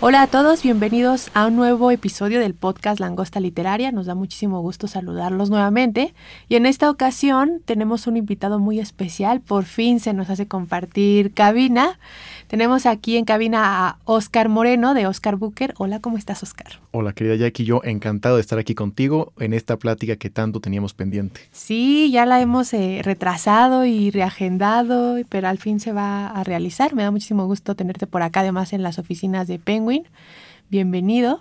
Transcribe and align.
Hola 0.00 0.22
a 0.22 0.26
todos, 0.28 0.62
bienvenidos 0.62 1.28
a 1.34 1.48
un 1.48 1.56
nuevo 1.56 1.90
episodio 1.90 2.38
del 2.38 2.54
podcast 2.54 3.00
Langosta 3.00 3.40
Literaria. 3.40 3.90
Nos 3.90 4.06
da 4.06 4.14
muchísimo 4.14 4.60
gusto 4.60 4.86
saludarlos 4.86 5.50
nuevamente. 5.50 6.14
Y 6.48 6.54
en 6.54 6.66
esta 6.66 6.88
ocasión 6.88 7.62
tenemos 7.64 8.06
un 8.06 8.16
invitado 8.16 8.60
muy 8.60 8.78
especial. 8.78 9.40
Por 9.40 9.64
fin 9.64 9.98
se 9.98 10.12
nos 10.12 10.30
hace 10.30 10.46
compartir 10.46 11.34
cabina. 11.34 11.98
Tenemos 12.46 12.86
aquí 12.86 13.16
en 13.16 13.24
cabina 13.24 13.88
a 13.88 13.98
Oscar 14.04 14.48
Moreno 14.48 14.94
de 14.94 15.08
Oscar 15.08 15.34
Booker. 15.34 15.74
Hola, 15.78 15.98
¿cómo 15.98 16.16
estás, 16.16 16.44
Oscar? 16.44 16.78
Hola, 16.92 17.12
querida 17.12 17.34
Jackie. 17.34 17.64
Yo 17.64 17.80
encantado 17.82 18.36
de 18.36 18.42
estar 18.42 18.60
aquí 18.60 18.76
contigo 18.76 19.32
en 19.40 19.52
esta 19.52 19.78
plática 19.78 20.14
que 20.14 20.30
tanto 20.30 20.60
teníamos 20.60 20.94
pendiente. 20.94 21.40
Sí, 21.50 22.12
ya 22.12 22.24
la 22.24 22.40
hemos 22.40 22.72
eh, 22.72 23.00
retrasado 23.02 23.84
y 23.84 24.12
reagendado, 24.12 25.16
pero 25.28 25.48
al 25.48 25.58
fin 25.58 25.80
se 25.80 25.92
va 25.92 26.28
a 26.28 26.44
realizar. 26.44 26.94
Me 26.94 27.02
da 27.02 27.10
muchísimo 27.10 27.46
gusto 27.46 27.74
tenerte 27.74 28.06
por 28.06 28.22
acá, 28.22 28.40
además 28.40 28.72
en 28.72 28.84
las 28.84 29.00
oficinas 29.00 29.48
de 29.48 29.58
Penguin. 29.58 29.87
Bienvenido. 30.68 31.40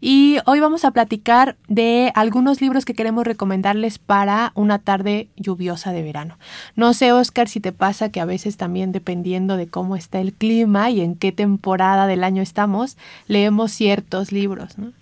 Y 0.00 0.38
hoy 0.46 0.60
vamos 0.60 0.84
a 0.84 0.92
platicar 0.92 1.56
de 1.66 2.12
algunos 2.14 2.60
libros 2.60 2.84
que 2.84 2.94
queremos 2.94 3.24
recomendarles 3.24 3.98
para 3.98 4.52
una 4.54 4.78
tarde 4.78 5.28
lluviosa 5.36 5.92
de 5.92 6.02
verano. 6.04 6.38
No 6.76 6.94
sé, 6.94 7.10
Oscar, 7.12 7.48
si 7.48 7.58
te 7.58 7.72
pasa 7.72 8.10
que 8.10 8.20
a 8.20 8.24
veces 8.24 8.56
también 8.56 8.92
dependiendo 8.92 9.56
de 9.56 9.66
cómo 9.66 9.96
está 9.96 10.20
el 10.20 10.32
clima 10.32 10.90
y 10.90 11.00
en 11.00 11.16
qué 11.16 11.32
temporada 11.32 12.06
del 12.06 12.22
año 12.22 12.40
estamos, 12.40 12.96
leemos 13.26 13.72
ciertos 13.72 14.30
libros. 14.30 14.78
¿no? 14.78 14.92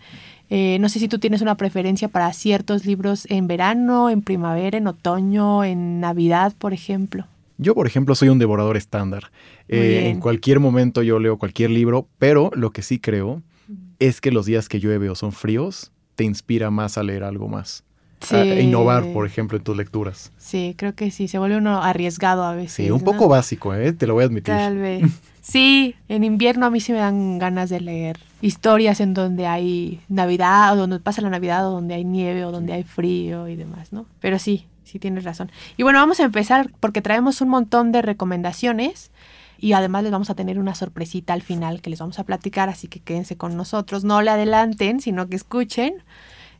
Eh, 0.49 0.81
sé 0.89 0.99
si 0.99 1.09
tú 1.09 1.19
tienes 1.19 1.43
una 1.43 1.57
preferencia 1.57 2.09
para 2.09 2.33
ciertos 2.33 2.87
libros 2.87 3.27
en 3.29 3.47
verano, 3.47 4.09
en 4.09 4.23
primavera, 4.23 4.79
en 4.79 4.87
otoño, 4.87 5.63
en 5.65 6.01
Navidad, 6.01 6.55
por 6.59 6.73
ejemplo. 6.73 7.27
Yo, 7.59 7.75
por 7.75 7.87
ejemplo, 7.87 8.15
soy 8.15 8.29
un 8.29 8.39
devorador 8.39 8.77
estándar. 8.77 9.31
Eh, 9.69 10.09
en 10.11 10.21
cualquier 10.21 10.61
momento 10.61 11.03
yo 11.03 11.19
leo 11.19 11.39
cualquier 11.39 11.71
libro, 11.71 12.09
pero 12.19 12.51
lo 12.55 12.71
que 12.71 12.83
sí 12.83 12.99
creo 12.99 13.43
es 13.99 14.21
que 14.21 14.31
los 14.31 14.47
días 14.47 14.69
que 14.69 14.79
llueve 14.79 15.09
o 15.11 15.15
son 15.15 15.33
fríos 15.33 15.93
te 16.15 16.25
inspira 16.25 16.71
más 16.71 16.99
a 16.99 17.03
leer 17.03 17.25
algo 17.25 17.49
más. 17.49 17.85
Sí. 18.21 18.35
A 18.35 18.61
innovar, 18.61 19.13
por 19.13 19.27
ejemplo, 19.27 19.59
en 19.59 19.65
tus 19.65 19.77
lecturas. 19.77 20.33
Sí, 20.39 20.75
creo 20.77 20.95
que 20.95 21.11
sí, 21.11 21.29
se 21.29 21.39
vuelve 21.39 21.59
uno 21.59 21.83
arriesgado 21.83 22.45
a 22.45 22.55
veces. 22.55 22.73
Sí, 22.73 22.91
un 22.91 22.99
¿no? 22.99 23.05
poco 23.05 23.29
básico, 23.29 23.75
¿eh? 23.75 23.93
te 23.93 24.07
lo 24.07 24.15
voy 24.15 24.23
a 24.23 24.27
admitir. 24.27 24.55
Tal 24.55 24.79
vez. 24.79 25.05
Sí, 25.43 25.95
en 26.09 26.25
invierno 26.25 26.67
a 26.67 26.71
mí 26.71 26.81
sí 26.81 26.93
me 26.93 26.99
dan 26.99 27.39
ganas 27.39 27.71
de 27.71 27.81
leer 27.81 28.19
historias 28.41 29.01
en 29.01 29.15
donde 29.15 29.47
hay 29.47 30.01
Navidad, 30.09 30.73
o 30.75 30.77
donde 30.77 30.99
pasa 30.99 31.23
la 31.23 31.31
Navidad, 31.31 31.69
o 31.69 31.73
donde 31.73 31.95
hay 31.95 32.05
nieve, 32.05 32.45
o 32.45 32.53
donde 32.53 32.73
hay 32.73 32.83
frío 32.83 33.49
y 33.49 33.57
demás, 33.57 33.93
¿no? 33.93 34.07
Pero 34.21 34.39
sí, 34.39 34.67
tienes 34.99 35.25
razón. 35.25 35.51
Y 35.77 35.83
bueno, 35.83 35.99
vamos 35.99 36.21
a 36.21 36.25
empezar 36.25 36.71
porque 36.81 37.03
traemos 37.03 37.41
un 37.41 37.49
montón 37.49 37.93
de 37.93 38.03
recomendaciones 38.03 39.11
y 39.59 39.73
además 39.73 40.03
les 40.03 40.13
vamos 40.13 40.31
a 40.31 40.35
tener 40.35 40.59
una 40.59 40.75
sorpresita 40.75 41.33
al 41.33 41.43
final 41.43 41.81
que 41.81 41.91
les 41.91 41.99
vamos 41.99 42.19
a 42.19 42.25
platicar, 42.25 42.69
así 42.69 42.89
que 42.89 43.01
quédense 43.01 43.37
con 43.37 43.57
nosotros, 43.57 44.05
no 44.05 44.23
le 44.23 44.31
adelanten, 44.31 45.01
sino 45.01 45.29
que 45.29 45.37
escuchen. 45.37 46.03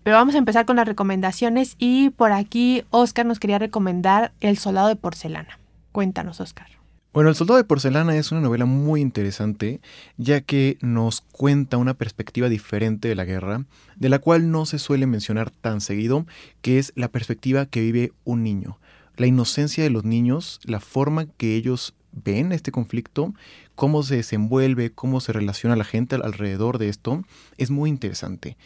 Pero 0.03 0.17
vamos 0.17 0.35
a 0.37 0.39
empezar 0.39 0.67
con 0.67 0.77
las 0.77 0.87
recomendaciones 0.87 1.75
y 1.79 2.11
por 2.11 2.33
aquí 2.33 2.85
Oscar 2.91 3.27
nos 3.27 3.41
quería 3.41 3.59
recomendar 3.59 4.33
El 4.41 4.57
soldado 4.57 4.89
de 4.89 4.97
porcelana. 4.97 5.59
Cuéntanos, 5.91 6.41
Oscar. 6.41 6.76
Bueno, 7.17 7.31
El 7.31 7.35
soldado 7.35 7.57
de 7.57 7.65
porcelana 7.65 8.15
es 8.19 8.31
una 8.31 8.43
novela 8.43 8.67
muy 8.67 9.01
interesante, 9.01 9.81
ya 10.19 10.43
que 10.43 10.77
nos 10.83 11.23
cuenta 11.23 11.79
una 11.79 11.95
perspectiva 11.95 12.51
diferente 12.51 13.09
de 13.09 13.15
la 13.15 13.25
guerra, 13.25 13.65
de 13.97 14.11
la 14.11 14.19
cual 14.19 14.51
no 14.51 14.67
se 14.67 14.79
suele 14.79 15.07
mencionar 15.07 15.51
tan 15.51 15.81
seguido, 15.81 16.27
que 16.61 16.79
es 16.79 16.93
la 16.95 17.09
perspectiva 17.09 17.65
que 17.65 17.81
vive 17.81 18.13
un 18.25 18.43
niño. 18.43 18.79
La 19.17 19.27
inocencia 19.27 19.83
de 19.83 19.89
los 19.89 20.05
niños, 20.05 20.61
la 20.65 20.79
forma 20.79 21.25
que 21.25 21.57
ellos 21.57 21.95
ven 22.13 22.53
este 22.53 22.71
conflicto, 22.71 23.33
cómo 23.77 24.03
se 24.03 24.17
desenvuelve, 24.17 24.93
cómo 24.93 25.23
se 25.23 25.33
relaciona 25.33 25.75
la 25.75 25.85
gente 25.85 26.17
alrededor 26.17 26.77
de 26.77 26.91
esto, 26.91 27.25
es 27.57 27.71
muy 27.71 27.89
interesante. 27.89 28.59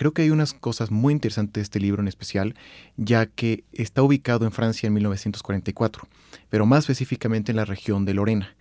Creo 0.00 0.14
que 0.14 0.22
hay 0.22 0.30
unas 0.30 0.54
cosas 0.54 0.90
muy 0.90 1.12
interesantes 1.12 1.52
de 1.52 1.60
este 1.60 1.78
libro 1.78 2.00
en 2.00 2.08
especial, 2.08 2.54
ya 2.96 3.26
que 3.26 3.64
está 3.70 4.02
ubicado 4.02 4.46
en 4.46 4.50
Francia 4.50 4.86
en 4.86 4.94
1944, 4.94 6.08
pero 6.48 6.64
más 6.64 6.84
específicamente 6.84 7.52
en 7.52 7.56
la 7.56 7.66
región 7.66 8.06
de 8.06 8.14
Lorena, 8.14 8.56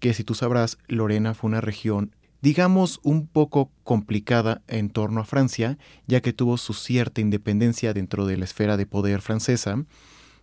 que 0.00 0.14
si 0.14 0.24
tú 0.24 0.34
sabrás, 0.34 0.78
Lorena 0.88 1.34
fue 1.34 1.46
una 1.46 1.60
región 1.60 2.10
digamos 2.40 2.98
un 3.04 3.28
poco 3.28 3.70
complicada 3.84 4.62
en 4.66 4.90
torno 4.90 5.20
a 5.20 5.24
Francia, 5.24 5.78
ya 6.08 6.22
que 6.22 6.32
tuvo 6.32 6.56
su 6.56 6.74
cierta 6.74 7.20
independencia 7.20 7.94
dentro 7.94 8.26
de 8.26 8.36
la 8.36 8.44
esfera 8.46 8.76
de 8.76 8.86
poder 8.86 9.20
francesa, 9.20 9.84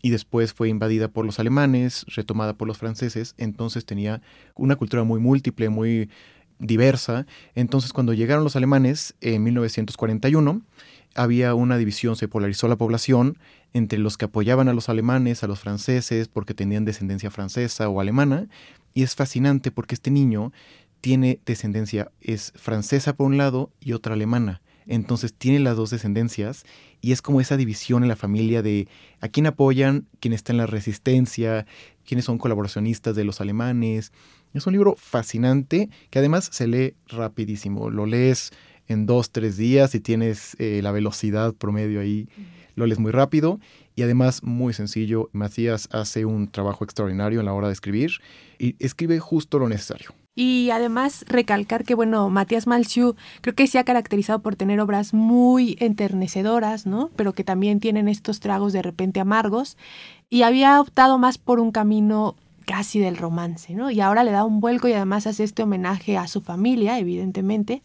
y 0.01 0.11
después 0.11 0.53
fue 0.53 0.69
invadida 0.69 1.09
por 1.09 1.25
los 1.25 1.39
alemanes, 1.39 2.05
retomada 2.07 2.53
por 2.53 2.69
los 2.69 2.77
franceses, 2.77 3.35
entonces 3.37 3.85
tenía 3.85 4.21
una 4.55 4.77
cultura 4.77 5.03
muy 5.03 5.19
múltiple, 5.19 5.67
muy 5.67 6.09
diversa. 6.59 7.25
Entonces 7.55 7.93
cuando 7.93 8.13
llegaron 8.13 8.43
los 8.43 8.55
alemanes 8.55 9.15
en 9.21 9.43
1941, 9.43 10.61
había 11.15 11.53
una 11.55 11.77
división, 11.77 12.15
se 12.15 12.27
polarizó 12.27 12.67
la 12.67 12.75
población 12.75 13.37
entre 13.73 13.99
los 13.99 14.17
que 14.17 14.25
apoyaban 14.25 14.69
a 14.69 14.73
los 14.73 14.89
alemanes, 14.89 15.43
a 15.43 15.47
los 15.47 15.59
franceses, 15.59 16.27
porque 16.27 16.53
tenían 16.53 16.85
descendencia 16.85 17.31
francesa 17.31 17.89
o 17.89 17.99
alemana, 17.99 18.47
y 18.93 19.03
es 19.03 19.15
fascinante 19.15 19.71
porque 19.71 19.95
este 19.95 20.11
niño 20.11 20.51
tiene 21.01 21.39
descendencia, 21.45 22.11
es 22.21 22.53
francesa 22.55 23.15
por 23.15 23.27
un 23.27 23.37
lado 23.37 23.71
y 23.79 23.93
otra 23.93 24.13
alemana. 24.13 24.61
Entonces 24.87 25.33
tiene 25.33 25.59
las 25.59 25.75
dos 25.75 25.89
descendencias 25.89 26.63
y 27.01 27.11
es 27.11 27.21
como 27.21 27.41
esa 27.41 27.57
división 27.57 28.03
en 28.03 28.09
la 28.09 28.15
familia 28.15 28.61
de 28.61 28.87
a 29.19 29.27
quién 29.27 29.45
apoyan, 29.45 30.07
quién 30.21 30.33
está 30.33 30.53
en 30.53 30.57
la 30.57 30.65
resistencia, 30.65 31.65
quiénes 32.05 32.25
son 32.25 32.37
colaboracionistas 32.37 33.15
de 33.15 33.25
los 33.25 33.41
alemanes. 33.41 34.13
Es 34.57 34.65
un 34.65 34.73
libro 34.73 34.95
fascinante 34.97 35.87
que 36.09 36.17
además 36.17 36.49
se 36.51 36.65
lee 36.65 36.95
rapidísimo. 37.09 37.91
Lo 37.91 38.07
lees 38.07 38.51
en 38.87 39.05
dos, 39.05 39.29
tres 39.29 39.55
días 39.55 39.93
y 39.93 39.99
tienes 39.99 40.55
eh, 40.57 40.79
la 40.81 40.91
velocidad 40.91 41.53
promedio 41.53 41.99
ahí. 41.99 42.27
Lo 42.73 42.87
lees 42.87 42.97
muy 42.97 43.11
rápido 43.11 43.59
y 43.95 44.01
además 44.01 44.41
muy 44.41 44.73
sencillo. 44.73 45.29
Macías 45.31 45.87
hace 45.91 46.25
un 46.25 46.47
trabajo 46.47 46.83
extraordinario 46.83 47.39
en 47.39 47.45
la 47.45 47.53
hora 47.53 47.67
de 47.67 47.73
escribir 47.73 48.13
y 48.57 48.75
escribe 48.83 49.19
justo 49.19 49.59
lo 49.59 49.69
necesario. 49.69 50.15
Y 50.33 50.71
además 50.71 51.23
recalcar 51.27 51.83
que, 51.83 51.93
bueno, 51.93 52.29
Matías 52.29 52.65
Malciu 52.65 53.15
creo 53.41 53.53
que 53.53 53.67
se 53.67 53.77
ha 53.77 53.83
caracterizado 53.83 54.39
por 54.39 54.55
tener 54.55 54.79
obras 54.79 55.13
muy 55.13 55.77
enternecedoras, 55.79 56.87
¿no? 56.87 57.11
Pero 57.15 57.33
que 57.33 57.43
también 57.43 57.79
tienen 57.79 58.07
estos 58.07 58.39
tragos 58.39 58.73
de 58.73 58.81
repente 58.81 59.19
amargos. 59.19 59.77
Y 60.29 60.41
había 60.41 60.81
optado 60.81 61.19
más 61.19 61.37
por 61.37 61.59
un 61.59 61.71
camino 61.71 62.35
casi 62.67 62.99
del 62.99 63.15
romance, 63.15 63.73
¿no? 63.73 63.89
Y 63.89 64.01
ahora 64.01 64.25
le 64.25 64.31
da 64.31 64.43
un 64.43 64.59
vuelco 64.59 64.89
y 64.89 64.93
además 64.93 65.25
hace 65.25 65.45
este 65.45 65.63
homenaje 65.63 66.17
a 66.17 66.27
su 66.27 66.41
familia, 66.41 66.99
evidentemente. 66.99 67.81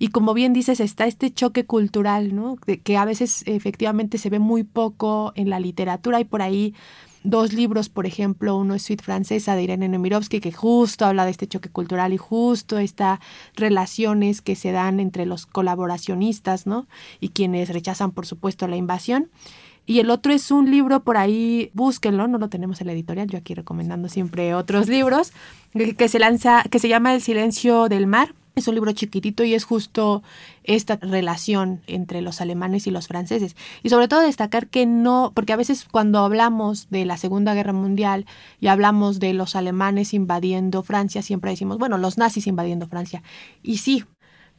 Y 0.00 0.08
como 0.08 0.34
bien 0.34 0.52
dices, 0.52 0.80
está 0.80 1.06
este 1.06 1.32
choque 1.32 1.64
cultural, 1.64 2.34
¿no? 2.34 2.56
De 2.66 2.80
que 2.80 2.96
a 2.96 3.04
veces 3.04 3.44
efectivamente 3.46 4.18
se 4.18 4.28
ve 4.28 4.40
muy 4.40 4.64
poco 4.64 5.32
en 5.36 5.48
la 5.48 5.60
literatura 5.60 6.18
y 6.18 6.24
por 6.24 6.42
ahí 6.42 6.74
dos 7.22 7.52
libros, 7.52 7.88
por 7.88 8.04
ejemplo, 8.04 8.56
uno 8.56 8.74
es 8.74 8.82
Suite 8.82 9.04
Francesa 9.04 9.54
de 9.54 9.62
Irene 9.62 9.88
Nemirovsky, 9.88 10.40
que 10.40 10.50
justo 10.50 11.06
habla 11.06 11.24
de 11.24 11.30
este 11.30 11.46
choque 11.46 11.68
cultural 11.68 12.12
y 12.12 12.16
justo 12.16 12.78
estas 12.78 13.20
relaciones 13.54 14.42
que 14.42 14.56
se 14.56 14.72
dan 14.72 14.98
entre 14.98 15.24
los 15.24 15.46
colaboracionistas, 15.46 16.66
¿no? 16.66 16.88
Y 17.20 17.28
quienes 17.28 17.68
rechazan, 17.68 18.10
por 18.10 18.26
supuesto, 18.26 18.66
la 18.66 18.76
invasión. 18.76 19.30
Y 19.86 20.00
el 20.00 20.10
otro 20.10 20.32
es 20.32 20.50
un 20.50 20.70
libro 20.70 21.00
por 21.00 21.16
ahí, 21.16 21.70
búsquenlo, 21.72 22.26
no 22.26 22.38
lo 22.38 22.48
tenemos 22.48 22.80
en 22.80 22.88
la 22.88 22.92
editorial, 22.92 23.28
yo 23.28 23.38
aquí 23.38 23.54
recomendando 23.54 24.08
siempre 24.08 24.52
otros 24.52 24.88
libros, 24.88 25.32
que 25.96 26.08
se 26.08 26.18
lanza, 26.18 26.64
que 26.64 26.80
se 26.80 26.88
llama 26.88 27.14
El 27.14 27.22
silencio 27.22 27.88
del 27.88 28.08
mar. 28.08 28.34
Es 28.56 28.66
un 28.68 28.74
libro 28.74 28.90
chiquitito 28.92 29.44
y 29.44 29.52
es 29.52 29.64
justo 29.64 30.22
esta 30.64 30.96
relación 30.96 31.82
entre 31.86 32.22
los 32.22 32.40
alemanes 32.40 32.86
y 32.86 32.90
los 32.90 33.06
franceses. 33.06 33.54
Y 33.82 33.90
sobre 33.90 34.08
todo 34.08 34.22
destacar 34.22 34.66
que 34.66 34.86
no, 34.86 35.30
porque 35.34 35.52
a 35.52 35.56
veces 35.56 35.86
cuando 35.88 36.20
hablamos 36.20 36.88
de 36.88 37.04
la 37.04 37.18
Segunda 37.18 37.52
Guerra 37.52 37.74
Mundial 37.74 38.24
y 38.58 38.68
hablamos 38.68 39.20
de 39.20 39.34
los 39.34 39.56
alemanes 39.56 40.14
invadiendo 40.14 40.82
Francia, 40.82 41.20
siempre 41.20 41.50
decimos, 41.50 41.76
bueno, 41.76 41.98
los 41.98 42.16
nazis 42.16 42.46
invadiendo 42.46 42.86
Francia. 42.86 43.22
Y 43.62 43.76
sí, 43.76 44.04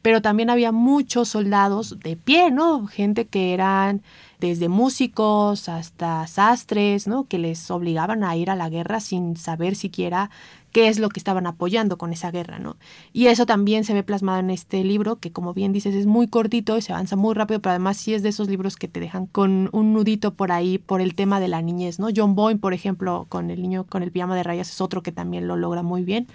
pero 0.00 0.22
también 0.22 0.50
había 0.50 0.70
muchos 0.70 1.30
soldados 1.30 1.98
de 1.98 2.16
pie, 2.16 2.52
¿no? 2.52 2.86
Gente 2.86 3.26
que 3.26 3.52
eran 3.52 4.02
desde 4.40 4.68
músicos 4.68 5.68
hasta 5.68 6.26
sastres, 6.26 7.06
¿no? 7.06 7.24
Que 7.24 7.38
les 7.38 7.70
obligaban 7.70 8.22
a 8.24 8.36
ir 8.36 8.50
a 8.50 8.56
la 8.56 8.68
guerra 8.68 9.00
sin 9.00 9.36
saber 9.36 9.74
siquiera 9.74 10.30
qué 10.72 10.88
es 10.88 10.98
lo 10.98 11.08
que 11.08 11.18
estaban 11.18 11.46
apoyando 11.46 11.98
con 11.98 12.12
esa 12.12 12.30
guerra, 12.30 12.58
¿no? 12.58 12.76
Y 13.12 13.26
eso 13.26 13.46
también 13.46 13.84
se 13.84 13.94
ve 13.94 14.02
plasmado 14.02 14.38
en 14.38 14.50
este 14.50 14.84
libro, 14.84 15.16
que 15.16 15.32
como 15.32 15.54
bien 15.54 15.72
dices 15.72 15.94
es 15.94 16.06
muy 16.06 16.28
cortito 16.28 16.76
y 16.76 16.82
se 16.82 16.92
avanza 16.92 17.16
muy 17.16 17.34
rápido, 17.34 17.60
pero 17.60 17.70
además 17.70 17.96
sí 17.96 18.14
es 18.14 18.22
de 18.22 18.28
esos 18.28 18.48
libros 18.48 18.76
que 18.76 18.88
te 18.88 19.00
dejan 19.00 19.26
con 19.26 19.70
un 19.72 19.92
nudito 19.92 20.34
por 20.34 20.52
ahí 20.52 20.78
por 20.78 21.00
el 21.00 21.14
tema 21.14 21.40
de 21.40 21.48
la 21.48 21.62
niñez, 21.62 21.98
¿no? 21.98 22.08
John 22.14 22.34
Boyne, 22.34 22.60
por 22.60 22.74
ejemplo, 22.74 23.26
con 23.28 23.50
el 23.50 23.62
niño 23.62 23.84
con 23.84 24.02
el 24.02 24.12
pijama 24.12 24.36
de 24.36 24.42
rayas 24.42 24.70
es 24.70 24.80
otro 24.80 25.02
que 25.02 25.12
también 25.12 25.48
lo 25.48 25.56
logra 25.56 25.82
muy 25.82 26.04
bien, 26.04 26.28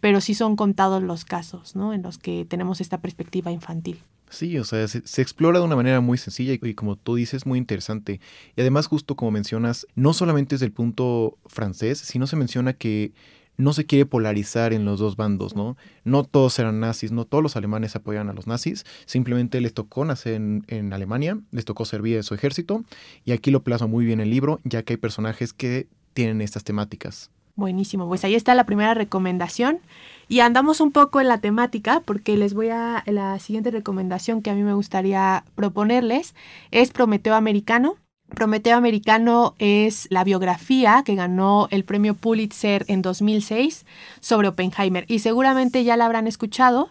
pero 0.00 0.20
sí 0.20 0.34
son 0.34 0.56
contados 0.56 1.02
los 1.02 1.24
casos, 1.24 1.74
¿no? 1.74 1.92
En 1.92 2.02
los 2.02 2.18
que 2.18 2.44
tenemos 2.44 2.80
esta 2.80 3.00
perspectiva 3.00 3.50
infantil. 3.50 3.98
Sí, 4.30 4.58
o 4.58 4.64
sea, 4.64 4.86
se, 4.88 5.22
explora 5.22 5.58
de 5.58 5.64
una 5.64 5.76
manera 5.76 6.00
muy 6.00 6.18
sencilla 6.18 6.54
y, 6.54 6.74
como 6.74 6.96
tú 6.96 7.14
dices, 7.14 7.46
muy 7.46 7.58
interesante. 7.58 8.20
Y 8.56 8.60
además, 8.60 8.86
justo 8.86 9.16
como 9.16 9.30
mencionas, 9.30 9.86
no 9.94 10.12
solamente 10.12 10.54
es 10.54 10.60
del 10.60 10.72
punto 10.72 11.38
francés, 11.46 11.98
sino 11.98 12.26
se 12.26 12.36
menciona 12.36 12.72
que 12.72 13.12
no 13.56 13.72
se 13.72 13.86
quiere 13.86 14.06
polarizar 14.06 14.72
en 14.72 14.84
los 14.84 15.00
dos 15.00 15.16
bandos, 15.16 15.56
¿no? 15.56 15.76
No 16.04 16.22
todos 16.24 16.58
eran 16.58 16.78
nazis, 16.78 17.10
no 17.10 17.24
todos 17.24 17.42
los 17.42 17.56
alemanes 17.56 17.96
apoyan 17.96 18.28
a 18.28 18.32
los 18.32 18.46
nazis, 18.46 18.86
simplemente 19.04 19.60
les 19.60 19.74
tocó 19.74 20.04
nacer 20.04 20.34
en, 20.34 20.64
en, 20.68 20.92
Alemania, 20.92 21.38
les 21.50 21.64
tocó 21.64 21.84
servir 21.84 22.16
en 22.16 22.22
su 22.22 22.34
ejército, 22.34 22.84
y 23.24 23.32
aquí 23.32 23.50
lo 23.50 23.64
plasma 23.64 23.88
muy 23.88 24.04
bien 24.04 24.20
el 24.20 24.30
libro, 24.30 24.60
ya 24.62 24.84
que 24.84 24.92
hay 24.92 24.96
personajes 24.96 25.52
que 25.52 25.88
tienen 26.14 26.40
estas 26.40 26.62
temáticas. 26.62 27.30
Buenísimo, 27.56 28.06
pues 28.06 28.22
ahí 28.24 28.36
está 28.36 28.54
la 28.54 28.64
primera 28.64 28.94
recomendación. 28.94 29.80
Y 30.28 30.40
andamos 30.40 30.80
un 30.82 30.92
poco 30.92 31.20
en 31.20 31.28
la 31.28 31.38
temática 31.38 32.02
porque 32.04 32.36
les 32.36 32.52
voy 32.52 32.68
a 32.68 33.02
la 33.06 33.38
siguiente 33.38 33.70
recomendación 33.70 34.42
que 34.42 34.50
a 34.50 34.54
mí 34.54 34.62
me 34.62 34.74
gustaría 34.74 35.44
proponerles 35.54 36.34
es 36.70 36.90
Prometeo 36.90 37.34
Americano. 37.34 37.96
Prometeo 38.28 38.76
Americano 38.76 39.54
es 39.58 40.06
la 40.10 40.24
biografía 40.24 41.02
que 41.02 41.14
ganó 41.14 41.66
el 41.70 41.84
premio 41.84 42.12
Pulitzer 42.12 42.84
en 42.88 43.00
2006 43.00 43.86
sobre 44.20 44.48
Oppenheimer 44.48 45.06
y 45.08 45.20
seguramente 45.20 45.82
ya 45.82 45.96
la 45.96 46.04
habrán 46.04 46.26
escuchado. 46.26 46.90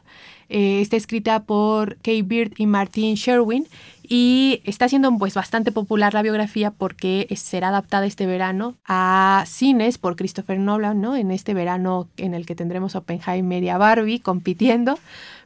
Eh, 0.50 0.82
está 0.82 0.96
escrita 0.96 1.44
por 1.44 1.98
Kay 1.98 2.22
Beard 2.22 2.52
y 2.58 2.66
Martin 2.68 3.16
Sherwin 3.16 3.68
y 4.10 4.62
está 4.64 4.88
siendo 4.88 5.12
pues 5.18 5.34
bastante 5.34 5.74
popular 5.74 6.14
la 6.14 6.22
biografía 6.22 6.72
porque 6.72 7.28
será 7.36 7.68
adaptada 7.68 8.06
este 8.06 8.26
verano 8.26 8.76
a 8.86 9.44
cines 9.46 9.98
por 9.98 10.16
Christopher 10.16 10.60
Nolan, 10.60 11.02
¿no? 11.02 11.18
En 11.18 11.32
este 11.32 11.54
verano 11.54 12.08
en 12.16 12.34
el 12.34 12.46
que 12.46 12.56
tendremos 12.56 12.96
Oppenheimer 12.96 13.64
y 13.64 13.70
a 13.70 13.78
Barbie 13.78 14.20
compitiendo. 14.20 14.98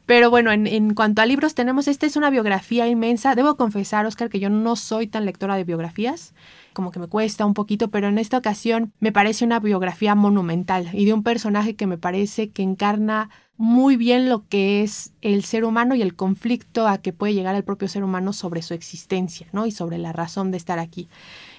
Pero 0.06 0.30
bueno, 0.30 0.52
en, 0.52 0.66
en, 0.68 0.94
cuanto 0.94 1.22
a 1.22 1.26
libros 1.26 1.54
tenemos, 1.54 1.88
esta 1.88 2.06
es 2.06 2.16
una 2.16 2.30
biografía 2.30 2.86
inmensa. 2.86 3.34
Debo 3.34 3.56
confesar, 3.56 4.06
Oscar, 4.06 4.30
que 4.30 4.40
yo 4.40 4.50
no 4.50 4.76
soy 4.76 5.06
tan 5.08 5.24
lectora 5.24 5.56
de 5.56 5.64
biografías, 5.64 6.32
como 6.72 6.90
que 6.90 6.98
me 6.98 7.06
cuesta 7.06 7.46
un 7.46 7.54
poquito, 7.54 7.88
pero 7.88 8.08
en 8.08 8.18
esta 8.18 8.38
ocasión 8.38 8.92
me 9.00 9.12
parece 9.12 9.44
una 9.44 9.60
biografía 9.60 10.14
monumental 10.14 10.88
y 10.92 11.04
de 11.04 11.12
un 11.12 11.22
personaje 11.22 11.74
que 11.74 11.86
me 11.86 11.98
parece 11.98 12.50
que 12.50 12.62
encarna 12.62 13.30
muy 13.62 13.96
bien 13.96 14.28
lo 14.28 14.48
que 14.48 14.82
es 14.82 15.12
el 15.20 15.44
ser 15.44 15.64
humano 15.64 15.94
y 15.94 16.02
el 16.02 16.16
conflicto 16.16 16.88
a 16.88 16.98
que 16.98 17.12
puede 17.12 17.32
llegar 17.32 17.54
el 17.54 17.62
propio 17.62 17.86
ser 17.86 18.02
humano 18.02 18.32
sobre 18.32 18.60
su 18.60 18.74
existencia, 18.74 19.46
¿no? 19.52 19.66
Y 19.66 19.70
sobre 19.70 19.98
la 19.98 20.12
razón 20.12 20.50
de 20.50 20.56
estar 20.56 20.80
aquí. 20.80 21.08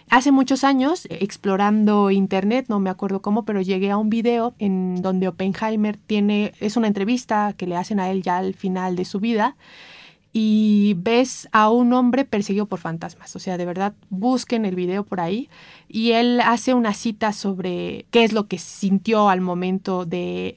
Hace 0.09 0.33
muchos 0.33 0.65
años, 0.65 1.07
explorando 1.09 2.11
internet, 2.11 2.65
no 2.67 2.81
me 2.81 2.89
acuerdo 2.89 3.21
cómo, 3.21 3.45
pero 3.45 3.61
llegué 3.61 3.89
a 3.89 3.95
un 3.95 4.09
video 4.09 4.53
en 4.59 5.01
donde 5.01 5.29
Oppenheimer 5.29 5.95
tiene, 5.95 6.51
es 6.59 6.75
una 6.75 6.87
entrevista 6.87 7.53
que 7.55 7.67
le 7.67 7.77
hacen 7.77 8.01
a 8.01 8.11
él 8.11 8.21
ya 8.21 8.35
al 8.35 8.53
final 8.53 8.97
de 8.97 9.05
su 9.05 9.21
vida, 9.21 9.55
y 10.35 10.95
ves 10.97 11.47
a 11.51 11.69
un 11.69 11.93
hombre 11.93 12.25
perseguido 12.25 12.65
por 12.65 12.79
fantasmas. 12.79 13.35
O 13.35 13.39
sea, 13.39 13.55
de 13.55 13.65
verdad, 13.65 13.93
busquen 14.09 14.65
el 14.65 14.75
video 14.75 15.03
por 15.03 15.21
ahí. 15.21 15.47
Y 15.87 16.11
él 16.13 16.41
hace 16.41 16.73
una 16.73 16.95
cita 16.95 17.33
sobre 17.33 18.07
qué 18.09 18.23
es 18.23 18.33
lo 18.33 18.47
que 18.47 18.57
sintió 18.57 19.29
al 19.29 19.41
momento 19.41 20.05
del 20.05 20.55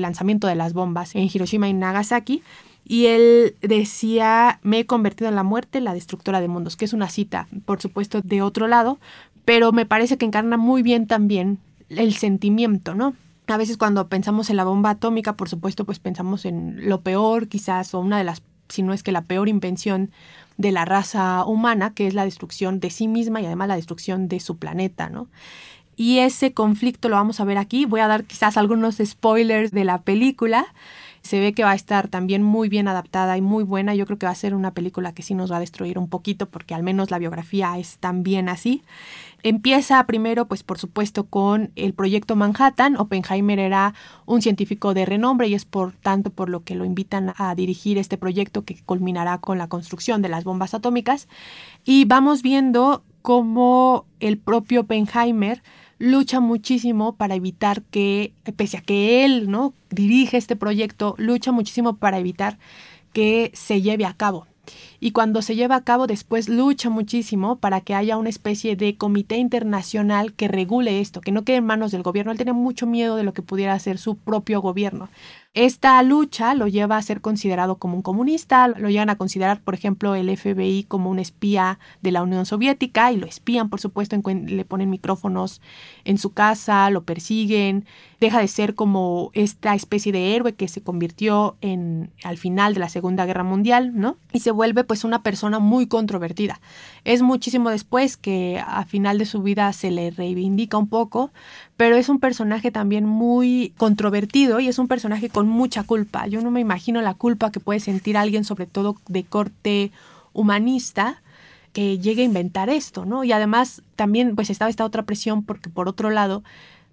lanzamiento 0.00 0.46
de 0.46 0.54
las 0.54 0.72
bombas 0.72 1.14
en 1.14 1.28
Hiroshima 1.32 1.68
y 1.68 1.74
Nagasaki. 1.74 2.42
Y 2.86 3.06
él 3.06 3.56
decía, 3.60 4.58
me 4.62 4.80
he 4.80 4.86
convertido 4.86 5.28
en 5.28 5.36
la 5.36 5.42
muerte, 5.42 5.82
la 5.82 5.92
destructora 5.92 6.40
de 6.40 6.48
mundos, 6.48 6.76
que 6.76 6.86
es 6.86 6.94
una 6.94 7.10
cita, 7.10 7.46
por 7.66 7.80
supuesto, 7.82 8.22
de 8.22 8.40
otro 8.40 8.68
lado, 8.68 8.98
pero 9.44 9.70
me 9.70 9.84
parece 9.84 10.16
que 10.16 10.24
encarna 10.24 10.56
muy 10.56 10.82
bien 10.82 11.06
también 11.06 11.58
el 11.90 12.14
sentimiento, 12.14 12.94
¿no? 12.94 13.14
A 13.46 13.56
veces 13.56 13.76
cuando 13.76 14.08
pensamos 14.08 14.48
en 14.48 14.56
la 14.56 14.64
bomba 14.64 14.90
atómica, 14.90 15.34
por 15.36 15.48
supuesto, 15.48 15.84
pues 15.84 15.98
pensamos 15.98 16.44
en 16.44 16.88
lo 16.88 17.02
peor 17.02 17.48
quizás 17.48 17.94
o 17.94 18.00
una 18.00 18.16
de 18.16 18.24
las 18.24 18.42
si 18.70 18.82
no 18.82 18.92
es 18.92 19.02
que 19.02 19.12
la 19.12 19.22
peor 19.22 19.48
invención 19.48 20.10
de 20.56 20.72
la 20.72 20.84
raza 20.84 21.44
humana, 21.44 21.94
que 21.94 22.06
es 22.06 22.14
la 22.14 22.24
destrucción 22.24 22.80
de 22.80 22.90
sí 22.90 23.08
misma 23.08 23.40
y 23.40 23.46
además 23.46 23.68
la 23.68 23.76
destrucción 23.76 24.28
de 24.28 24.40
su 24.40 24.58
planeta, 24.58 25.08
¿no? 25.08 25.28
Y 25.96 26.18
ese 26.18 26.52
conflicto 26.54 27.08
lo 27.08 27.16
vamos 27.16 27.40
a 27.40 27.44
ver 27.44 27.58
aquí. 27.58 27.84
Voy 27.84 28.00
a 28.00 28.08
dar 28.08 28.24
quizás 28.24 28.56
algunos 28.56 28.96
spoilers 29.04 29.70
de 29.70 29.84
la 29.84 30.02
película. 30.02 30.66
Se 31.22 31.38
ve 31.38 31.52
que 31.52 31.64
va 31.64 31.72
a 31.72 31.74
estar 31.74 32.08
también 32.08 32.42
muy 32.42 32.68
bien 32.68 32.88
adaptada 32.88 33.36
y 33.36 33.40
muy 33.40 33.62
buena. 33.62 33.94
Yo 33.94 34.06
creo 34.06 34.18
que 34.18 34.26
va 34.26 34.32
a 34.32 34.36
ser 34.36 34.54
una 34.54 34.72
película 34.72 35.12
que 35.12 35.22
sí 35.22 35.34
nos 35.34 35.52
va 35.52 35.58
a 35.58 35.60
destruir 35.60 35.98
un 35.98 36.08
poquito 36.08 36.46
porque 36.46 36.74
al 36.74 36.82
menos 36.82 37.10
la 37.10 37.18
biografía 37.18 37.78
es 37.78 37.98
también 37.98 38.48
así. 38.48 38.82
Empieza 39.42 40.04
primero, 40.06 40.46
pues 40.46 40.62
por 40.62 40.78
supuesto, 40.78 41.24
con 41.24 41.72
el 41.76 41.94
proyecto 41.94 42.36
Manhattan. 42.36 42.96
Oppenheimer 42.96 43.58
era 43.58 43.94
un 44.26 44.42
científico 44.42 44.92
de 44.92 45.06
renombre 45.06 45.48
y 45.48 45.54
es 45.54 45.64
por 45.64 45.92
tanto 45.92 46.30
por 46.30 46.48
lo 46.48 46.62
que 46.64 46.74
lo 46.74 46.84
invitan 46.84 47.32
a 47.36 47.54
dirigir 47.54 47.98
este 47.98 48.18
proyecto 48.18 48.64
que 48.64 48.82
culminará 48.84 49.38
con 49.38 49.58
la 49.58 49.68
construcción 49.68 50.22
de 50.22 50.28
las 50.28 50.44
bombas 50.44 50.74
atómicas. 50.74 51.28
Y 51.84 52.04
vamos 52.04 52.42
viendo 52.42 53.02
cómo 53.22 54.06
el 54.20 54.38
propio 54.38 54.82
Oppenheimer 54.82 55.62
lucha 56.00 56.40
muchísimo 56.40 57.14
para 57.14 57.36
evitar 57.36 57.82
que, 57.82 58.32
pese 58.56 58.78
a 58.78 58.80
que 58.80 59.24
él 59.24 59.50
¿no? 59.50 59.74
dirige 59.90 60.38
este 60.38 60.56
proyecto, 60.56 61.14
lucha 61.18 61.52
muchísimo 61.52 61.96
para 61.96 62.18
evitar 62.18 62.58
que 63.12 63.52
se 63.54 63.82
lleve 63.82 64.06
a 64.06 64.14
cabo 64.14 64.46
y 64.98 65.12
cuando 65.12 65.42
se 65.42 65.56
lleva 65.56 65.76
a 65.76 65.84
cabo 65.84 66.06
después 66.06 66.48
lucha 66.48 66.90
muchísimo 66.90 67.56
para 67.56 67.80
que 67.80 67.94
haya 67.94 68.16
una 68.16 68.28
especie 68.28 68.76
de 68.76 68.96
comité 68.96 69.36
internacional 69.36 70.32
que 70.34 70.48
regule 70.48 71.00
esto, 71.00 71.20
que 71.20 71.32
no 71.32 71.44
quede 71.44 71.56
en 71.56 71.66
manos 71.66 71.92
del 71.92 72.02
gobierno. 72.02 72.32
Él 72.32 72.38
tiene 72.38 72.52
mucho 72.52 72.86
miedo 72.86 73.16
de 73.16 73.24
lo 73.24 73.32
que 73.32 73.42
pudiera 73.42 73.78
ser 73.78 73.98
su 73.98 74.16
propio 74.16 74.60
gobierno. 74.60 75.08
Esta 75.52 76.00
lucha 76.04 76.54
lo 76.54 76.68
lleva 76.68 76.96
a 76.96 77.02
ser 77.02 77.20
considerado 77.20 77.78
como 77.78 77.96
un 77.96 78.02
comunista, 78.02 78.68
lo 78.68 78.88
llevan 78.88 79.10
a 79.10 79.16
considerar, 79.16 79.60
por 79.60 79.74
ejemplo, 79.74 80.14
el 80.14 80.28
FBI 80.36 80.84
como 80.84 81.10
un 81.10 81.18
espía 81.18 81.80
de 82.02 82.12
la 82.12 82.22
Unión 82.22 82.46
Soviética 82.46 83.10
y 83.10 83.16
lo 83.16 83.26
espían, 83.26 83.68
por 83.68 83.80
supuesto, 83.80 84.16
le 84.46 84.64
ponen 84.64 84.90
micrófonos 84.90 85.60
en 86.04 86.18
su 86.18 86.32
casa, 86.32 86.88
lo 86.90 87.04
persiguen, 87.04 87.84
deja 88.20 88.40
de 88.40 88.48
ser 88.48 88.74
como 88.74 89.30
esta 89.32 89.74
especie 89.74 90.12
de 90.12 90.36
héroe 90.36 90.54
que 90.54 90.68
se 90.68 90.82
convirtió 90.82 91.56
en 91.62 92.10
al 92.22 92.36
final 92.36 92.74
de 92.74 92.80
la 92.80 92.90
Segunda 92.90 93.24
Guerra 93.24 93.44
Mundial, 93.44 93.98
¿no? 93.98 94.18
Y 94.32 94.40
se 94.40 94.50
vuelve 94.50 94.84
pues 94.84 95.04
una 95.04 95.22
persona 95.22 95.58
muy 95.58 95.86
controvertida. 95.86 96.60
Es 97.04 97.22
muchísimo 97.22 97.70
después 97.70 98.18
que 98.18 98.62
a 98.64 98.84
final 98.84 99.16
de 99.16 99.24
su 99.24 99.42
vida 99.42 99.72
se 99.72 99.90
le 99.90 100.10
reivindica 100.10 100.76
un 100.76 100.88
poco, 100.88 101.30
pero 101.78 101.96
es 101.96 102.10
un 102.10 102.20
personaje 102.20 102.70
también 102.70 103.06
muy 103.06 103.72
controvertido 103.78 104.60
y 104.60 104.68
es 104.68 104.78
un 104.78 104.86
personaje 104.86 105.30
con 105.30 105.48
mucha 105.48 105.82
culpa. 105.82 106.26
Yo 106.26 106.42
no 106.42 106.50
me 106.50 106.60
imagino 106.60 107.00
la 107.00 107.14
culpa 107.14 107.50
que 107.50 107.60
puede 107.60 107.80
sentir 107.80 108.18
alguien, 108.18 108.44
sobre 108.44 108.66
todo 108.66 108.96
de 109.08 109.24
corte 109.24 109.92
humanista, 110.34 111.22
que 111.72 111.98
llegue 111.98 112.22
a 112.22 112.26
inventar 112.26 112.68
esto, 112.68 113.06
¿no? 113.06 113.24
Y 113.24 113.32
además 113.32 113.82
también 113.96 114.34
pues 114.34 114.50
estaba 114.50 114.68
esta 114.68 114.84
otra 114.84 115.04
presión 115.04 115.42
porque 115.42 115.70
por 115.70 115.88
otro 115.88 116.10
lado 116.10 116.42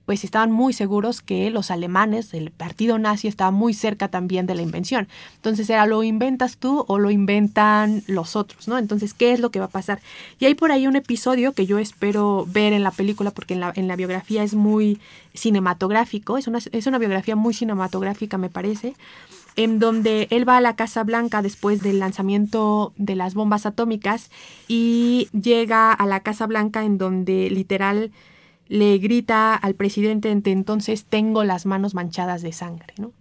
pues 0.08 0.24
estaban 0.24 0.54
muy 0.54 0.72
seguros 0.72 1.22
que 1.22 1.50
los 1.50 1.70
alemanes, 1.70 2.34
el 2.34 2.50
partido 2.52 2.98
nazi, 2.98 3.28
estaba 3.28 3.52
muy 3.52 3.74
cerca 3.74 4.08
también 4.08 4.46
de 4.46 4.56
la 4.56 4.62
invención. 4.62 5.10
Entonces 5.36 5.70
era 5.70 5.86
lo 5.86 6.02
inventas 6.02 6.56
tú 6.56 6.86
o 6.88 6.98
lo 6.98 7.12
inventan 7.12 8.04
los 8.08 8.38
otros, 8.38 8.70
¿no? 8.70 8.78
Entonces, 8.78 9.14
¿qué 9.14 9.34
es 9.34 9.42
lo 9.42 9.52
que 9.52 9.60
va 9.60 9.66
a 9.66 9.70
pasar? 9.70 10.00
Y 10.40 10.46
hay 10.46 10.56
por 10.56 10.72
ahí 10.72 10.88
un 10.88 10.96
episodio 10.96 11.52
que 11.52 11.66
yo 11.66 11.78
espero 11.78 12.48
ver 12.48 12.72
en 12.72 12.84
la 12.84 12.92
película, 12.92 13.32
porque 13.32 13.54
en 13.54 13.60
la, 13.60 13.74
en 13.76 13.90
la 13.90 13.98
biografía 13.98 14.44
es 14.44 14.54
muy 14.54 14.98
cinematográfico, 15.34 16.38
es 16.38 16.48
una, 16.48 16.60
es 16.72 16.88
una 16.88 17.00
biografía 17.00 17.36
muy 17.36 17.54
cinematográfica, 17.54 18.38
me 18.38 18.50
parece, 18.50 18.96
en 19.58 19.78
donde 19.80 20.30
él 20.32 20.48
va 20.48 20.56
a 20.56 20.62
la 20.62 20.78
Casa 20.78 21.04
Blanca 21.04 21.42
después 21.42 21.82
del 21.82 22.00
lanzamiento 22.00 22.94
de 22.96 23.18
las 23.18 23.34
bombas 23.34 23.66
atómicas 23.66 24.32
y 24.70 25.28
llega 25.34 25.92
a 25.92 26.06
la 26.06 26.22
Casa 26.22 26.48
Blanca 26.48 26.86
en 26.86 26.98
donde 26.98 27.50
literal 27.50 28.12
le 28.70 28.98
grita 28.98 29.56
al 29.56 29.76
presidente 29.76 30.32
entonces 30.32 31.06
tengo 31.06 31.44
las 31.44 31.66
manos 31.66 31.94
manchadas 31.94 32.42
de 32.42 32.52
sangre, 32.52 32.94
¿no? 32.98 33.12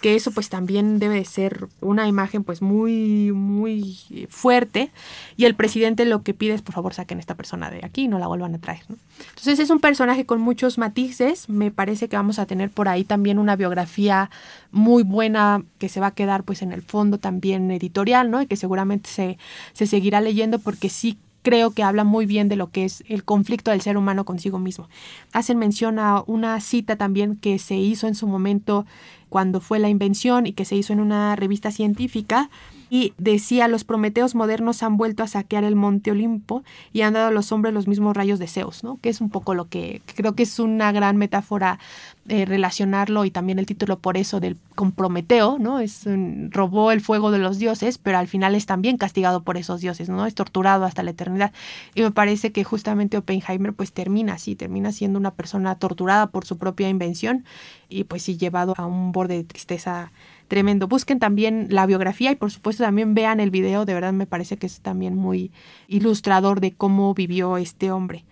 Que 0.00 0.14
eso 0.14 0.30
pues 0.30 0.50
también 0.50 0.98
debe 0.98 1.24
ser 1.24 1.68
una 1.80 2.06
imagen 2.06 2.44
pues 2.44 2.60
muy, 2.60 3.32
muy 3.32 4.26
fuerte 4.28 4.90
y 5.38 5.46
el 5.46 5.54
presidente 5.54 6.04
lo 6.04 6.22
que 6.22 6.34
pide 6.34 6.52
es 6.52 6.60
por 6.60 6.74
favor 6.74 6.92
saquen 6.92 7.16
a 7.16 7.20
esta 7.20 7.34
persona 7.34 7.70
de 7.70 7.80
aquí 7.82 8.02
y 8.02 8.08
no 8.08 8.18
la 8.18 8.26
vuelvan 8.26 8.54
a 8.54 8.58
traer, 8.58 8.82
¿no? 8.88 8.96
Entonces 9.30 9.58
es 9.58 9.70
un 9.70 9.80
personaje 9.80 10.26
con 10.26 10.40
muchos 10.40 10.76
matices, 10.76 11.48
me 11.48 11.70
parece 11.70 12.08
que 12.08 12.16
vamos 12.16 12.38
a 12.38 12.46
tener 12.46 12.70
por 12.70 12.88
ahí 12.88 13.04
también 13.04 13.38
una 13.38 13.56
biografía 13.56 14.30
muy 14.70 15.02
buena 15.02 15.62
que 15.78 15.88
se 15.88 16.00
va 16.00 16.08
a 16.08 16.14
quedar 16.14 16.44
pues 16.44 16.60
en 16.60 16.72
el 16.72 16.82
fondo 16.82 17.18
también 17.18 17.70
editorial, 17.70 18.30
¿no? 18.30 18.42
Y 18.42 18.46
que 18.46 18.56
seguramente 18.56 19.08
se, 19.08 19.38
se 19.72 19.86
seguirá 19.86 20.20
leyendo 20.20 20.58
porque 20.58 20.90
sí 20.90 21.16
creo 21.46 21.70
que 21.70 21.84
habla 21.84 22.02
muy 22.02 22.26
bien 22.26 22.48
de 22.48 22.56
lo 22.56 22.72
que 22.72 22.84
es 22.84 23.04
el 23.06 23.22
conflicto 23.22 23.70
del 23.70 23.80
ser 23.80 23.96
humano 23.96 24.24
consigo 24.24 24.58
mismo. 24.58 24.88
Hacen 25.32 25.58
mención 25.58 26.00
a 26.00 26.24
una 26.26 26.58
cita 26.58 26.96
también 26.96 27.36
que 27.36 27.60
se 27.60 27.76
hizo 27.76 28.08
en 28.08 28.16
su 28.16 28.26
momento 28.26 28.84
cuando 29.28 29.60
fue 29.60 29.78
la 29.78 29.88
invención 29.88 30.46
y 30.46 30.54
que 30.54 30.64
se 30.64 30.74
hizo 30.74 30.92
en 30.92 30.98
una 30.98 31.36
revista 31.36 31.70
científica 31.70 32.50
y 32.90 33.12
decía 33.16 33.68
los 33.68 33.84
prometeos 33.84 34.34
modernos 34.34 34.82
han 34.82 34.96
vuelto 34.96 35.22
a 35.22 35.28
saquear 35.28 35.62
el 35.62 35.76
monte 35.76 36.10
Olimpo 36.10 36.64
y 36.92 37.02
han 37.02 37.14
dado 37.14 37.28
a 37.28 37.30
los 37.30 37.52
hombres 37.52 37.72
los 37.72 37.86
mismos 37.86 38.16
rayos 38.16 38.40
de 38.40 38.48
Zeus, 38.48 38.82
¿no? 38.82 38.98
Que 39.00 39.08
es 39.08 39.20
un 39.20 39.30
poco 39.30 39.54
lo 39.54 39.68
que 39.68 40.02
creo 40.16 40.34
que 40.34 40.42
es 40.42 40.58
una 40.58 40.90
gran 40.90 41.16
metáfora 41.16 41.78
eh, 42.28 42.44
relacionarlo 42.44 43.24
y 43.24 43.30
también 43.30 43.58
el 43.58 43.66
título 43.66 44.00
por 44.00 44.16
eso 44.16 44.40
del 44.40 44.56
con 44.74 44.92
Prometeo, 44.92 45.58
¿no? 45.58 45.78
Es 45.78 46.04
robó 46.50 46.90
el 46.90 47.00
fuego 47.00 47.30
de 47.30 47.38
los 47.38 47.58
dioses, 47.58 47.98
pero 47.98 48.18
al 48.18 48.26
final 48.26 48.54
es 48.54 48.66
también 48.66 48.96
castigado 48.96 49.42
por 49.42 49.56
esos 49.56 49.80
dioses, 49.80 50.08
¿no? 50.08 50.26
Es 50.26 50.34
torturado 50.34 50.84
hasta 50.84 51.02
la 51.02 51.12
eternidad. 51.12 51.52
Y 51.94 52.02
me 52.02 52.10
parece 52.10 52.52
que 52.52 52.64
justamente 52.64 53.16
Oppenheimer 53.16 53.72
pues 53.72 53.92
termina 53.92 54.34
así, 54.34 54.56
termina 54.56 54.92
siendo 54.92 55.18
una 55.18 55.30
persona 55.30 55.76
torturada 55.76 56.26
por 56.26 56.44
su 56.44 56.58
propia 56.58 56.88
invención 56.88 57.44
y 57.88 58.04
pues 58.04 58.22
sí 58.22 58.36
llevado 58.36 58.74
a 58.76 58.86
un 58.86 59.12
borde 59.12 59.36
de 59.36 59.44
tristeza 59.44 60.10
tremendo. 60.48 60.88
Busquen 60.88 61.18
también 61.18 61.68
la 61.70 61.86
biografía 61.86 62.32
y 62.32 62.36
por 62.36 62.50
supuesto 62.50 62.82
también 62.82 63.14
vean 63.14 63.40
el 63.40 63.50
video, 63.50 63.84
de 63.84 63.94
verdad 63.94 64.12
me 64.12 64.26
parece 64.26 64.56
que 64.56 64.66
es 64.66 64.80
también 64.80 65.14
muy 65.14 65.52
ilustrador 65.88 66.60
de 66.60 66.72
cómo 66.72 67.14
vivió 67.14 67.56
este 67.56 67.90
hombre. 67.92 68.24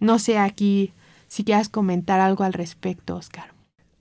No 0.00 0.18
sé 0.18 0.38
aquí 0.38 0.92
si 1.28 1.44
quieras 1.44 1.68
comentar 1.68 2.20
algo 2.20 2.44
al 2.44 2.52
respecto, 2.52 3.16
Oscar. 3.16 3.54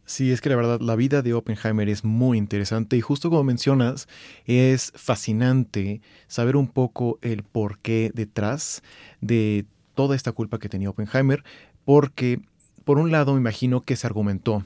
Sí, 0.06 0.32
es 0.32 0.40
que 0.40 0.50
la 0.50 0.56
verdad 0.56 0.80
la 0.82 0.96
vida 0.96 1.24
de 1.24 1.34
Oppenheimer 1.34 1.90
es 1.90 2.04
muy 2.04 2.38
interesante 2.38 2.96
y 2.96 3.02
justo 3.02 3.32
como 3.32 3.44
mencionas, 3.44 4.08
es 4.46 4.92
fascinante 4.96 6.02
saber 6.28 6.56
un 6.56 6.68
poco 6.68 7.18
el 7.24 7.42
porqué 7.42 8.12
detrás 8.14 8.84
de 9.22 9.66
toda 9.96 10.16
esta 10.16 10.32
culpa 10.32 10.60
que 10.60 10.70
tenía 10.70 10.92
Oppenheimer, 10.92 11.44
porque 11.86 12.40
por 12.84 13.00
un 13.00 13.12
lado 13.12 13.34
me 13.34 13.40
imagino 13.40 13.82
que 13.82 13.96
se 13.96 14.06
argumentó 14.06 14.64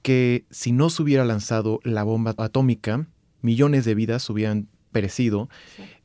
que 0.00 0.46
si 0.50 0.72
no 0.72 0.88
se 0.88 1.02
hubiera 1.02 1.24
lanzado 1.24 1.80
la 1.84 2.02
bomba 2.02 2.34
atómica, 2.38 3.06
millones 3.42 3.84
de 3.84 3.94
vidas 3.94 4.28
hubieran 4.30 4.68
perecido 4.90 5.48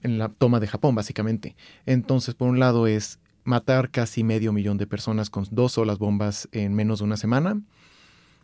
en 0.02 0.18
la 0.18 0.30
toma 0.30 0.60
de 0.60 0.68
Japón, 0.68 0.96
básicamente. 0.96 1.56
Entonces, 1.86 2.36
por 2.36 2.48
un 2.48 2.60
lado 2.60 2.88
es 2.88 3.20
matar 3.48 3.90
casi 3.90 4.24
medio 4.24 4.52
millón 4.52 4.78
de 4.78 4.86
personas 4.88 5.30
con 5.30 5.48
dos 5.52 5.74
solas 5.74 5.98
bombas 5.98 6.50
en 6.52 6.74
menos 6.74 7.00
de 7.00 7.06
una 7.06 7.18
semana, 7.18 7.62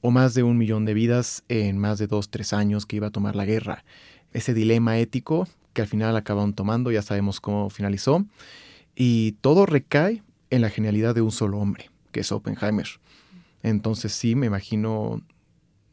o 0.01 0.11
más 0.11 0.33
de 0.33 0.43
un 0.43 0.57
millón 0.57 0.85
de 0.85 0.93
vidas 0.93 1.43
en 1.49 1.77
más 1.77 1.99
de 1.99 2.07
dos, 2.07 2.29
tres 2.29 2.53
años 2.53 2.85
que 2.85 2.95
iba 2.95 3.07
a 3.07 3.11
tomar 3.11 3.35
la 3.35 3.45
guerra. 3.45 3.83
Ese 4.31 4.53
dilema 4.53 4.97
ético 4.97 5.47
que 5.73 5.81
al 5.81 5.87
final 5.87 6.15
acabaron 6.15 6.53
tomando, 6.53 6.89
ya 6.91 7.01
sabemos 7.01 7.41
cómo 7.41 7.69
finalizó, 7.69 8.25
y 8.95 9.33
todo 9.41 9.65
recae 9.65 10.23
en 10.49 10.61
la 10.61 10.69
genialidad 10.69 11.15
de 11.15 11.21
un 11.21 11.31
solo 11.31 11.59
hombre, 11.59 11.89
que 12.11 12.21
es 12.21 12.31
Oppenheimer. 12.31 12.87
Entonces 13.61 14.13
sí, 14.13 14.35
me 14.35 14.45
imagino 14.45 15.21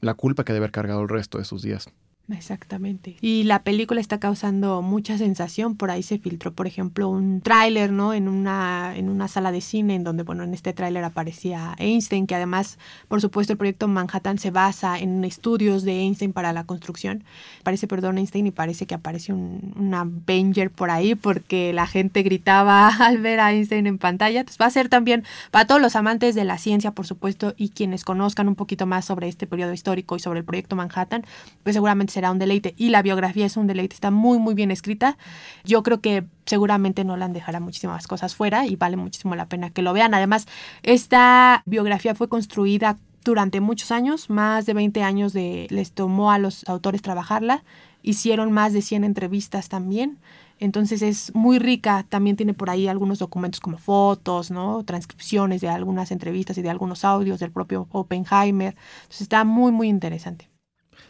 la 0.01 0.15
culpa 0.15 0.45
que 0.45 0.53
debe 0.53 0.65
haber 0.65 0.73
cargado 0.73 1.03
el 1.03 1.09
resto 1.09 1.39
de 1.39 1.45
sus 1.45 1.63
días. 1.63 1.89
Exactamente. 2.33 3.17
Y 3.21 3.45
la 3.45 3.63
película 3.63 4.01
está 4.01 4.19
causando 4.19 4.83
mucha 4.83 5.19
sensación. 5.19 5.77
Por 5.77 5.91
ahí 5.91 6.03
se 6.03 6.19
filtró, 6.19 6.53
por 6.53 6.67
ejemplo, 6.67 7.09
un 7.09 7.41
tráiler, 7.41 7.93
¿no? 7.93 8.15
En 8.15 8.29
una, 8.29 8.93
en 8.97 9.09
una 9.09 9.29
sala 9.29 9.53
de 9.53 9.61
cine, 9.61 9.95
en 9.95 10.05
donde, 10.05 10.23
bueno, 10.23 10.45
en 10.45 10.55
este 10.55 10.73
tráiler 10.73 11.05
aparecía 11.05 11.75
Einstein, 11.79 12.27
que 12.27 12.35
además, 12.35 12.79
por 13.09 13.21
supuesto, 13.21 13.53
el 13.53 13.59
proyecto 13.59 13.89
Manhattan 13.89 14.39
se 14.39 14.51
basa 14.51 14.99
en 14.99 15.25
estudios 15.25 15.83
de 15.83 16.01
Einstein 16.01 16.33
para 16.33 16.53
la 16.53 16.65
construcción. 16.65 17.25
Parece, 17.63 17.87
perdón, 17.87 18.19
Einstein, 18.19 18.47
y 18.47 18.51
parece 18.51 18.87
que 18.87 18.95
aparece 18.95 19.33
un, 19.33 19.75
un 19.77 19.95
Avenger 19.95 20.71
por 20.71 20.91
ahí, 20.91 21.15
porque 21.15 21.73
la 21.73 21.87
gente 21.87 22.23
gritaba 22.23 22.89
al 23.07 23.19
ver 23.19 23.41
a 23.41 23.53
Einstein 23.53 23.87
en 23.87 23.99
pantalla. 23.99 24.41
Entonces 24.41 24.61
va 24.61 24.67
a 24.67 24.71
ser 24.71 24.89
también 24.89 25.25
para 25.51 25.67
todos 25.67 25.81
los 25.81 25.97
amantes 25.97 26.35
de 26.35 26.45
la 26.45 26.59
ciencia, 26.59 26.93
por 26.93 27.07
supuesto, 27.07 27.55
y 27.57 27.71
quienes 27.71 28.05
conozcan 28.05 28.49
un 28.49 28.55
poquito 28.55 28.87
más 28.87 29.05
sobre 29.05 29.29
este 29.29 29.47
periodo 29.47 29.73
histórico 29.73 30.17
y 30.17 30.21
sobre 30.21 30.41
el 30.41 30.45
proyecto 30.45 30.77
Manhattan, 30.77 31.25
pues 31.63 31.75
seguramente 31.75 32.20
será 32.21 32.33
un 32.33 32.39
deleite 32.39 32.75
y 32.77 32.91
la 32.91 33.01
biografía 33.01 33.47
es 33.47 33.57
un 33.57 33.67
deleite, 33.67 33.95
está 33.95 34.11
muy 34.11 34.39
muy 34.39 34.55
bien 34.55 34.71
escrita. 34.71 35.17
Yo 35.65 35.83
creo 35.83 36.03
que 36.03 36.27
seguramente 36.45 37.03
Nolan 37.03 37.33
dejará 37.33 37.61
muchísimas 37.61 38.07
cosas 38.07 38.35
fuera 38.35 38.67
y 38.67 38.77
vale 38.77 38.99
muchísimo 38.99 39.35
la 39.37 39.49
pena 39.49 39.71
que 39.71 39.81
lo 39.81 39.95
vean. 39.95 40.13
Además, 40.13 40.47
esta 40.83 41.63
biografía 41.65 42.15
fue 42.15 42.29
construida 42.29 42.99
durante 43.25 43.61
muchos 43.61 43.91
años, 43.91 44.29
más 44.29 44.67
de 44.67 44.75
20 44.75 45.03
años 45.03 45.33
de, 45.33 45.67
les 45.71 45.93
tomó 45.93 46.31
a 46.31 46.39
los 46.39 46.69
autores 46.69 47.01
trabajarla, 47.01 47.65
hicieron 48.03 48.53
más 48.53 48.75
de 48.75 48.83
100 48.83 49.05
entrevistas 49.05 49.71
también. 49.71 50.19
Entonces 50.59 51.01
es 51.01 51.35
muy 51.35 51.59
rica, 51.59 52.05
también 52.07 52.37
tiene 52.37 52.53
por 52.53 52.69
ahí 52.69 52.87
algunos 52.87 53.19
documentos 53.19 53.61
como 53.61 53.79
fotos, 53.79 54.51
¿no? 54.51 54.85
transcripciones 54.85 55.63
de 55.63 55.71
algunas 55.71 56.11
entrevistas 56.11 56.59
y 56.59 56.63
de 56.63 56.69
algunos 56.69 57.03
audios 57.03 57.41
del 57.41 57.51
propio 57.51 57.89
Oppenheimer. 57.93 58.77
Está 59.09 59.45
muy, 59.45 59.73
muy 59.73 59.89
interesante. 59.89 60.50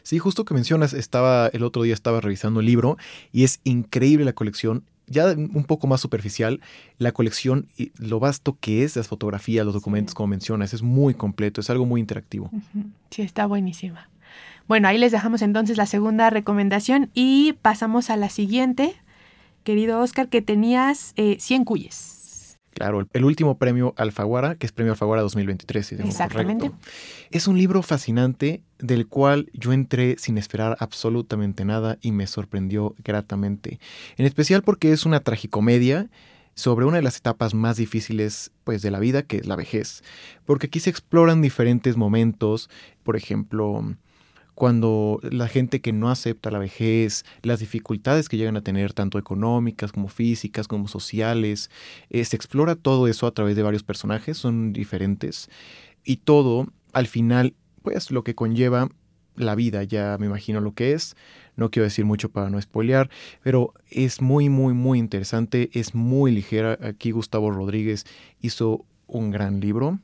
Sí, 0.03 0.19
justo 0.19 0.45
que 0.45 0.55
mencionas, 0.55 0.93
estaba 0.93 1.49
el 1.49 1.63
otro 1.63 1.83
día 1.83 1.95
estaba 1.95 2.21
revisando 2.21 2.61
el 2.61 2.67
libro 2.67 2.97
y 3.33 3.45
es 3.45 3.61
increíble 3.65 4.25
la 4.25 4.33
colección. 4.33 4.85
Ya 5.07 5.27
un 5.27 5.65
poco 5.65 5.89
más 5.89 6.01
superficial, 6.01 6.61
la 6.99 7.11
colección 7.11 7.67
y 7.77 7.91
lo 7.99 8.21
vasto 8.21 8.57
que 8.61 8.85
es, 8.85 8.95
las 8.95 9.09
fotografías, 9.09 9.65
los 9.65 9.75
documentos, 9.75 10.15
como 10.15 10.29
mencionas, 10.29 10.73
es 10.73 10.83
muy 10.83 11.15
completo, 11.15 11.61
es 11.61 11.69
algo 11.69 11.85
muy 11.85 12.01
interactivo. 12.01 12.49
Sí, 13.11 13.23
está 13.23 13.47
buenísima. 13.47 14.09
Bueno, 14.69 14.87
ahí 14.87 14.99
les 14.99 15.11
dejamos 15.11 15.43
entonces 15.43 15.77
la 15.77 15.87
segunda 15.87 16.31
recomendación 16.31 17.11
y 17.13 17.55
pasamos 17.55 18.09
a 18.09 18.17
la 18.17 18.29
siguiente, 18.29 18.95
querido 19.65 19.99
Oscar, 19.99 20.29
que 20.29 20.43
tenías 20.43 21.13
100 21.17 21.63
eh, 21.63 21.65
cuyes. 21.65 22.20
Claro, 22.81 23.07
el 23.13 23.25
último 23.27 23.59
premio 23.59 23.93
Alfaguara, 23.99 24.55
que 24.55 24.65
es 24.65 24.73
premio 24.73 24.95
Alfaguara 24.95 25.21
2023, 25.21 25.87
si 25.87 25.95
Exactamente. 25.97 26.71
Es 27.31 27.47
un 27.47 27.59
libro 27.59 27.83
fascinante 27.83 28.63
del 28.79 29.07
cual 29.07 29.51
yo 29.53 29.75
entré 29.75 30.17
sin 30.17 30.39
esperar 30.39 30.79
absolutamente 30.81 31.67
nada 31.67 31.99
y 32.01 32.13
me 32.13 32.27
sorprendió 32.27 32.95
gratamente. 33.05 33.81
En 34.17 34.25
especial 34.25 34.63
porque 34.63 34.93
es 34.93 35.05
una 35.05 35.21
tragicomedia 35.21 36.09
sobre 36.55 36.87
una 36.87 36.97
de 36.97 37.03
las 37.03 37.19
etapas 37.19 37.53
más 37.53 37.77
difíciles 37.77 38.51
pues 38.65 38.81
de 38.81 38.91
la 38.91 38.99
vida, 38.99 39.25
que 39.25 39.37
es 39.37 39.47
la 39.47 39.57
vejez. 39.57 40.03
Porque 40.47 40.69
aquí 40.69 40.81
se 40.81 40.89
exploran 40.89 41.43
diferentes 41.43 41.99
momentos, 41.99 42.71
por 43.03 43.15
ejemplo, 43.15 43.95
cuando 44.61 45.21
la 45.23 45.49
gente 45.49 45.81
que 45.81 45.91
no 45.91 46.11
acepta 46.11 46.51
la 46.51 46.59
vejez, 46.59 47.25
las 47.41 47.61
dificultades 47.61 48.29
que 48.29 48.37
llegan 48.37 48.59
a 48.59 48.61
tener, 48.61 48.93
tanto 48.93 49.19
económicas 49.19 49.91
como 49.91 50.09
físicas, 50.09 50.69
como 50.69 50.87
sociales, 50.87 51.71
eh, 52.11 52.23
se 52.27 52.37
explora 52.37 52.77
todo 52.77 53.09
eso 53.09 53.27
a 53.27 53.31
través 53.31 53.57
de 53.57 53.63
varios 53.63 53.85
personajes, 53.85 54.37
son 54.37 54.75
diferentes, 54.75 55.49
y 56.05 56.19
todo, 56.19 56.67
al 56.93 57.07
final, 57.07 57.55
pues 57.81 58.11
lo 58.11 58.23
que 58.23 58.35
conlleva 58.35 58.91
la 59.35 59.55
vida, 59.55 59.83
ya 59.83 60.19
me 60.21 60.27
imagino 60.27 60.61
lo 60.61 60.75
que 60.75 60.93
es, 60.93 61.17
no 61.57 61.71
quiero 61.71 61.85
decir 61.85 62.05
mucho 62.05 62.29
para 62.29 62.51
no 62.51 62.61
spoilear, 62.61 63.09
pero 63.43 63.73
es 63.89 64.21
muy, 64.21 64.51
muy, 64.51 64.75
muy 64.75 64.99
interesante, 64.99 65.71
es 65.73 65.95
muy 65.95 66.33
ligera, 66.33 66.79
aquí 66.83 67.13
Gustavo 67.13 67.51
Rodríguez 67.51 68.05
hizo 68.43 68.85
un 69.07 69.31
gran 69.31 69.59
libro, 69.59 70.01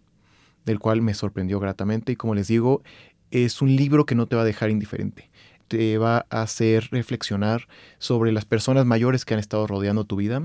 del 0.65 0.79
cual 0.81 1.03
me 1.03 1.13
sorprendió 1.13 1.61
gratamente 1.61 2.13
y 2.13 2.17
como 2.17 2.35
les 2.35 2.49
digo, 2.49 2.83
es 3.31 3.63
un 3.63 3.75
libro 3.75 4.07
que 4.07 4.15
no 4.15 4.27
te 4.27 4.37
va 4.37 4.43
a 4.43 4.47
dejar 4.47 4.71
indiferente. 4.71 5.31
Te 5.69 5.99
va 5.99 6.27
a 6.31 6.43
hacer 6.43 6.89
reflexionar 6.91 7.67
sobre 7.99 8.33
las 8.33 8.45
personas 8.45 8.87
mayores 8.87 9.25
que 9.25 9.35
han 9.35 9.41
estado 9.41 9.67
rodeando 9.67 10.05
tu 10.05 10.17
vida, 10.17 10.43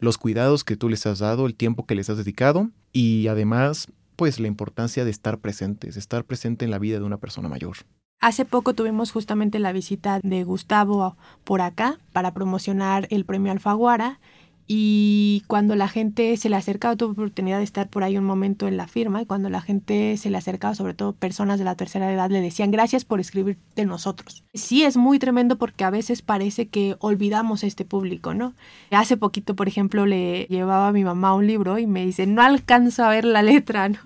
los 0.00 0.18
cuidados 0.18 0.64
que 0.64 0.76
tú 0.76 0.88
les 0.88 1.06
has 1.06 1.20
dado, 1.20 1.46
el 1.46 1.54
tiempo 1.54 1.86
que 1.86 1.94
les 1.94 2.10
has 2.10 2.16
dedicado 2.16 2.70
y 2.92 3.28
además, 3.28 3.88
pues 4.16 4.40
la 4.40 4.48
importancia 4.48 5.04
de 5.04 5.10
estar 5.10 5.38
presentes, 5.38 5.96
estar 5.96 6.24
presente 6.24 6.64
en 6.64 6.70
la 6.70 6.78
vida 6.78 6.98
de 6.98 7.04
una 7.04 7.18
persona 7.18 7.48
mayor. 7.48 7.78
Hace 8.20 8.44
poco 8.44 8.72
tuvimos 8.72 9.10
justamente 9.10 9.58
la 9.58 9.72
visita 9.72 10.20
de 10.22 10.44
Gustavo 10.44 11.16
por 11.42 11.60
acá 11.60 11.98
para 12.12 12.32
promocionar 12.32 13.08
el 13.10 13.24
premio 13.24 13.50
Alfaguara 13.50 14.20
y 14.66 15.42
cuando 15.48 15.74
la 15.76 15.88
gente 15.88 16.36
se 16.36 16.48
le 16.48 16.56
acercaba, 16.56 16.96
tuve 16.96 17.12
oportunidad 17.12 17.58
de 17.58 17.64
estar 17.64 17.88
por 17.88 18.04
ahí 18.04 18.16
un 18.16 18.24
momento 18.24 18.68
en 18.68 18.76
la 18.76 18.86
firma, 18.86 19.22
y 19.22 19.26
cuando 19.26 19.50
la 19.50 19.60
gente 19.60 20.16
se 20.16 20.30
le 20.30 20.38
acercaba, 20.38 20.74
sobre 20.74 20.94
todo 20.94 21.12
personas 21.12 21.58
de 21.58 21.64
la 21.64 21.74
tercera 21.74 22.12
edad, 22.12 22.30
le 22.30 22.40
decían 22.40 22.70
gracias 22.70 23.04
por 23.04 23.20
escribir 23.20 23.58
de 23.76 23.84
nosotros. 23.86 24.44
Sí, 24.54 24.84
es 24.84 24.96
muy 24.96 25.18
tremendo 25.18 25.58
porque 25.58 25.84
a 25.84 25.90
veces 25.90 26.22
parece 26.22 26.68
que 26.68 26.96
olvidamos 27.00 27.64
a 27.64 27.66
este 27.66 27.84
público, 27.84 28.34
¿no? 28.34 28.54
Hace 28.90 29.16
poquito, 29.16 29.56
por 29.56 29.68
ejemplo, 29.68 30.06
le 30.06 30.44
llevaba 30.44 30.88
a 30.88 30.92
mi 30.92 31.04
mamá 31.04 31.34
un 31.34 31.46
libro 31.46 31.78
y 31.78 31.86
me 31.86 32.04
dice, 32.04 32.26
no 32.26 32.42
alcanzo 32.42 33.04
a 33.04 33.10
ver 33.10 33.24
la 33.24 33.42
letra, 33.42 33.88
¿no? 33.88 33.98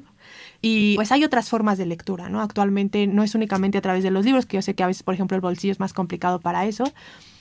Y 0.62 0.96
pues 0.96 1.12
hay 1.12 1.22
otras 1.22 1.48
formas 1.48 1.78
de 1.78 1.86
lectura, 1.86 2.28
¿no? 2.28 2.40
Actualmente 2.40 3.06
no 3.06 3.22
es 3.22 3.34
únicamente 3.34 3.78
a 3.78 3.82
través 3.82 4.02
de 4.02 4.10
los 4.10 4.24
libros, 4.24 4.46
que 4.46 4.56
yo 4.56 4.62
sé 4.62 4.74
que 4.74 4.82
a 4.82 4.86
veces, 4.86 5.02
por 5.02 5.14
ejemplo, 5.14 5.36
el 5.36 5.40
bolsillo 5.40 5.70
es 5.70 5.80
más 5.80 5.92
complicado 5.92 6.40
para 6.40 6.66
eso, 6.66 6.84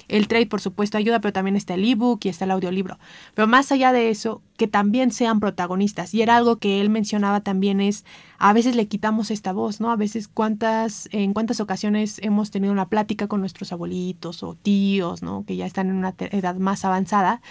el 0.07 0.27
trade, 0.27 0.47
por 0.47 0.62
supuesto, 0.62 0.97
ayuda, 0.97 1.19
pero 1.19 1.33
también 1.33 1.55
está 1.55 1.74
el 1.74 1.85
ebook 1.85 2.25
y 2.25 2.29
está 2.29 2.45
el 2.45 2.51
audiolibro. 2.51 2.97
Pero 3.33 3.47
más 3.47 3.71
allá 3.71 3.91
de 3.91 4.09
eso, 4.09 4.41
que 4.57 4.67
también 4.67 5.12
sean 5.12 5.39
protagonistas. 5.39 6.13
Y 6.13 6.21
era 6.21 6.35
algo 6.38 6.57
que 6.57 6.81
él 6.81 6.89
mencionaba 6.89 7.41
también 7.41 7.81
es, 7.81 8.05
a 8.38 8.53
veces 8.53 8.75
le 8.75 8.88
quitamos 8.88 9.31
esta 9.31 9.53
voz, 9.53 9.81
¿no? 9.81 9.91
A 9.91 9.95
veces 9.95 10.27
cuántas, 10.27 11.09
en 11.12 11.33
cuántas 11.33 11.59
ocasiones 11.59 12.19
hemos 12.24 12.51
tenido 12.51 12.71
una 12.74 12.89
plática 12.89 13.27
con 13.27 13.39
nuestros 13.41 13.71
abuelitos 13.71 14.43
o 14.43 14.55
tíos, 14.55 15.21
¿no? 15.24 15.43
Que 15.45 15.55
ya 15.55 15.65
están 15.65 15.89
en 15.89 15.95
una 15.95 16.13
edad 16.19 16.55
más 16.55 16.85
avanzada 16.85 17.41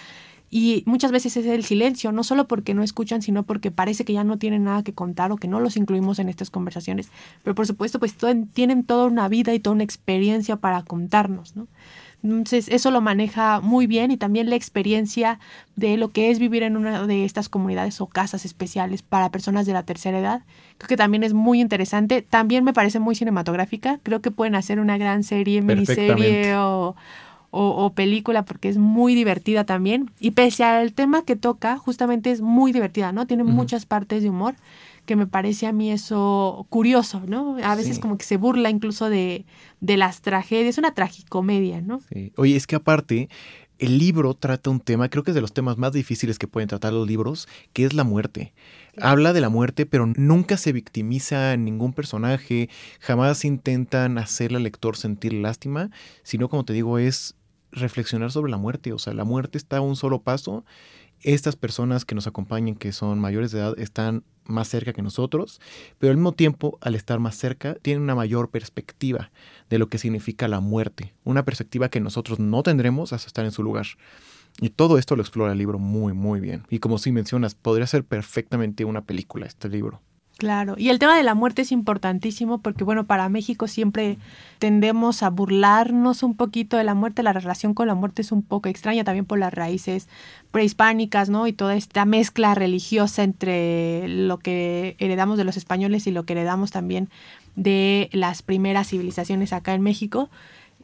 Y 0.49 0.83
muchas 0.85 1.11
veces 1.11 1.35
es 1.37 1.45
el 1.47 1.65
silencio, 1.65 2.11
no 2.11 2.23
solo 2.23 2.47
porque 2.47 2.73
no 2.73 2.83
escuchan, 2.83 3.21
sino 3.21 3.43
porque 3.43 3.71
parece 3.71 4.05
que 4.05 4.13
ya 4.13 4.23
no 4.23 4.37
tienen 4.37 4.63
nada 4.63 4.83
que 4.83 4.93
contar 4.93 5.31
o 5.31 5.37
que 5.37 5.47
no 5.47 5.59
los 5.59 5.75
incluimos 5.75 6.19
en 6.19 6.29
estas 6.29 6.49
conversaciones. 6.49 7.11
Pero 7.43 7.55
por 7.55 7.67
supuesto, 7.67 7.99
pues 7.99 8.15
tienen 8.53 8.85
toda 8.85 9.05
una 9.07 9.27
vida 9.27 9.53
y 9.53 9.59
toda 9.59 9.73
una 9.75 9.83
experiencia 9.83 10.57
para 10.57 10.83
contarnos, 10.83 11.55
¿no? 11.55 11.67
Entonces, 12.25 12.69
eso 12.69 12.89
lo 12.89 13.01
maneja 13.01 13.61
muy 13.61 13.85
bien 13.85 14.09
y 14.09 14.17
también 14.17 14.49
la 14.49 14.55
experiencia 14.55 15.39
de 15.75 15.95
lo 15.95 16.09
que 16.09 16.31
es 16.31 16.39
vivir 16.39 16.63
en 16.63 16.75
una 16.75 17.05
de 17.05 17.23
estas 17.23 17.49
comunidades 17.49 18.01
o 18.01 18.07
casas 18.07 18.45
especiales 18.45 19.03
para 19.03 19.29
personas 19.29 19.67
de 19.67 19.73
la 19.73 19.83
tercera 19.83 20.17
edad. 20.17 20.41
Creo 20.79 20.87
que 20.87 20.97
también 20.97 21.23
es 21.23 21.33
muy 21.33 21.61
interesante. 21.61 22.23
También 22.23 22.63
me 22.63 22.73
parece 22.73 22.99
muy 22.99 23.13
cinematográfica. 23.13 23.99
Creo 24.01 24.21
que 24.21 24.31
pueden 24.31 24.55
hacer 24.55 24.79
una 24.79 24.97
gran 24.97 25.23
serie, 25.23 25.61
miniserie 25.61 26.55
o, 26.55 26.95
o, 27.51 27.93
película 27.93 28.43
porque 28.43 28.69
es 28.69 28.77
muy 28.77 29.13
divertida 29.13 29.63
también. 29.63 30.09
Y 30.19 30.31
pese 30.31 30.63
al 30.63 30.93
tema 30.93 31.25
que 31.25 31.35
toca, 31.35 31.77
justamente 31.77 32.31
es 32.31 32.41
muy 32.41 32.71
divertida, 32.71 33.11
¿no? 33.11 33.27
Tiene 33.27 33.43
muchas 33.43 33.85
partes 33.85 34.23
de 34.23 34.31
humor 34.31 34.55
que 35.05 35.15
me 35.15 35.27
parece 35.27 35.67
a 35.67 35.71
mí 35.71 35.91
eso 35.91 36.65
curioso, 36.69 37.21
¿no? 37.27 37.57
A 37.63 37.75
veces 37.75 37.99
como 37.99 38.17
que 38.17 38.25
se 38.25 38.37
burla 38.37 38.69
incluso 38.69 39.09
de, 39.09 39.45
de 39.79 39.97
las 39.97 40.21
tragedias, 40.21 40.77
una 40.77 40.93
tragicomedia, 40.93 41.81
¿no? 41.81 42.01
Sí. 42.11 42.33
Oye, 42.35 42.55
es 42.55 42.67
que 42.67 42.75
aparte, 42.75 43.29
el 43.77 43.97
libro 43.97 44.33
trata 44.33 44.69
un 44.69 44.79
tema, 44.79 45.09
creo 45.09 45.23
que 45.23 45.31
es 45.31 45.35
de 45.35 45.41
los 45.41 45.53
temas 45.53 45.77
más 45.77 45.91
difíciles 45.91 46.39
que 46.39 46.47
pueden 46.47 46.69
tratar 46.69 46.93
los 46.93 47.07
libros, 47.07 47.47
que 47.73 47.85
es 47.85 47.93
la 47.93 48.03
muerte. 48.03 48.53
Habla 49.01 49.33
de 49.33 49.41
la 49.41 49.49
muerte, 49.49 49.85
pero 49.85 50.05
nunca 50.15 50.57
se 50.57 50.71
victimiza 50.71 51.51
a 51.51 51.57
ningún 51.57 51.93
personaje, 51.93 52.69
jamás 52.99 53.43
intentan 53.43 54.17
hacerle 54.17 54.57
al 54.57 54.63
lector 54.63 54.95
sentir 54.95 55.33
lástima, 55.33 55.89
sino 56.23 56.49
como 56.49 56.63
te 56.63 56.73
digo, 56.73 56.97
es 56.97 57.35
reflexionar 57.71 58.31
sobre 58.31 58.51
la 58.51 58.57
muerte. 58.57 58.93
O 58.93 58.99
sea, 58.99 59.13
la 59.13 59.25
muerte 59.25 59.57
está 59.57 59.77
a 59.77 59.81
un 59.81 59.95
solo 59.95 60.21
paso 60.21 60.63
estas 61.21 61.55
personas 61.55 62.05
que 62.05 62.15
nos 62.15 62.27
acompañan, 62.27 62.75
que 62.75 62.91
son 62.91 63.19
mayores 63.19 63.51
de 63.51 63.59
edad, 63.59 63.79
están 63.79 64.23
más 64.45 64.67
cerca 64.67 64.93
que 64.93 65.01
nosotros, 65.01 65.59
pero 65.99 66.11
al 66.11 66.17
mismo 66.17 66.33
tiempo, 66.33 66.77
al 66.81 66.95
estar 66.95 67.19
más 67.19 67.35
cerca, 67.35 67.75
tienen 67.75 68.03
una 68.03 68.15
mayor 68.15 68.49
perspectiva 68.49 69.31
de 69.69 69.79
lo 69.79 69.87
que 69.87 69.97
significa 69.97 70.47
la 70.47 70.59
muerte, 70.59 71.13
una 71.23 71.43
perspectiva 71.43 71.89
que 71.89 71.99
nosotros 71.99 72.39
no 72.39 72.63
tendremos 72.63 73.13
hasta 73.13 73.27
estar 73.27 73.45
en 73.45 73.51
su 73.51 73.63
lugar. 73.63 73.85
Y 74.61 74.69
todo 74.69 74.97
esto 74.97 75.15
lo 75.15 75.21
explora 75.21 75.51
el 75.51 75.57
libro 75.57 75.79
muy, 75.79 76.13
muy 76.13 76.39
bien. 76.39 76.63
Y 76.69 76.79
como 76.79 76.97
si 76.97 77.11
mencionas, 77.11 77.55
podría 77.55 77.87
ser 77.87 78.05
perfectamente 78.05 78.85
una 78.85 79.03
película 79.03 79.45
este 79.45 79.67
libro. 79.67 80.01
Claro, 80.37 80.75
y 80.77 80.89
el 80.89 80.99
tema 80.99 81.15
de 81.15 81.23
la 81.23 81.33
muerte 81.33 81.61
es 81.61 81.71
importantísimo 81.71 82.57
porque, 82.57 82.83
bueno, 82.83 83.05
para 83.05 83.29
México 83.29 83.69
siempre 83.69 84.17
tendemos 84.59 85.23
a 85.23 85.29
burlarnos 85.29 86.23
un 86.23 86.35
poquito 86.35 86.75
de 86.75 86.83
la 86.83 86.93
muerte, 86.93 87.23
la 87.23 87.31
relación 87.31 87.73
con 87.73 87.87
la 87.87 87.95
muerte 87.95 88.21
es 88.21 88.33
un 88.33 88.41
poco 88.43 88.67
extraña 88.67 89.05
también 89.05 89.23
por 89.23 89.39
las 89.39 89.53
raíces 89.53 90.09
prehispánicas, 90.51 91.29
¿no? 91.29 91.47
Y 91.47 91.53
toda 91.53 91.75
esta 91.75 92.03
mezcla 92.03 92.53
religiosa 92.53 93.23
entre 93.23 94.09
lo 94.09 94.37
que 94.37 94.97
heredamos 94.99 95.37
de 95.37 95.45
los 95.45 95.55
españoles 95.55 96.05
y 96.05 96.11
lo 96.11 96.25
que 96.25 96.33
heredamos 96.33 96.69
también 96.69 97.09
de 97.55 98.09
las 98.11 98.41
primeras 98.41 98.89
civilizaciones 98.89 99.53
acá 99.53 99.73
en 99.73 99.83
México. 99.83 100.29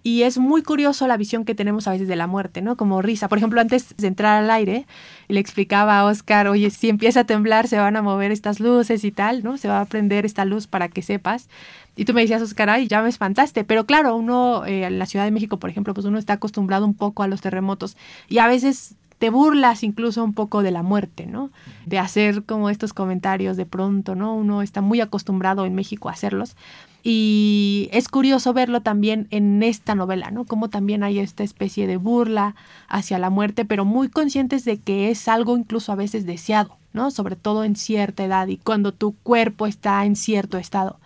Y 0.04 0.24
es 0.24 0.38
muy 0.38 0.64
curioso 0.64 1.08
la 1.08 1.16
visión 1.16 1.46
que 1.46 1.54
tenemos 1.54 1.88
a 1.88 1.92
veces 1.92 2.08
de 2.08 2.16
la 2.16 2.26
muerte, 2.26 2.62
¿no? 2.62 2.76
Como 2.76 3.02
risa. 3.02 3.28
Por 3.28 3.38
ejemplo, 3.38 3.62
antes 3.62 3.96
de 3.98 4.08
entrar 4.08 4.44
al 4.44 4.50
aire, 4.50 4.88
le 5.28 5.40
explicaba 5.40 6.00
a 6.00 6.06
Oscar, 6.06 6.48
oye, 6.48 6.72
si 6.72 6.90
empieza 6.90 7.22
a 7.22 7.24
temblar, 7.26 7.68
se 7.68 7.78
van 7.78 7.96
a 7.96 8.02
mover 8.02 8.32
estas 8.32 8.60
luces 8.60 9.04
y 9.04 9.12
tal, 9.12 9.44
¿no? 9.44 9.58
Se 9.58 9.68
va 9.68 9.80
a 9.80 9.86
prender 9.86 10.26
esta 10.26 10.44
luz 10.44 10.66
para 10.66 10.90
que 10.90 11.04
sepas. 11.04 11.50
Y 11.96 12.06
tú 12.06 12.14
me 12.14 12.22
decías, 12.22 12.42
Oscar, 12.42 12.70
ay, 12.70 12.88
ya 12.88 13.02
me 13.04 13.10
espantaste. 13.10 13.64
Pero 13.64 13.86
claro, 13.86 14.16
uno 14.16 14.66
eh, 14.66 14.86
en 14.86 14.98
la 14.98 15.06
Ciudad 15.06 15.26
de 15.26 15.32
México, 15.32 15.58
por 15.58 15.70
ejemplo, 15.70 15.94
pues 15.94 16.06
uno 16.06 16.18
está 16.18 16.34
acostumbrado 16.34 16.86
un 16.86 16.96
poco 16.96 17.22
a 17.22 17.28
los 17.28 17.42
terremotos. 17.42 17.96
Y 18.28 18.40
a 18.40 18.48
veces 18.48 18.96
te 19.22 19.30
burlas 19.30 19.84
incluso 19.84 20.24
un 20.24 20.34
poco 20.34 20.64
de 20.64 20.72
la 20.72 20.82
muerte, 20.82 21.28
¿no? 21.28 21.52
De 21.86 22.00
hacer 22.00 22.44
como 22.44 22.72
estos 22.72 22.92
comentarios 22.92 23.56
de 23.56 23.68
pronto, 23.68 24.16
¿no? 24.16 24.34
Uno 24.34 24.64
está 24.64 24.82
muy 24.82 25.00
acostumbrado 25.00 25.68
en 25.68 25.76
México 25.76 26.10
a 26.10 26.14
hacerlos. 26.14 26.56
Y 27.04 27.90
es 27.92 28.08
curioso 28.08 28.54
verlo 28.54 28.82
también 28.82 29.28
en 29.32 29.64
esta 29.64 29.96
novela, 29.96 30.30
¿no? 30.30 30.46
Como 30.46 30.70
también 30.70 31.04
hay 31.04 31.20
esta 31.20 31.44
especie 31.44 31.88
de 31.88 31.98
burla 31.98 32.56
hacia 32.88 33.18
la 33.18 33.32
muerte, 33.32 33.66
pero 33.66 33.86
muy 33.86 34.10
conscientes 34.10 34.66
de 34.66 34.78
que 34.78 35.10
es 35.10 35.28
algo 35.28 35.58
incluso 35.58 35.92
a 35.92 35.96
veces 35.96 36.26
deseado, 36.28 36.78
¿no? 36.94 37.10
Sobre 37.10 37.36
todo 37.36 37.64
en 37.64 37.76
cierta 37.76 38.24
edad 38.24 38.48
y 38.48 38.58
cuando 38.58 38.92
tu 38.92 39.16
cuerpo 39.24 39.66
está 39.66 40.06
en 40.06 40.16
cierto 40.16 40.60
estado. 40.60 41.00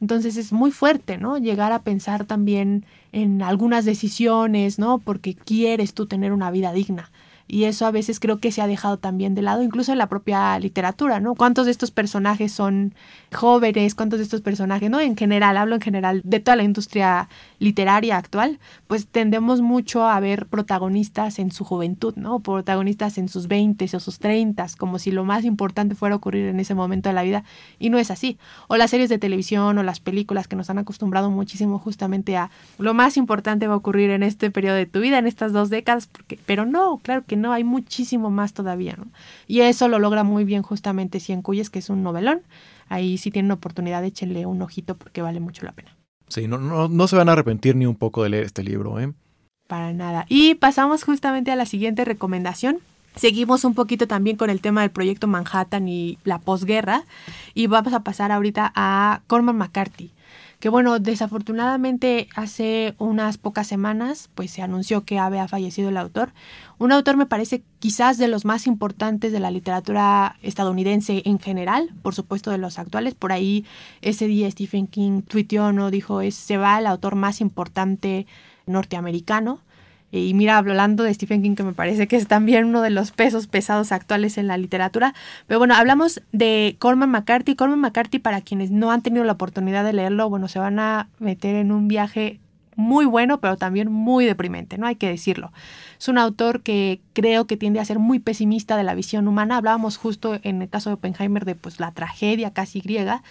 Entonces 0.00 0.36
es 0.36 0.52
muy 0.52 0.70
fuerte, 0.70 1.16
¿no? 1.16 1.38
Llegar 1.38 1.72
a 1.72 1.82
pensar 1.82 2.24
también 2.26 2.84
en 3.12 3.42
algunas 3.42 3.86
decisiones, 3.86 4.78
¿no? 4.78 4.98
Porque 4.98 5.34
quieres 5.34 5.94
tú 5.94 6.06
tener 6.06 6.32
una 6.32 6.50
vida 6.50 6.72
digna 6.72 7.10
y 7.50 7.64
eso 7.64 7.86
a 7.86 7.90
veces 7.90 8.20
creo 8.20 8.38
que 8.38 8.52
se 8.52 8.60
ha 8.60 8.66
dejado 8.66 8.98
también 8.98 9.34
de 9.34 9.40
lado, 9.40 9.62
incluso 9.62 9.90
en 9.90 9.98
la 9.98 10.08
propia 10.08 10.58
literatura, 10.58 11.18
¿no? 11.18 11.34
¿Cuántos 11.34 11.64
de 11.64 11.72
estos 11.72 11.90
personajes 11.90 12.52
son 12.52 12.94
jóvenes? 13.32 13.94
¿Cuántos 13.94 14.18
de 14.18 14.24
estos 14.24 14.42
personajes, 14.42 14.90
no? 14.90 15.00
En 15.00 15.16
general, 15.16 15.56
hablo 15.56 15.74
en 15.74 15.80
general 15.80 16.20
de 16.24 16.40
toda 16.40 16.56
la 16.56 16.62
industria 16.62 17.30
literaria 17.58 18.18
actual, 18.18 18.58
pues 18.86 19.06
tendemos 19.06 19.62
mucho 19.62 20.06
a 20.06 20.20
ver 20.20 20.46
protagonistas 20.46 21.38
en 21.38 21.50
su 21.50 21.64
juventud, 21.64 22.14
¿no? 22.16 22.40
Protagonistas 22.40 23.16
en 23.16 23.30
sus 23.30 23.48
20 23.48 23.88
o 23.96 24.00
sus 24.00 24.18
30, 24.18 24.66
como 24.76 24.98
si 24.98 25.10
lo 25.10 25.24
más 25.24 25.46
importante 25.46 25.94
fuera 25.94 26.14
a 26.14 26.18
ocurrir 26.18 26.46
en 26.48 26.60
ese 26.60 26.74
momento 26.74 27.08
de 27.08 27.14
la 27.14 27.22
vida, 27.22 27.44
y 27.78 27.88
no 27.88 27.98
es 27.98 28.10
así. 28.10 28.36
O 28.68 28.76
las 28.76 28.90
series 28.90 29.08
de 29.08 29.18
televisión 29.18 29.78
o 29.78 29.82
las 29.82 30.00
películas 30.00 30.48
que 30.48 30.56
nos 30.56 30.68
han 30.68 30.78
acostumbrado 30.78 31.30
muchísimo 31.30 31.78
justamente 31.78 32.36
a 32.36 32.50
lo 32.78 32.92
más 32.92 33.16
importante 33.16 33.66
va 33.66 33.72
a 33.72 33.78
ocurrir 33.78 34.10
en 34.10 34.22
este 34.22 34.50
periodo 34.50 34.76
de 34.76 34.84
tu 34.84 35.00
vida, 35.00 35.18
en 35.18 35.26
estas 35.26 35.54
dos 35.54 35.70
décadas, 35.70 36.08
porque, 36.08 36.38
pero 36.44 36.66
no, 36.66 36.98
claro 36.98 37.24
que 37.26 37.37
no, 37.38 37.52
hay 37.52 37.64
muchísimo 37.64 38.30
más 38.30 38.52
todavía, 38.52 38.94
¿no? 38.96 39.06
Y 39.46 39.60
eso 39.60 39.88
lo 39.88 39.98
logra 39.98 40.24
muy 40.24 40.44
bien 40.44 40.62
justamente 40.62 41.20
Cien 41.20 41.42
Cuyes, 41.42 41.70
que 41.70 41.78
es 41.78 41.90
un 41.90 42.02
novelón. 42.02 42.42
Ahí 42.88 43.18
si 43.18 43.30
tienen 43.30 43.50
oportunidad, 43.50 44.04
échenle 44.04 44.46
un 44.46 44.62
ojito 44.62 44.96
porque 44.96 45.22
vale 45.22 45.40
mucho 45.40 45.64
la 45.64 45.72
pena. 45.72 45.96
Sí, 46.28 46.46
no, 46.46 46.58
no, 46.58 46.88
no 46.88 47.08
se 47.08 47.16
van 47.16 47.28
a 47.28 47.32
arrepentir 47.32 47.76
ni 47.76 47.86
un 47.86 47.96
poco 47.96 48.22
de 48.22 48.28
leer 48.28 48.44
este 48.44 48.62
libro, 48.62 49.00
¿eh? 49.00 49.12
Para 49.66 49.92
nada. 49.92 50.26
Y 50.28 50.54
pasamos 50.54 51.04
justamente 51.04 51.50
a 51.50 51.56
la 51.56 51.66
siguiente 51.66 52.04
recomendación. 52.04 52.78
Seguimos 53.16 53.64
un 53.64 53.74
poquito 53.74 54.06
también 54.06 54.36
con 54.36 54.48
el 54.48 54.60
tema 54.60 54.82
del 54.82 54.90
proyecto 54.90 55.26
Manhattan 55.26 55.88
y 55.88 56.18
la 56.24 56.38
posguerra. 56.38 57.04
Y 57.54 57.66
vamos 57.66 57.92
a 57.92 58.00
pasar 58.00 58.32
ahorita 58.32 58.72
a 58.74 59.22
Cormac 59.26 59.56
McCarthy 59.56 60.12
que 60.58 60.68
bueno, 60.68 60.98
desafortunadamente 60.98 62.28
hace 62.34 62.94
unas 62.98 63.38
pocas 63.38 63.66
semanas 63.66 64.28
pues 64.34 64.50
se 64.50 64.62
anunció 64.62 65.04
que 65.04 65.18
había 65.18 65.46
fallecido 65.46 65.88
el 65.88 65.96
autor. 65.96 66.32
Un 66.78 66.90
autor 66.90 67.16
me 67.16 67.26
parece 67.26 67.62
quizás 67.78 68.18
de 68.18 68.28
los 68.28 68.44
más 68.44 68.66
importantes 68.66 69.30
de 69.32 69.40
la 69.40 69.52
literatura 69.52 70.36
estadounidense 70.42 71.22
en 71.24 71.38
general, 71.38 71.94
por 72.02 72.14
supuesto 72.14 72.50
de 72.50 72.58
los 72.58 72.78
actuales. 72.78 73.14
Por 73.14 73.32
ahí 73.32 73.64
ese 74.00 74.26
día 74.26 74.50
Stephen 74.50 74.88
King 74.88 75.22
tuiteó, 75.22 75.72
¿no? 75.72 75.90
Dijo, 75.92 76.20
es, 76.22 76.34
se 76.34 76.56
va 76.56 76.78
el 76.78 76.86
autor 76.86 77.14
más 77.14 77.40
importante 77.40 78.26
norteamericano. 78.66 79.60
Y 80.10 80.32
mira, 80.34 80.56
hablando 80.56 81.04
de 81.04 81.12
Stephen 81.12 81.42
King, 81.42 81.54
que 81.54 81.62
me 81.62 81.74
parece 81.74 82.08
que 82.08 82.16
es 82.16 82.26
también 82.26 82.64
uno 82.64 82.80
de 82.80 82.90
los 82.90 83.12
pesos 83.12 83.46
pesados 83.46 83.92
actuales 83.92 84.38
en 84.38 84.46
la 84.46 84.56
literatura. 84.56 85.14
Pero 85.46 85.58
bueno, 85.58 85.74
hablamos 85.74 86.22
de 86.32 86.76
Corman 86.78 87.10
McCarthy. 87.10 87.56
Corman 87.56 87.80
McCarthy, 87.80 88.18
para 88.18 88.40
quienes 88.40 88.70
no 88.70 88.90
han 88.90 89.02
tenido 89.02 89.24
la 89.24 89.32
oportunidad 89.32 89.84
de 89.84 89.92
leerlo, 89.92 90.30
bueno, 90.30 90.48
se 90.48 90.58
van 90.58 90.78
a 90.78 91.08
meter 91.18 91.56
en 91.56 91.72
un 91.72 91.88
viaje 91.88 92.40
muy 92.78 93.06
bueno, 93.06 93.40
pero 93.40 93.56
también 93.56 93.90
muy 93.90 94.24
deprimente, 94.24 94.78
¿no? 94.78 94.86
Hay 94.86 94.94
que 94.94 95.08
decirlo. 95.08 95.52
Es 95.98 96.06
un 96.06 96.16
autor 96.16 96.62
que 96.62 97.00
creo 97.12 97.46
que 97.48 97.56
tiende 97.56 97.80
a 97.80 97.84
ser 97.84 97.98
muy 97.98 98.20
pesimista 98.20 98.76
de 98.76 98.84
la 98.84 98.94
visión 98.94 99.26
humana. 99.26 99.56
Hablábamos 99.56 99.96
justo 99.96 100.38
en 100.44 100.62
el 100.62 100.68
caso 100.68 100.88
de 100.88 100.94
Oppenheimer 100.94 101.44
de 101.44 101.56
pues 101.56 101.80
la 101.80 101.90
tragedia 101.90 102.52
casi 102.52 102.80
griega, 102.80 103.24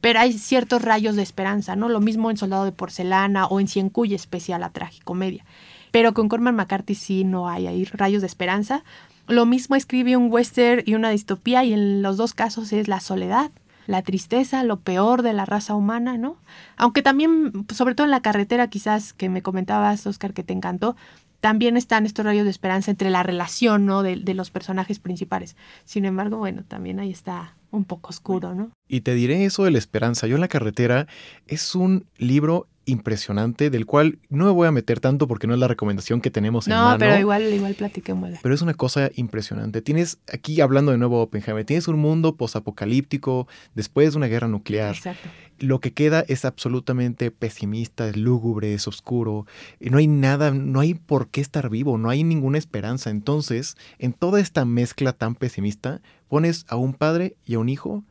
pero 0.00 0.20
hay 0.20 0.32
ciertos 0.32 0.82
rayos 0.82 1.16
de 1.16 1.22
esperanza, 1.22 1.74
¿no? 1.74 1.88
Lo 1.88 1.98
mismo 1.98 2.30
en 2.30 2.36
Soldado 2.36 2.64
de 2.64 2.70
Porcelana 2.70 3.46
o 3.46 3.58
en 3.58 3.66
Cien 3.66 3.90
Cuya 3.90 4.14
especial 4.14 4.60
la 4.60 4.70
tragicomedia. 4.70 5.44
Pero 5.92 6.14
con 6.14 6.28
Corman 6.28 6.56
McCarthy 6.56 6.96
sí 6.96 7.22
no 7.22 7.48
hay 7.48 7.68
ahí 7.68 7.84
rayos 7.84 8.22
de 8.22 8.26
esperanza. 8.26 8.82
Lo 9.28 9.46
mismo 9.46 9.76
escribe 9.76 10.16
un 10.16 10.32
western 10.32 10.82
y 10.84 10.94
una 10.94 11.10
distopía 11.10 11.62
y 11.62 11.72
en 11.72 12.02
los 12.02 12.16
dos 12.16 12.34
casos 12.34 12.72
es 12.72 12.88
la 12.88 12.98
soledad, 12.98 13.52
la 13.86 14.02
tristeza, 14.02 14.64
lo 14.64 14.80
peor 14.80 15.22
de 15.22 15.32
la 15.32 15.44
raza 15.44 15.74
humana, 15.74 16.18
¿no? 16.18 16.36
Aunque 16.76 17.02
también, 17.02 17.66
sobre 17.72 17.94
todo 17.94 18.06
en 18.06 18.10
la 18.10 18.22
carretera 18.22 18.66
quizás 18.66 19.12
que 19.12 19.28
me 19.28 19.42
comentabas, 19.42 20.06
Oscar, 20.06 20.32
que 20.32 20.42
te 20.42 20.52
encantó, 20.52 20.96
también 21.40 21.76
están 21.76 22.06
estos 22.06 22.24
rayos 22.24 22.44
de 22.44 22.50
esperanza 22.50 22.90
entre 22.90 23.10
la 23.10 23.22
relación, 23.22 23.84
¿no? 23.84 24.02
De, 24.02 24.16
de 24.16 24.34
los 24.34 24.50
personajes 24.50 24.98
principales. 24.98 25.56
Sin 25.84 26.04
embargo, 26.04 26.38
bueno, 26.38 26.64
también 26.66 27.00
ahí 27.00 27.10
está 27.10 27.56
un 27.70 27.84
poco 27.84 28.10
oscuro, 28.10 28.54
¿no? 28.54 28.70
Y 28.88 29.00
te 29.00 29.14
diré 29.14 29.44
eso 29.44 29.64
de 29.64 29.72
la 29.72 29.78
esperanza. 29.78 30.26
Yo 30.26 30.36
en 30.36 30.40
la 30.40 30.48
carretera 30.48 31.06
es 31.46 31.74
un 31.74 32.06
libro 32.16 32.68
impresionante, 32.84 33.70
del 33.70 33.86
cual 33.86 34.18
no 34.28 34.46
me 34.46 34.50
voy 34.50 34.66
a 34.66 34.72
meter 34.72 35.00
tanto 35.00 35.28
porque 35.28 35.46
no 35.46 35.54
es 35.54 35.60
la 35.60 35.68
recomendación 35.68 36.20
que 36.20 36.30
tenemos 36.30 36.66
en 36.66 36.74
No, 36.74 36.96
pero 36.98 37.18
igual, 37.18 37.42
igual 37.52 37.74
platiquémosla. 37.74 38.40
Pero 38.42 38.54
es 38.54 38.62
una 38.62 38.74
cosa 38.74 39.10
impresionante. 39.14 39.82
Tienes, 39.82 40.18
aquí 40.32 40.60
hablando 40.60 40.92
de 40.92 40.98
nuevo 40.98 41.22
Oppenheimer, 41.22 41.64
tienes 41.64 41.88
un 41.88 41.98
mundo 41.98 42.36
posapocalíptico 42.36 43.46
después 43.74 44.12
de 44.12 44.18
una 44.18 44.26
guerra 44.26 44.48
nuclear. 44.48 44.94
Exacto. 44.94 45.28
Lo 45.58 45.78
que 45.80 45.92
queda 45.92 46.24
es 46.26 46.44
absolutamente 46.44 47.30
pesimista, 47.30 48.08
es 48.08 48.16
lúgubre, 48.16 48.74
es 48.74 48.88
oscuro. 48.88 49.46
No 49.78 49.98
hay 49.98 50.08
nada, 50.08 50.50
no 50.50 50.80
hay 50.80 50.94
por 50.94 51.28
qué 51.28 51.40
estar 51.40 51.70
vivo, 51.70 51.98
no 51.98 52.10
hay 52.10 52.24
ninguna 52.24 52.58
esperanza. 52.58 53.10
Entonces, 53.10 53.76
en 53.98 54.12
toda 54.12 54.40
esta 54.40 54.64
mezcla 54.64 55.12
tan 55.12 55.36
pesimista, 55.36 56.00
pones 56.28 56.64
a 56.68 56.76
un 56.76 56.94
padre 56.94 57.36
y 57.46 57.54
a 57.54 57.58
un 57.60 57.68
hijo 57.68 58.02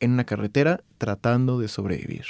en 0.00 0.12
una 0.12 0.24
carretera 0.24 0.80
tratando 0.96 1.58
de 1.58 1.68
sobrevivir, 1.68 2.24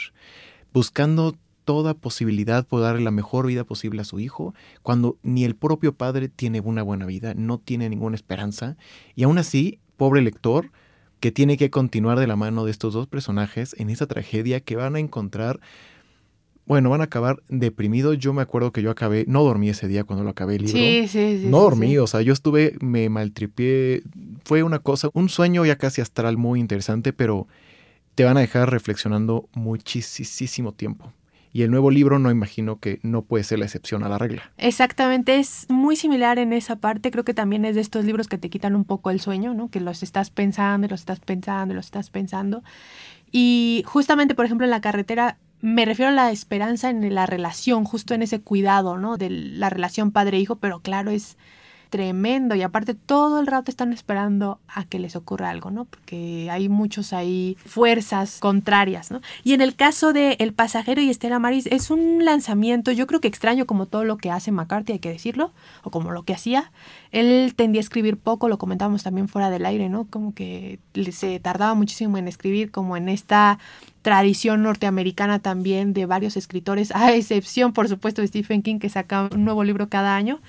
buscando 0.72 1.36
toda 1.68 1.92
posibilidad 1.92 2.66
por 2.66 2.80
darle 2.80 3.02
la 3.02 3.10
mejor 3.10 3.46
vida 3.46 3.62
posible 3.62 4.00
a 4.00 4.04
su 4.04 4.20
hijo, 4.20 4.54
cuando 4.82 5.18
ni 5.22 5.44
el 5.44 5.54
propio 5.54 5.92
padre 5.92 6.30
tiene 6.30 6.60
una 6.60 6.82
buena 6.82 7.04
vida, 7.04 7.34
no 7.34 7.58
tiene 7.58 7.90
ninguna 7.90 8.16
esperanza, 8.16 8.78
y 9.14 9.24
aún 9.24 9.36
así, 9.36 9.78
pobre 9.98 10.22
lector, 10.22 10.70
que 11.20 11.30
tiene 11.30 11.58
que 11.58 11.68
continuar 11.68 12.18
de 12.18 12.26
la 12.26 12.36
mano 12.36 12.64
de 12.64 12.70
estos 12.70 12.94
dos 12.94 13.06
personajes 13.06 13.76
en 13.78 13.90
esa 13.90 14.06
tragedia 14.06 14.60
que 14.60 14.76
van 14.76 14.96
a 14.96 14.98
encontrar, 14.98 15.60
bueno, 16.64 16.88
van 16.88 17.02
a 17.02 17.04
acabar 17.04 17.42
deprimidos. 17.50 18.16
Yo 18.16 18.32
me 18.32 18.40
acuerdo 18.40 18.72
que 18.72 18.80
yo 18.80 18.90
acabé, 18.90 19.26
no 19.28 19.44
dormí 19.44 19.68
ese 19.68 19.88
día 19.88 20.04
cuando 20.04 20.24
lo 20.24 20.30
acabé 20.30 20.56
el 20.56 20.62
libro. 20.62 20.78
Sí, 20.78 21.06
sí, 21.06 21.40
sí. 21.42 21.48
No 21.50 21.60
dormí, 21.60 21.88
sí. 21.88 21.98
o 21.98 22.06
sea, 22.06 22.22
yo 22.22 22.32
estuve, 22.32 22.78
me 22.80 23.10
maltripié, 23.10 24.04
fue 24.42 24.62
una 24.62 24.78
cosa, 24.78 25.10
un 25.12 25.28
sueño 25.28 25.66
ya 25.66 25.76
casi 25.76 26.00
astral 26.00 26.38
muy 26.38 26.60
interesante, 26.60 27.12
pero 27.12 27.46
te 28.14 28.24
van 28.24 28.38
a 28.38 28.40
dejar 28.40 28.70
reflexionando 28.70 29.50
muchísimo 29.52 30.72
tiempo. 30.72 31.12
Y 31.52 31.62
el 31.62 31.70
nuevo 31.70 31.90
libro 31.90 32.18
no 32.18 32.30
imagino 32.30 32.78
que 32.78 33.00
no 33.02 33.22
puede 33.22 33.44
ser 33.44 33.58
la 33.58 33.64
excepción 33.64 34.04
a 34.04 34.08
la 34.08 34.18
regla. 34.18 34.50
Exactamente, 34.58 35.38
es 35.38 35.66
muy 35.68 35.96
similar 35.96 36.38
en 36.38 36.52
esa 36.52 36.76
parte. 36.76 37.10
Creo 37.10 37.24
que 37.24 37.34
también 37.34 37.64
es 37.64 37.74
de 37.74 37.80
estos 37.80 38.04
libros 38.04 38.28
que 38.28 38.38
te 38.38 38.50
quitan 38.50 38.76
un 38.76 38.84
poco 38.84 39.10
el 39.10 39.20
sueño, 39.20 39.54
¿no? 39.54 39.70
Que 39.70 39.80
los 39.80 40.02
estás 40.02 40.30
pensando 40.30 40.88
los 40.88 41.00
estás 41.00 41.20
pensando 41.20 41.74
los 41.74 41.86
estás 41.86 42.10
pensando. 42.10 42.62
Y 43.30 43.82
justamente, 43.86 44.34
por 44.34 44.44
ejemplo, 44.44 44.66
en 44.66 44.70
la 44.70 44.80
carretera 44.80 45.38
me 45.60 45.84
refiero 45.84 46.10
a 46.10 46.14
la 46.14 46.30
esperanza 46.30 46.88
en 46.90 47.14
la 47.14 47.26
relación, 47.26 47.84
justo 47.84 48.14
en 48.14 48.22
ese 48.22 48.40
cuidado, 48.40 48.96
¿no? 48.96 49.16
De 49.16 49.28
la 49.30 49.70
relación 49.70 50.12
padre-hijo, 50.12 50.56
pero 50.56 50.80
claro, 50.80 51.10
es 51.10 51.36
tremendo 51.88 52.54
y 52.54 52.62
aparte 52.62 52.94
todo 52.94 53.40
el 53.40 53.46
rato 53.46 53.70
están 53.70 53.92
esperando 53.92 54.60
a 54.68 54.84
que 54.84 54.98
les 54.98 55.16
ocurra 55.16 55.50
algo, 55.50 55.70
¿no? 55.70 55.84
Porque 55.84 56.48
hay 56.50 56.68
muchos 56.68 57.12
ahí 57.12 57.56
fuerzas 57.64 58.38
contrarias, 58.40 59.10
¿no? 59.10 59.20
Y 59.44 59.54
en 59.54 59.60
el 59.60 59.74
caso 59.74 60.12
de 60.12 60.36
El 60.38 60.52
pasajero 60.52 61.00
y 61.00 61.10
Estela 61.10 61.38
Maris 61.38 61.66
es 61.66 61.90
un 61.90 62.24
lanzamiento, 62.24 62.92
yo 62.92 63.06
creo 63.06 63.20
que 63.20 63.28
extraño 63.28 63.66
como 63.66 63.86
todo 63.86 64.04
lo 64.04 64.16
que 64.16 64.30
hace 64.30 64.52
McCarthy, 64.52 64.92
hay 64.94 64.98
que 64.98 65.10
decirlo, 65.10 65.52
o 65.82 65.90
como 65.90 66.12
lo 66.12 66.22
que 66.24 66.34
hacía. 66.34 66.70
Él 67.10 67.54
tendía 67.56 67.80
a 67.80 67.82
escribir 67.82 68.18
poco, 68.18 68.48
lo 68.48 68.58
comentábamos 68.58 69.02
también 69.02 69.28
fuera 69.28 69.50
del 69.50 69.66
aire, 69.66 69.88
¿no? 69.88 70.04
Como 70.04 70.34
que 70.34 70.78
se 71.12 71.40
tardaba 71.40 71.74
muchísimo 71.74 72.18
en 72.18 72.28
escribir, 72.28 72.70
como 72.70 72.96
en 72.96 73.08
esta 73.08 73.58
tradición 74.02 74.62
norteamericana 74.62 75.38
también 75.38 75.92
de 75.92 76.06
varios 76.06 76.36
escritores, 76.36 76.94
a 76.94 77.14
excepción, 77.14 77.72
por 77.72 77.88
supuesto, 77.88 78.22
de 78.22 78.28
Stephen 78.28 78.62
King, 78.62 78.78
que 78.78 78.88
saca 78.88 79.28
un 79.32 79.44
nuevo 79.44 79.64
libro 79.64 79.88
cada 79.88 80.16
año. 80.16 80.40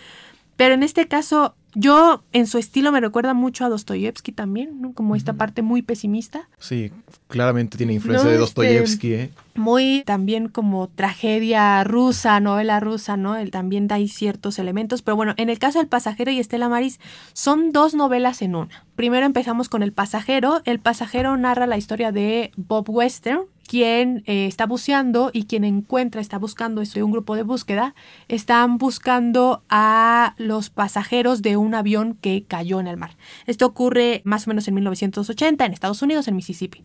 Pero 0.60 0.74
en 0.74 0.84
este 0.84 1.08
caso, 1.08 1.56
yo 1.74 2.22
en 2.34 2.46
su 2.46 2.58
estilo 2.58 2.92
me 2.92 3.00
recuerda 3.00 3.34
mucho 3.34 3.64
a 3.64 3.70
Dostoyevsky 3.70 4.34
también, 4.34 4.82
¿no? 4.82 4.92
Como 4.92 5.16
esta 5.16 5.32
parte 5.32 5.62
muy 5.62 5.84
pesimista. 5.84 6.50
Sí, 6.58 6.92
claramente 7.30 7.78
tiene 7.78 7.94
influencia 7.94 8.26
No, 8.26 8.30
de 8.30 8.36
este, 8.36 8.42
Dostoyevsky, 8.42 9.14
¿eh? 9.14 9.30
Muy 9.56 10.04
también 10.06 10.50
como 10.50 10.90
tragedia 10.90 11.82
rusa, 11.86 12.42
novela 12.42 12.82
rusa, 12.82 13.16
¿no? 13.16 13.38
El, 13.38 13.52
también 13.52 13.88
hay 13.90 14.10
ciertos 14.10 14.60
elementos. 14.60 15.02
Pero 15.02 15.16
bueno, 15.16 15.34
en 15.38 15.50
el 15.50 15.60
caso 15.60 15.80
del 15.80 15.88
pasajero 15.88 16.30
y 16.30 16.40
Estela 16.40 16.68
Maris, 16.68 17.00
son 17.32 17.72
dos 17.72 17.94
novelas 17.94 18.42
en 18.42 18.56
una. 18.56 18.84
Primero 18.98 19.26
empezamos 19.26 19.70
con 19.70 19.82
El 19.82 19.94
pasajero. 19.94 20.62
El 20.66 20.82
pasajero 20.82 21.38
narra 21.38 21.68
la 21.68 21.78
historia 21.78 22.12
de 22.12 22.52
Bob 22.58 22.90
Western, 22.90 23.44
quien 23.70 24.24
eh, 24.26 24.48
está 24.48 24.66
buceando 24.66 25.30
y 25.32 25.46
quien 25.46 25.64
encuentra, 25.64 26.22
está 26.22 26.40
buscando, 26.40 26.82
es 26.82 26.92
de 26.96 27.04
un 27.04 27.12
grupo 27.12 27.36
de 27.36 27.44
búsqueda, 27.44 27.94
están 28.28 28.80
buscando 28.80 29.62
a 29.70 30.34
los 30.40 30.72
pasajeros 30.72 31.44
de 31.44 31.56
un 31.56 31.76
avión 31.76 32.16
que 32.16 32.46
cayó 32.48 32.80
en 32.80 32.88
el 32.88 32.98
mar. 32.98 33.16
Esto 33.46 33.68
ocurre 33.68 34.24
más 34.26 34.48
o 34.48 34.50
menos 34.50 34.68
en 34.68 34.74
1980 34.74 35.64
en 35.68 35.72
Estados 35.72 36.02
Unidos, 36.02 36.28
en 36.28 36.36
Mississippi. 36.36 36.84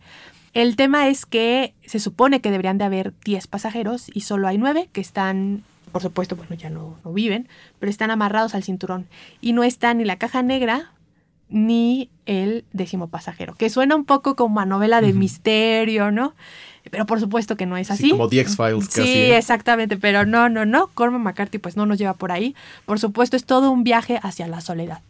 El 0.53 0.75
tema 0.75 1.07
es 1.07 1.25
que 1.25 1.73
se 1.87 1.97
supone 1.97 2.39
que 2.39 2.51
deberían 2.51 2.77
de 2.77 2.85
haber 2.85 3.15
10 3.25 3.47
pasajeros 3.47 4.11
y 4.13 4.21
solo 4.21 4.47
hay 4.47 4.59
9 4.59 4.87
que 4.93 5.01
están, 5.01 5.63
por 5.91 6.03
supuesto, 6.03 6.35
bueno, 6.35 6.53
ya 6.53 6.69
no, 6.69 6.99
no 7.03 7.13
viven, 7.13 7.47
pero 7.79 7.89
están 7.89 8.11
amarrados 8.11 8.53
al 8.53 8.61
cinturón. 8.61 9.07
Y 9.41 9.53
no 9.53 9.63
está 9.63 9.91
ni 9.95 10.05
la 10.05 10.17
caja 10.17 10.43
negra 10.43 10.91
ni 11.49 12.09
el 12.25 12.65
décimo 12.73 13.07
pasajero, 13.07 13.53
que 13.55 13.69
suena 13.69 13.95
un 13.95 14.05
poco 14.05 14.35
como 14.35 14.59
a 14.59 14.65
novela 14.65 15.01
de 15.01 15.13
misterio, 15.13 16.11
¿no? 16.11 16.33
Pero 16.91 17.05
por 17.05 17.19
supuesto 17.19 17.55
que 17.57 17.65
no 17.65 17.77
es 17.77 17.87
Sí, 17.87 17.93
así. 17.93 18.09
como 18.11 18.27
The 18.29 18.41
X-Files 18.41 18.89
casi, 18.89 19.03
Sí, 19.03 19.13
¿eh? 19.13 19.37
exactamente, 19.37 19.97
pero 19.97 20.25
no, 20.25 20.49
no, 20.49 20.65
no. 20.65 20.87
Cormac 20.93 21.21
McCarthy 21.21 21.57
pues 21.57 21.75
no 21.77 21.85
nos 21.85 21.97
lleva 21.97 22.13
por 22.13 22.31
ahí. 22.31 22.55
Por 22.85 22.99
supuesto 22.99 23.35
es 23.35 23.45
todo 23.45 23.71
un 23.71 23.83
viaje 23.83 24.19
hacia 24.21 24.47
la 24.47 24.61
soledad. 24.61 25.01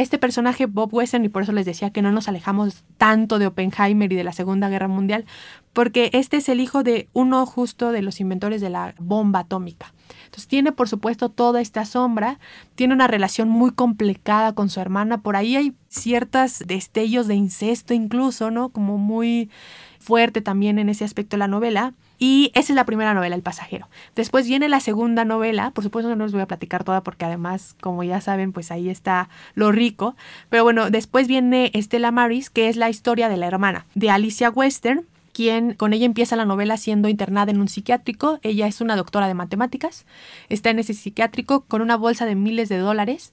Este 0.00 0.16
personaje, 0.16 0.64
Bob 0.64 0.94
Western, 0.94 1.26
y 1.26 1.28
por 1.28 1.42
eso 1.42 1.52
les 1.52 1.66
decía 1.66 1.90
que 1.90 2.00
no 2.00 2.10
nos 2.10 2.26
alejamos 2.26 2.84
tanto 2.96 3.38
de 3.38 3.46
Oppenheimer 3.46 4.10
y 4.10 4.16
de 4.16 4.24
la 4.24 4.32
Segunda 4.32 4.70
Guerra 4.70 4.88
Mundial, 4.88 5.26
porque 5.74 6.08
este 6.14 6.38
es 6.38 6.48
el 6.48 6.60
hijo 6.60 6.82
de 6.82 7.10
uno 7.12 7.44
justo 7.44 7.92
de 7.92 8.00
los 8.00 8.18
inventores 8.18 8.62
de 8.62 8.70
la 8.70 8.94
bomba 8.98 9.40
atómica. 9.40 9.92
Entonces 10.24 10.48
tiene 10.48 10.72
por 10.72 10.88
supuesto 10.88 11.28
toda 11.28 11.60
esta 11.60 11.84
sombra, 11.84 12.38
tiene 12.76 12.94
una 12.94 13.08
relación 13.08 13.50
muy 13.50 13.72
complicada 13.72 14.54
con 14.54 14.70
su 14.70 14.80
hermana, 14.80 15.20
por 15.20 15.36
ahí 15.36 15.56
hay 15.56 15.74
ciertos 15.88 16.60
destellos 16.66 17.26
de 17.26 17.34
incesto 17.34 17.92
incluso, 17.92 18.50
¿no? 18.50 18.70
Como 18.70 18.96
muy 18.96 19.50
fuerte 19.98 20.40
también 20.40 20.78
en 20.78 20.88
ese 20.88 21.04
aspecto 21.04 21.36
de 21.36 21.40
la 21.40 21.48
novela. 21.48 21.92
Y 22.22 22.52
esa 22.54 22.72
es 22.72 22.76
la 22.76 22.84
primera 22.84 23.14
novela, 23.14 23.34
El 23.34 23.42
pasajero. 23.42 23.88
Después 24.14 24.46
viene 24.46 24.68
la 24.68 24.80
segunda 24.80 25.24
novela, 25.24 25.70
por 25.70 25.82
supuesto 25.82 26.14
no 26.14 26.24
les 26.24 26.32
voy 26.32 26.42
a 26.42 26.46
platicar 26.46 26.84
toda 26.84 27.02
porque 27.02 27.24
además, 27.24 27.74
como 27.80 28.04
ya 28.04 28.20
saben, 28.20 28.52
pues 28.52 28.70
ahí 28.70 28.90
está 28.90 29.30
lo 29.54 29.72
rico. 29.72 30.14
Pero 30.50 30.62
bueno, 30.62 30.90
después 30.90 31.26
viene 31.26 31.70
Estela 31.72 32.10
Maris, 32.10 32.50
que 32.50 32.68
es 32.68 32.76
la 32.76 32.90
historia 32.90 33.30
de 33.30 33.38
la 33.38 33.46
hermana 33.46 33.86
de 33.94 34.10
Alicia 34.10 34.50
Western, 34.50 35.06
quien 35.32 35.72
con 35.72 35.94
ella 35.94 36.04
empieza 36.04 36.36
la 36.36 36.44
novela 36.44 36.76
siendo 36.76 37.08
internada 37.08 37.50
en 37.50 37.60
un 37.60 37.68
psiquiátrico. 37.68 38.38
Ella 38.42 38.66
es 38.66 38.82
una 38.82 38.96
doctora 38.96 39.26
de 39.26 39.32
matemáticas, 39.32 40.04
está 40.50 40.68
en 40.68 40.78
ese 40.78 40.92
psiquiátrico 40.92 41.62
con 41.62 41.80
una 41.80 41.96
bolsa 41.96 42.26
de 42.26 42.34
miles 42.34 42.68
de 42.68 42.76
dólares 42.76 43.32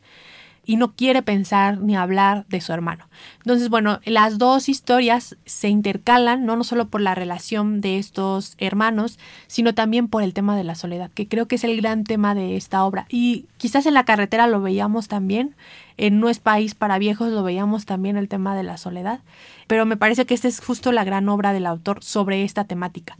y 0.68 0.76
no 0.76 0.94
quiere 0.94 1.24
pensar 1.24 1.80
ni 1.80 1.96
hablar 1.96 2.46
de 2.50 2.60
su 2.60 2.74
hermano. 2.74 3.08
Entonces, 3.38 3.70
bueno, 3.70 4.02
las 4.04 4.38
dos 4.38 4.68
historias 4.68 5.38
se 5.46 5.70
intercalan, 5.70 6.46
no, 6.46 6.58
no 6.58 6.66
solo 6.66 6.90
por 6.90 7.00
la 7.00 7.16
relación 7.16 7.80
de 7.80 7.98
estos 7.98 8.56
hermanos, 8.58 9.18
sino 9.48 9.74
también 9.74 10.10
por 10.10 10.24
el 10.24 10.34
tema 10.34 10.58
de 10.58 10.66
la 10.66 10.76
soledad, 10.76 11.10
que 11.12 11.26
creo 11.26 11.48
que 11.48 11.56
es 11.56 11.64
el 11.64 11.78
gran 11.78 12.04
tema 12.04 12.36
de 12.36 12.58
esta 12.58 12.84
obra. 12.84 13.08
Y 13.10 13.46
quizás 13.56 13.86
en 13.86 13.94
la 13.94 14.04
carretera 14.04 14.46
lo 14.46 14.62
veíamos 14.62 15.08
también, 15.08 15.56
en 15.96 16.20
No 16.20 16.28
es 16.28 16.40
País 16.40 16.76
para 16.76 17.00
Viejos 17.00 17.32
lo 17.32 17.44
veíamos 17.44 17.86
también 17.86 18.18
el 18.18 18.28
tema 18.28 18.54
de 18.54 18.64
la 18.64 18.76
soledad, 18.76 19.22
pero 19.68 19.86
me 19.86 19.96
parece 19.96 20.26
que 20.26 20.34
esta 20.34 20.50
es 20.50 20.60
justo 20.60 20.92
la 20.92 21.06
gran 21.06 21.30
obra 21.30 21.54
del 21.54 21.66
autor 21.66 22.04
sobre 22.04 22.44
esta 22.44 22.66
temática. 22.66 23.18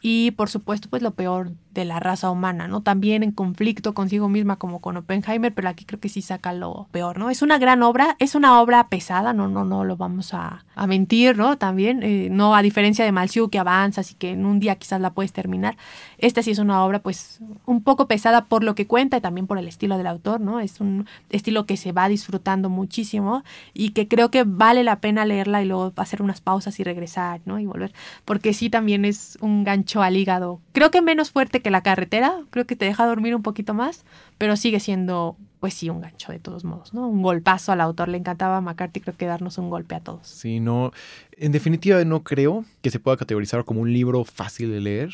Y 0.00 0.32
por 0.32 0.50
supuesto, 0.50 0.88
pues 0.88 1.02
lo 1.02 1.12
peor 1.12 1.52
de 1.78 1.84
la 1.84 2.00
raza 2.00 2.30
humana, 2.30 2.66
¿no? 2.66 2.80
También 2.80 3.22
en 3.22 3.30
conflicto 3.30 3.94
consigo 3.94 4.28
misma 4.28 4.56
como 4.56 4.80
con 4.80 4.96
Oppenheimer, 4.96 5.54
pero 5.54 5.68
aquí 5.68 5.84
creo 5.84 6.00
que 6.00 6.08
sí 6.08 6.22
saca 6.22 6.52
lo 6.52 6.88
peor, 6.90 7.18
¿no? 7.18 7.30
Es 7.30 7.40
una 7.40 7.56
gran 7.58 7.84
obra, 7.84 8.16
es 8.18 8.34
una 8.34 8.60
obra 8.60 8.88
pesada, 8.88 9.32
no, 9.32 9.46
no, 9.46 9.64
no 9.64 9.84
lo 9.84 9.96
vamos 9.96 10.34
a, 10.34 10.64
a 10.74 10.86
mentir, 10.88 11.36
¿no? 11.36 11.56
También, 11.56 12.02
eh, 12.02 12.28
no 12.30 12.56
a 12.56 12.62
diferencia 12.62 13.04
de 13.04 13.12
Malsiu 13.12 13.48
que 13.48 13.60
avanzas 13.60 14.10
y 14.10 14.14
que 14.14 14.30
en 14.30 14.44
un 14.44 14.58
día 14.58 14.74
quizás 14.74 15.00
la 15.00 15.10
puedes 15.10 15.32
terminar. 15.32 15.76
Esta 16.18 16.42
sí 16.42 16.50
es 16.50 16.58
una 16.58 16.84
obra 16.84 16.98
pues 16.98 17.38
un 17.64 17.82
poco 17.82 18.08
pesada 18.08 18.46
por 18.46 18.64
lo 18.64 18.74
que 18.74 18.88
cuenta 18.88 19.16
y 19.16 19.20
también 19.20 19.46
por 19.46 19.58
el 19.58 19.68
estilo 19.68 19.96
del 19.96 20.08
autor, 20.08 20.40
¿no? 20.40 20.58
Es 20.58 20.80
un 20.80 21.06
estilo 21.30 21.64
que 21.64 21.76
se 21.76 21.92
va 21.92 22.08
disfrutando 22.08 22.70
muchísimo 22.70 23.44
y 23.72 23.90
que 23.90 24.08
creo 24.08 24.30
que 24.32 24.42
vale 24.44 24.82
la 24.82 25.00
pena 25.00 25.24
leerla 25.24 25.62
y 25.62 25.66
luego 25.66 25.92
hacer 25.96 26.22
unas 26.22 26.40
pausas 26.40 26.80
y 26.80 26.84
regresar, 26.84 27.40
¿no? 27.44 27.60
Y 27.60 27.66
volver, 27.66 27.92
porque 28.24 28.52
sí 28.52 28.68
también 28.68 29.04
es 29.04 29.38
un 29.40 29.62
gancho 29.62 30.02
al 30.02 30.16
hígado. 30.16 30.60
Creo 30.72 30.90
que 30.90 31.02
menos 31.02 31.30
fuerte 31.30 31.60
que 31.60 31.67
la 31.70 31.82
carretera, 31.82 32.34
creo 32.50 32.66
que 32.66 32.76
te 32.76 32.84
deja 32.84 33.06
dormir 33.06 33.34
un 33.34 33.42
poquito 33.42 33.74
más, 33.74 34.04
pero 34.38 34.56
sigue 34.56 34.80
siendo, 34.80 35.36
pues 35.60 35.74
sí, 35.74 35.90
un 35.90 36.00
gancho 36.00 36.32
de 36.32 36.38
todos 36.38 36.64
modos, 36.64 36.94
¿no? 36.94 37.08
Un 37.08 37.22
golpazo 37.22 37.72
al 37.72 37.80
autor, 37.80 38.08
le 38.08 38.18
encantaba 38.18 38.56
a 38.58 38.60
McCarthy, 38.60 39.00
creo 39.00 39.16
que 39.16 39.26
darnos 39.26 39.58
un 39.58 39.70
golpe 39.70 39.94
a 39.94 40.00
todos. 40.00 40.26
Sí, 40.26 40.60
no. 40.60 40.92
En 41.36 41.52
definitiva, 41.52 42.04
no 42.04 42.22
creo 42.22 42.64
que 42.82 42.90
se 42.90 43.00
pueda 43.00 43.16
categorizar 43.16 43.64
como 43.64 43.80
un 43.80 43.92
libro 43.92 44.24
fácil 44.24 44.70
de 44.70 44.80
leer. 44.80 45.10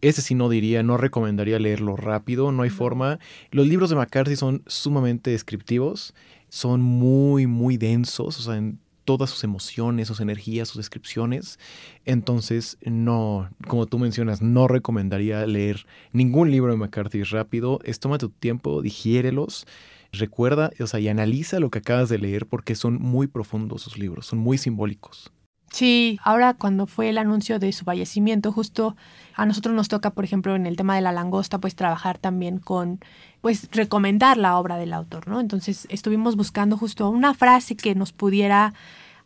Ese 0.00 0.20
sí 0.20 0.34
no 0.34 0.48
diría, 0.48 0.82
no 0.82 0.96
recomendaría 0.96 1.58
leerlo 1.60 1.94
rápido, 1.96 2.50
no 2.50 2.62
hay 2.64 2.70
forma. 2.70 3.18
Los 3.52 3.68
libros 3.68 3.88
de 3.90 3.96
McCarthy 3.96 4.34
son 4.36 4.62
sumamente 4.66 5.30
descriptivos, 5.30 6.12
son 6.48 6.80
muy, 6.82 7.46
muy 7.46 7.76
densos, 7.76 8.38
o 8.38 8.42
sea, 8.42 8.56
en- 8.56 8.78
todas 9.04 9.30
sus 9.30 9.44
emociones, 9.44 10.08
sus 10.08 10.20
energías, 10.20 10.68
sus 10.68 10.78
descripciones. 10.78 11.58
Entonces, 12.04 12.78
no, 12.82 13.50
como 13.68 13.86
tú 13.86 13.98
mencionas, 13.98 14.42
no 14.42 14.68
recomendaría 14.68 15.46
leer 15.46 15.86
ningún 16.12 16.50
libro 16.50 16.72
de 16.72 16.78
McCarthy 16.78 17.22
rápido. 17.22 17.78
Es 17.84 18.00
toma 18.00 18.18
tu 18.18 18.28
tiempo, 18.28 18.82
digiérelos. 18.82 19.66
Recuerda, 20.12 20.70
o 20.78 20.86
sea, 20.86 21.00
y 21.00 21.08
analiza 21.08 21.58
lo 21.58 21.70
que 21.70 21.78
acabas 21.78 22.08
de 22.08 22.18
leer 22.18 22.46
porque 22.46 22.74
son 22.74 22.94
muy 23.00 23.26
profundos 23.26 23.82
sus 23.82 23.98
libros, 23.98 24.26
son 24.26 24.38
muy 24.38 24.58
simbólicos. 24.58 25.32
Sí, 25.72 26.20
ahora 26.22 26.52
cuando 26.52 26.86
fue 26.86 27.08
el 27.08 27.16
anuncio 27.16 27.58
de 27.58 27.72
su 27.72 27.84
fallecimiento, 27.86 28.52
justo 28.52 28.94
a 29.34 29.46
nosotros 29.46 29.74
nos 29.74 29.88
toca, 29.88 30.10
por 30.10 30.22
ejemplo, 30.22 30.54
en 30.54 30.66
el 30.66 30.76
tema 30.76 30.94
de 30.94 31.00
la 31.00 31.12
langosta, 31.12 31.58
pues 31.58 31.74
trabajar 31.74 32.18
también 32.18 32.58
con, 32.58 33.00
pues 33.40 33.70
recomendar 33.72 34.36
la 34.36 34.58
obra 34.58 34.76
del 34.76 34.92
autor, 34.92 35.28
¿no? 35.28 35.40
Entonces 35.40 35.86
estuvimos 35.88 36.36
buscando 36.36 36.76
justo 36.76 37.08
una 37.08 37.32
frase 37.32 37.74
que 37.74 37.94
nos 37.94 38.12
pudiera 38.12 38.74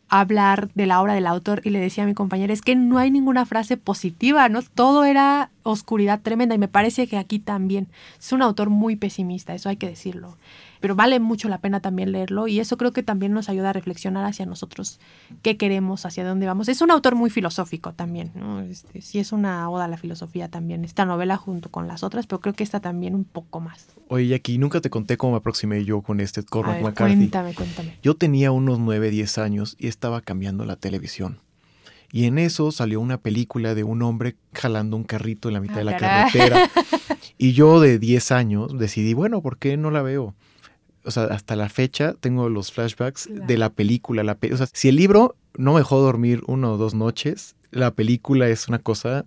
hablar 0.07 0.69
de 0.73 0.85
la 0.85 1.01
obra 1.01 1.15
del 1.15 1.27
autor 1.27 1.61
y 1.65 1.69
le 1.69 1.81
decía 1.81 2.05
a 2.05 2.07
mi 2.07 2.13
compañera, 2.13 2.53
es 2.53 2.61
que 2.61 2.77
no 2.77 2.97
hay 2.97 3.11
ninguna 3.11 3.45
frase 3.45 3.75
positiva, 3.75 4.47
¿no? 4.47 4.61
Todo 4.61 5.03
era 5.03 5.51
oscuridad 5.63 6.21
tremenda 6.21 6.55
y 6.55 6.59
me 6.59 6.69
parece 6.69 7.07
que 7.07 7.17
aquí 7.17 7.39
también 7.39 7.89
es 8.17 8.31
un 8.31 8.41
autor 8.41 8.69
muy 8.69 8.95
pesimista, 8.95 9.53
eso 9.53 9.67
hay 9.67 9.75
que 9.75 9.89
decirlo 9.89 10.37
pero 10.79 10.95
vale 10.95 11.19
mucho 11.19 11.49
la 11.49 11.59
pena 11.59 11.79
también 11.79 12.11
leerlo 12.11 12.47
y 12.47 12.59
eso 12.59 12.77
creo 12.77 12.91
que 12.93 13.03
también 13.03 13.33
nos 13.33 13.49
ayuda 13.49 13.71
a 13.71 13.73
reflexionar 13.73 14.25
hacia 14.25 14.45
nosotros 14.45 14.99
qué 15.41 15.57
queremos, 15.57 16.05
hacia 16.05 16.25
dónde 16.25 16.45
vamos. 16.45 16.67
Es 16.69 16.81
un 16.81 16.91
autor 16.91 17.15
muy 17.15 17.29
filosófico 17.29 17.93
también, 17.93 18.31
¿no? 18.35 18.61
Este, 18.61 19.01
sí 19.01 19.19
es 19.19 19.31
una 19.31 19.69
oda 19.69 19.85
a 19.85 19.87
la 19.87 19.97
filosofía 19.97 20.49
también, 20.49 20.83
esta 20.85 21.05
novela 21.05 21.37
junto 21.37 21.69
con 21.69 21.87
las 21.87 22.03
otras, 22.03 22.27
pero 22.27 22.41
creo 22.41 22.53
que 22.53 22.63
esta 22.63 22.79
también 22.79 23.15
un 23.15 23.23
poco 23.23 23.59
más. 23.59 23.87
Oye, 24.09 24.27
Jackie, 24.27 24.57
nunca 24.57 24.81
te 24.81 24.89
conté 24.89 25.17
cómo 25.17 25.33
me 25.33 25.37
aproximé 25.37 25.83
yo 25.83 26.01
con 26.01 26.19
este 26.19 26.43
Cormac 26.43 26.81
McCarthy. 26.81 27.15
Cuéntame, 27.15 27.53
cuéntame. 27.53 27.97
Yo 28.01 28.15
tenía 28.15 28.51
unos 28.51 28.79
9, 28.79 29.09
10 29.09 29.37
años 29.37 29.75
y 29.79 29.87
estaba 29.87 30.21
cambiando 30.21 30.65
la 30.65 30.75
televisión. 30.75 31.39
Y 32.11 32.25
en 32.25 32.37
eso 32.37 32.71
salió 32.71 33.01
una 33.01 33.17
película 33.17 33.75
de 33.75 33.83
un 33.83 34.01
hombre 34.01 34.37
jalando 34.53 34.95
un 34.95 35.03
carrito 35.03 35.49
en 35.49 35.55
la 35.55 35.59
mitad 35.59 35.75
de 35.75 35.83
la 35.83 35.91
ah, 35.91 35.97
carretera. 35.97 36.69
Y 37.39 37.53
yo 37.53 37.79
de 37.79 37.99
10 37.99 38.31
años 38.31 38.77
decidí, 38.79 39.13
bueno, 39.13 39.41
¿por 39.41 39.59
qué 39.59 39.77
no 39.77 39.91
la 39.91 40.01
veo? 40.01 40.33
O 41.07 41.11
sea, 41.11 41.23
hasta 41.25 41.55
la 41.55 41.69
fecha 41.69 42.13
tengo 42.19 42.49
los 42.49 42.71
flashbacks 42.71 43.29
de 43.31 43.57
la 43.57 43.69
película. 43.69 44.23
La 44.23 44.37
o 44.51 44.57
sea, 44.57 44.67
si 44.71 44.89
el 44.89 44.97
libro 44.97 45.35
no 45.57 45.73
me 45.73 45.79
dejó 45.79 45.99
dormir 45.99 46.43
una 46.47 46.71
o 46.71 46.77
dos 46.77 46.93
noches, 46.93 47.55
la 47.71 47.91
película 47.91 48.47
es 48.47 48.67
una 48.67 48.79
cosa 48.79 49.25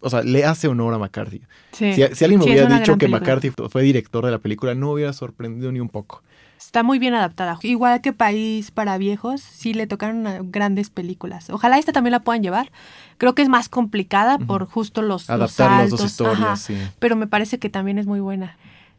o 0.00 0.10
sea, 0.10 0.22
le 0.22 0.44
hace 0.44 0.68
honor 0.68 0.94
a 0.94 0.98
McCarthy. 0.98 1.42
Si, 1.72 2.02
alguien 2.02 2.38
me 2.38 2.44
hubiera 2.44 2.78
dicho 2.78 2.96
que 2.96 3.08
McCarthy 3.08 3.50
fue 3.50 3.82
director 3.82 4.24
de 4.24 4.30
la 4.30 4.38
película, 4.38 4.74
no 4.74 4.92
hubiera 4.92 5.12
sorprendido 5.12 5.72
ni 5.72 5.80
un 5.80 5.88
poco. 5.88 6.22
Está 6.56 6.82
muy 6.82 6.98
bien 6.98 7.14
adaptada. 7.14 7.58
Igual 7.62 8.00
que 8.00 8.12
País 8.12 8.70
para 8.70 8.98
Viejos, 8.98 9.40
sí 9.40 9.74
le 9.74 9.86
tocaron 9.86 10.50
grandes 10.50 10.90
películas. 10.90 11.50
Ojalá 11.50 11.78
esta 11.78 11.92
también 11.92 12.12
la 12.12 12.20
puedan 12.20 12.42
llevar. 12.42 12.70
Creo 13.16 13.34
que 13.34 13.42
es 13.42 13.48
más 13.48 13.68
complicada 13.68 14.38
por 14.38 14.66
justo 14.66 15.02
los, 15.02 15.30
Adaptar 15.30 15.82
las 15.82 15.90
dos 15.90 16.04
historias, 16.04 16.60
sí. 16.60 16.76
Pero 16.98 17.16
me 17.16 17.26
parece 17.26 17.58
que 17.58 17.68
también 17.68 17.98
es 17.98 18.06
muy 18.06 18.20
buena. 18.20 18.56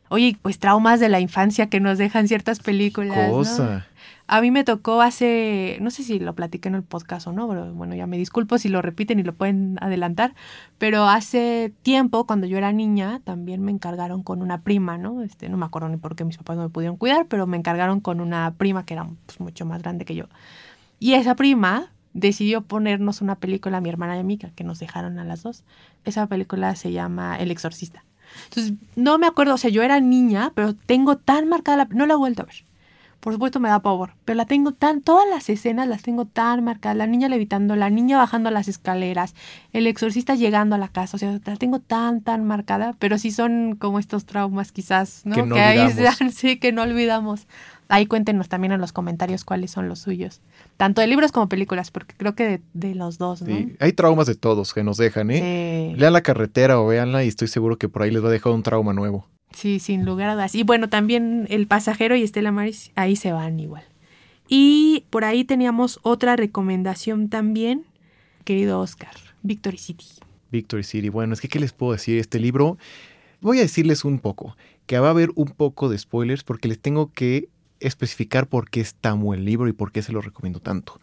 Oye, 0.09 0.37
pues 0.41 0.59
traumas 0.59 0.99
de 0.99 1.07
la 1.07 1.19
infancia 1.19 1.69
que 1.69 1.79
nos 1.79 1.97
dejan 1.97 2.27
ciertas 2.27 2.59
películas. 2.59 3.29
Cosa. 3.29 3.85
A 4.31 4.41
mí 4.41 4.51
me 4.51 4.63
tocó 4.63 5.01
hace, 5.01 5.79
no 5.81 5.89
sé 5.89 6.03
si 6.03 6.19
lo 6.19 6.35
platiqué 6.35 6.67
en 6.67 6.75
el 6.75 6.83
podcast 6.83 7.25
o 7.25 7.31
no, 7.31 7.47
pero 7.47 7.73
bueno, 7.73 7.95
ya 7.95 8.05
me 8.05 8.15
disculpo 8.15 8.59
si 8.59 8.69
lo 8.69 8.83
repiten 8.83 9.19
y 9.19 9.23
lo 9.23 9.33
pueden 9.33 9.77
adelantar, 9.81 10.35
pero 10.77 11.05
hace 11.05 11.73
tiempo, 11.81 12.27
cuando 12.27 12.45
yo 12.45 12.57
era 12.57 12.71
niña, 12.71 13.21
también 13.23 13.63
me 13.63 13.71
encargaron 13.71 14.21
con 14.21 14.43
una 14.43 14.61
prima, 14.61 14.99
¿no? 14.99 15.23
Este, 15.23 15.49
no 15.49 15.57
me 15.57 15.65
acuerdo 15.65 15.89
ni 15.89 15.97
por 15.97 16.15
qué 16.15 16.25
mis 16.25 16.37
papás 16.37 16.57
no 16.57 16.63
me 16.63 16.69
pudieron 16.69 16.95
cuidar, 16.95 17.25
pero 17.25 17.47
me 17.47 17.57
encargaron 17.57 18.01
con 18.01 18.21
una 18.21 18.53
prima 18.55 18.85
que 18.85 18.93
era 18.93 19.07
pues, 19.25 19.39
mucho 19.39 19.65
más 19.65 19.81
grande 19.81 20.05
que 20.05 20.13
yo. 20.13 20.25
Y 20.99 21.13
esa 21.13 21.35
prima 21.35 21.91
decidió 22.13 22.61
ponernos 22.61 23.21
una 23.21 23.35
película, 23.35 23.81
mi 23.81 23.89
hermana 23.89 24.15
y 24.15 24.19
a 24.19 24.23
mí, 24.23 24.37
que 24.37 24.63
nos 24.63 24.79
dejaron 24.79 25.17
a 25.17 25.23
las 25.23 25.41
dos. 25.41 25.63
Esa 26.05 26.27
película 26.27 26.75
se 26.75 26.91
llama 26.91 27.35
El 27.37 27.49
Exorcista. 27.49 28.03
Entonces, 28.45 28.73
no 28.95 29.17
me 29.17 29.27
acuerdo, 29.27 29.53
o 29.55 29.57
sea, 29.57 29.69
yo 29.69 29.83
era 29.83 29.99
niña, 29.99 30.51
pero 30.55 30.73
tengo 30.75 31.17
tan 31.17 31.47
marcada 31.47 31.77
la... 31.77 31.85
No 31.91 32.05
la 32.05 32.13
he 32.15 32.17
vuelto 32.17 32.43
a 32.43 32.45
ver. 32.45 32.63
Por 33.19 33.33
supuesto 33.33 33.59
me 33.59 33.67
da 33.67 33.81
pavor, 33.81 34.13
pero 34.23 34.37
la 34.37 34.45
tengo 34.45 34.71
tan, 34.71 35.01
todas 35.01 35.27
las 35.29 35.49
escenas 35.49 35.87
las 35.87 36.03
tengo 36.03 36.25
tan 36.25 36.63
marcadas, 36.63 36.97
la 36.97 37.05
niña 37.05 37.27
levitando, 37.27 37.75
la 37.75 37.89
niña 37.89 38.17
bajando 38.17 38.49
las 38.49 38.69
escaleras, 38.69 39.35
el 39.73 39.87
exorcista 39.87 40.35
llegando 40.35 40.75
a 40.75 40.79
la 40.79 40.87
casa, 40.87 41.17
o 41.17 41.19
sea, 41.19 41.39
la 41.43 41.55
tengo 41.57 41.79
tan, 41.79 42.21
tan 42.21 42.45
marcada, 42.45 42.95
pero 42.97 43.17
sí 43.17 43.31
son 43.31 43.75
como 43.75 43.99
estos 43.99 44.25
traumas 44.25 44.71
quizás, 44.71 45.21
¿no? 45.25 45.35
Que, 45.35 45.43
no 45.43 45.55
que 45.55 46.31
sí, 46.31 46.57
que 46.59 46.71
no 46.71 46.83
olvidamos. 46.83 47.47
Ahí 47.91 48.05
cuéntenos 48.05 48.49
también 48.49 48.71
en 48.71 48.79
los 48.79 48.93
comentarios 48.93 49.43
cuáles 49.43 49.71
son 49.71 49.89
los 49.89 49.99
suyos. 49.99 50.41
Tanto 50.77 51.01
de 51.01 51.07
libros 51.07 51.31
como 51.31 51.49
películas, 51.49 51.89
porque 51.89 52.13
creo 52.15 52.35
que 52.35 52.61
de, 52.73 52.95
los 52.95 53.17
dos, 53.17 53.41
¿no? 53.41 53.47
Sí, 53.47 53.75
hay 53.79 53.93
traumas 53.93 54.27
de 54.27 54.35
todos 54.35 54.73
que 54.75 54.83
nos 54.83 54.97
dejan, 54.97 55.31
¿eh? 55.31 55.95
Lean 55.97 56.13
la 56.13 56.21
carretera 56.21 56.79
o 56.79 56.85
véanla 56.85 57.23
y 57.23 57.27
estoy 57.27 57.47
seguro 57.47 57.77
que 57.77 57.89
por 57.89 58.03
ahí 58.03 58.11
les 58.11 58.23
va 58.23 58.27
a 58.27 58.31
dejar 58.31 58.53
un 58.53 58.61
trauma 58.61 58.93
nuevo. 58.93 59.27
Sí, 59.59 59.79
sin 59.79 60.05
lugar 60.05 60.29
a 60.29 60.35
dudas. 60.35 60.55
Y 60.55 60.63
bueno, 60.63 60.87
también 60.87 61.45
El 61.49 61.67
Pasajero 61.67 62.15
y 62.15 62.23
Estela 62.23 62.53
Maris, 62.53 62.91
ahí 62.95 63.17
se 63.17 63.33
van 63.33 63.59
igual. 63.59 63.83
Y 64.47 65.03
por 65.09 65.25
ahí 65.25 65.43
teníamos 65.43 65.99
otra 66.01 66.37
recomendación 66.37 67.27
también, 67.27 67.83
querido 68.45 68.79
Oscar, 68.79 69.11
Victory 69.43 69.77
City. 69.77 70.05
Victory 70.49 70.85
City. 70.85 71.09
Bueno, 71.09 71.33
es 71.33 71.41
que, 71.41 71.49
¿qué 71.49 71.59
les 71.59 71.73
puedo 71.73 71.91
decir? 71.91 72.19
Este 72.19 72.39
libro, 72.39 72.77
voy 73.41 73.57
a 73.57 73.63
decirles 73.63 74.05
un 74.05 74.19
poco, 74.19 74.55
que 74.85 74.97
va 74.97 75.07
a 75.07 75.11
haber 75.11 75.31
un 75.35 75.49
poco 75.49 75.89
de 75.89 75.97
spoilers 75.97 76.45
porque 76.45 76.69
les 76.69 76.79
tengo 76.79 77.11
que 77.11 77.49
especificar 77.81 78.47
por 78.47 78.69
qué 78.69 78.79
es 78.79 78.95
tan 78.95 79.19
buen 79.19 79.43
libro 79.43 79.67
y 79.67 79.73
por 79.73 79.91
qué 79.91 80.01
se 80.01 80.13
lo 80.13 80.21
recomiendo 80.21 80.61
tanto. 80.61 81.01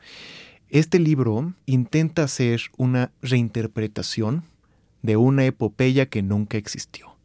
Este 0.70 0.98
libro 0.98 1.52
intenta 1.66 2.22
hacer 2.22 2.62
una 2.78 3.12
reinterpretación 3.20 4.44
de 5.02 5.18
una 5.18 5.44
epopeya 5.44 6.06
que 6.06 6.22
nunca 6.22 6.56
existió. 6.56 7.15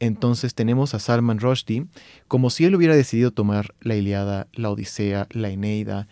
Entonces 0.00 0.54
tenemos 0.54 0.94
a 0.94 0.98
Salman 0.98 1.38
Rushdie 1.38 1.86
como 2.26 2.50
si 2.50 2.64
él 2.64 2.74
hubiera 2.74 2.96
decidido 2.96 3.30
tomar 3.30 3.74
la 3.80 3.94
Iliada, 3.94 4.48
la 4.52 4.70
Odisea, 4.70 5.28
la 5.30 5.50
Eneida, 5.50 6.08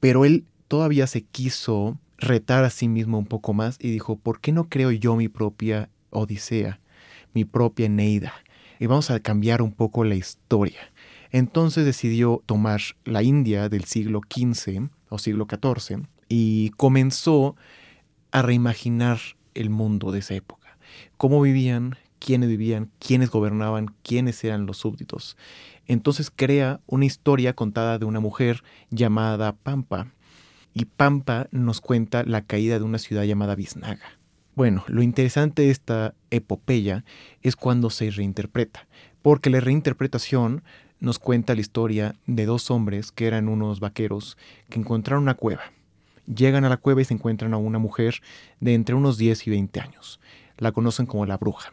pero 0.00 0.24
él 0.24 0.44
todavía 0.68 1.06
se 1.06 1.22
quiso 1.22 1.98
retar 2.16 2.64
a 2.64 2.70
sí 2.70 2.88
mismo 2.88 3.18
un 3.18 3.26
poco 3.26 3.52
más 3.52 3.76
y 3.80 3.90
dijo, 3.90 4.16
¿por 4.16 4.40
qué 4.40 4.52
no 4.52 4.68
creo 4.68 4.92
yo 4.92 5.16
mi 5.16 5.28
propia 5.28 5.90
Odisea, 6.10 6.80
mi 7.34 7.44
propia 7.44 7.86
Eneida? 7.86 8.32
Y 8.78 8.86
vamos 8.86 9.10
a 9.10 9.20
cambiar 9.20 9.62
un 9.62 9.72
poco 9.72 10.04
la 10.04 10.14
historia. 10.14 10.80
Entonces 11.32 11.84
decidió 11.84 12.40
tomar 12.46 12.80
la 13.04 13.24
India 13.24 13.68
del 13.68 13.84
siglo 13.84 14.20
XV 14.20 14.88
o 15.08 15.18
siglo 15.18 15.48
XIV 15.50 16.06
y 16.28 16.70
comenzó 16.70 17.56
a 18.30 18.42
reimaginar 18.42 19.18
el 19.54 19.70
mundo 19.70 20.12
de 20.12 20.20
esa 20.20 20.34
época. 20.34 20.78
Cómo 21.16 21.40
vivían, 21.40 21.96
quiénes 22.24 22.48
vivían, 22.48 22.90
quiénes 22.98 23.28
gobernaban, 23.28 23.94
quiénes 24.02 24.42
eran 24.44 24.64
los 24.64 24.78
súbditos. 24.78 25.36
Entonces 25.86 26.32
crea 26.34 26.80
una 26.86 27.04
historia 27.04 27.52
contada 27.52 27.98
de 27.98 28.06
una 28.06 28.18
mujer 28.18 28.64
llamada 28.90 29.52
Pampa. 29.52 30.06
Y 30.72 30.86
Pampa 30.86 31.48
nos 31.50 31.82
cuenta 31.82 32.24
la 32.24 32.40
caída 32.40 32.78
de 32.78 32.84
una 32.84 32.98
ciudad 32.98 33.24
llamada 33.24 33.54
Biznaga. 33.54 34.18
Bueno, 34.54 34.84
lo 34.88 35.02
interesante 35.02 35.62
de 35.62 35.70
esta 35.70 36.14
epopeya 36.30 37.04
es 37.42 37.56
cuando 37.56 37.90
se 37.90 38.10
reinterpreta, 38.10 38.86
porque 39.20 39.50
la 39.50 39.60
reinterpretación 39.60 40.62
nos 41.00 41.18
cuenta 41.18 41.54
la 41.54 41.60
historia 41.60 42.14
de 42.26 42.46
dos 42.46 42.70
hombres 42.70 43.12
que 43.12 43.26
eran 43.26 43.48
unos 43.48 43.80
vaqueros 43.80 44.38
que 44.70 44.78
encontraron 44.78 45.24
una 45.24 45.34
cueva. 45.34 45.64
Llegan 46.26 46.64
a 46.64 46.70
la 46.70 46.78
cueva 46.78 47.02
y 47.02 47.04
se 47.04 47.12
encuentran 47.12 47.52
a 47.52 47.58
una 47.58 47.78
mujer 47.78 48.22
de 48.60 48.72
entre 48.72 48.94
unos 48.94 49.18
10 49.18 49.46
y 49.46 49.50
20 49.50 49.80
años. 49.80 50.20
La 50.56 50.72
conocen 50.72 51.04
como 51.04 51.26
la 51.26 51.36
bruja. 51.36 51.72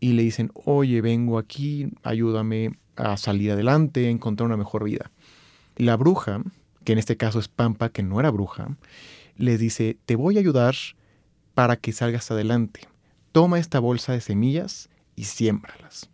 Y 0.00 0.12
le 0.12 0.22
dicen, 0.22 0.50
oye, 0.54 1.00
vengo 1.00 1.38
aquí, 1.38 1.90
ayúdame 2.02 2.78
a 2.96 3.16
salir 3.16 3.52
adelante, 3.52 4.06
a 4.06 4.10
encontrar 4.10 4.46
una 4.46 4.56
mejor 4.56 4.84
vida. 4.84 5.10
La 5.76 5.96
bruja, 5.96 6.42
que 6.84 6.92
en 6.92 6.98
este 6.98 7.16
caso 7.16 7.38
es 7.38 7.48
Pampa, 7.48 7.90
que 7.90 8.02
no 8.02 8.20
era 8.20 8.30
bruja, 8.30 8.76
les 9.36 9.58
dice, 9.58 9.96
te 10.06 10.16
voy 10.16 10.36
a 10.36 10.40
ayudar 10.40 10.74
para 11.54 11.76
que 11.76 11.92
salgas 11.92 12.30
adelante. 12.30 12.82
Toma 13.32 13.58
esta 13.58 13.78
bolsa 13.80 14.12
de 14.12 14.20
semillas 14.20 14.88
y 15.16 15.24
siémbralas. 15.24 16.10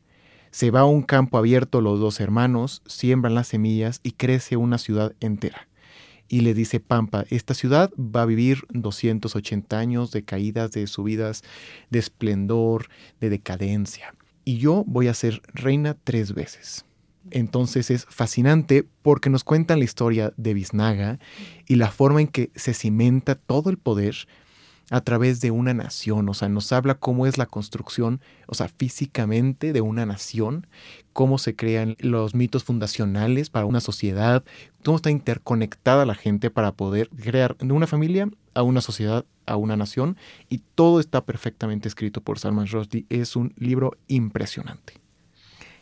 Se 0.50 0.70
va 0.70 0.80
a 0.80 0.84
un 0.84 1.02
campo 1.02 1.36
abierto 1.36 1.80
los 1.80 1.98
dos 2.00 2.20
hermanos, 2.20 2.82
siembran 2.86 3.34
las 3.34 3.48
semillas 3.48 4.00
y 4.02 4.12
crece 4.12 4.56
una 4.56 4.78
ciudad 4.78 5.14
entera. 5.20 5.66
Y 6.28 6.40
le 6.40 6.54
dice 6.54 6.80
Pampa, 6.80 7.24
esta 7.30 7.54
ciudad 7.54 7.90
va 7.98 8.22
a 8.22 8.26
vivir 8.26 8.64
280 8.70 9.78
años 9.78 10.10
de 10.10 10.24
caídas, 10.24 10.72
de 10.72 10.86
subidas, 10.86 11.42
de 11.90 11.98
esplendor, 11.98 12.88
de 13.20 13.30
decadencia. 13.30 14.14
Y 14.44 14.58
yo 14.58 14.84
voy 14.86 15.08
a 15.08 15.14
ser 15.14 15.42
reina 15.52 15.96
tres 16.02 16.34
veces. 16.34 16.84
Entonces 17.30 17.90
es 17.90 18.06
fascinante 18.08 18.86
porque 19.02 19.30
nos 19.30 19.44
cuentan 19.44 19.78
la 19.78 19.84
historia 19.84 20.32
de 20.36 20.54
Biznaga 20.54 21.18
y 21.66 21.76
la 21.76 21.90
forma 21.90 22.20
en 22.20 22.28
que 22.28 22.50
se 22.54 22.74
cimenta 22.74 23.34
todo 23.34 23.70
el 23.70 23.78
poder 23.78 24.28
a 24.90 25.00
través 25.00 25.40
de 25.40 25.50
una 25.50 25.72
nación, 25.72 26.28
o 26.28 26.34
sea, 26.34 26.48
nos 26.48 26.72
habla 26.72 26.94
cómo 26.94 27.26
es 27.26 27.38
la 27.38 27.46
construcción, 27.46 28.20
o 28.46 28.54
sea, 28.54 28.68
físicamente 28.68 29.72
de 29.72 29.80
una 29.80 30.04
nación, 30.04 30.66
cómo 31.12 31.38
se 31.38 31.56
crean 31.56 31.96
los 31.98 32.34
mitos 32.34 32.64
fundacionales 32.64 33.50
para 33.50 33.66
una 33.66 33.80
sociedad, 33.80 34.44
cómo 34.84 34.96
está 34.96 35.10
interconectada 35.10 36.04
la 36.04 36.14
gente 36.14 36.50
para 36.50 36.72
poder 36.72 37.08
crear 37.08 37.56
de 37.56 37.72
una 37.72 37.86
familia 37.86 38.28
a 38.54 38.62
una 38.62 38.80
sociedad, 38.80 39.24
a 39.46 39.56
una 39.56 39.76
nación, 39.76 40.16
y 40.48 40.58
todo 40.74 41.00
está 41.00 41.24
perfectamente 41.24 41.88
escrito 41.88 42.20
por 42.20 42.38
Salman 42.38 42.66
Rushdie. 42.66 43.06
Es 43.08 43.36
un 43.36 43.52
libro 43.56 43.96
impresionante. 44.06 44.94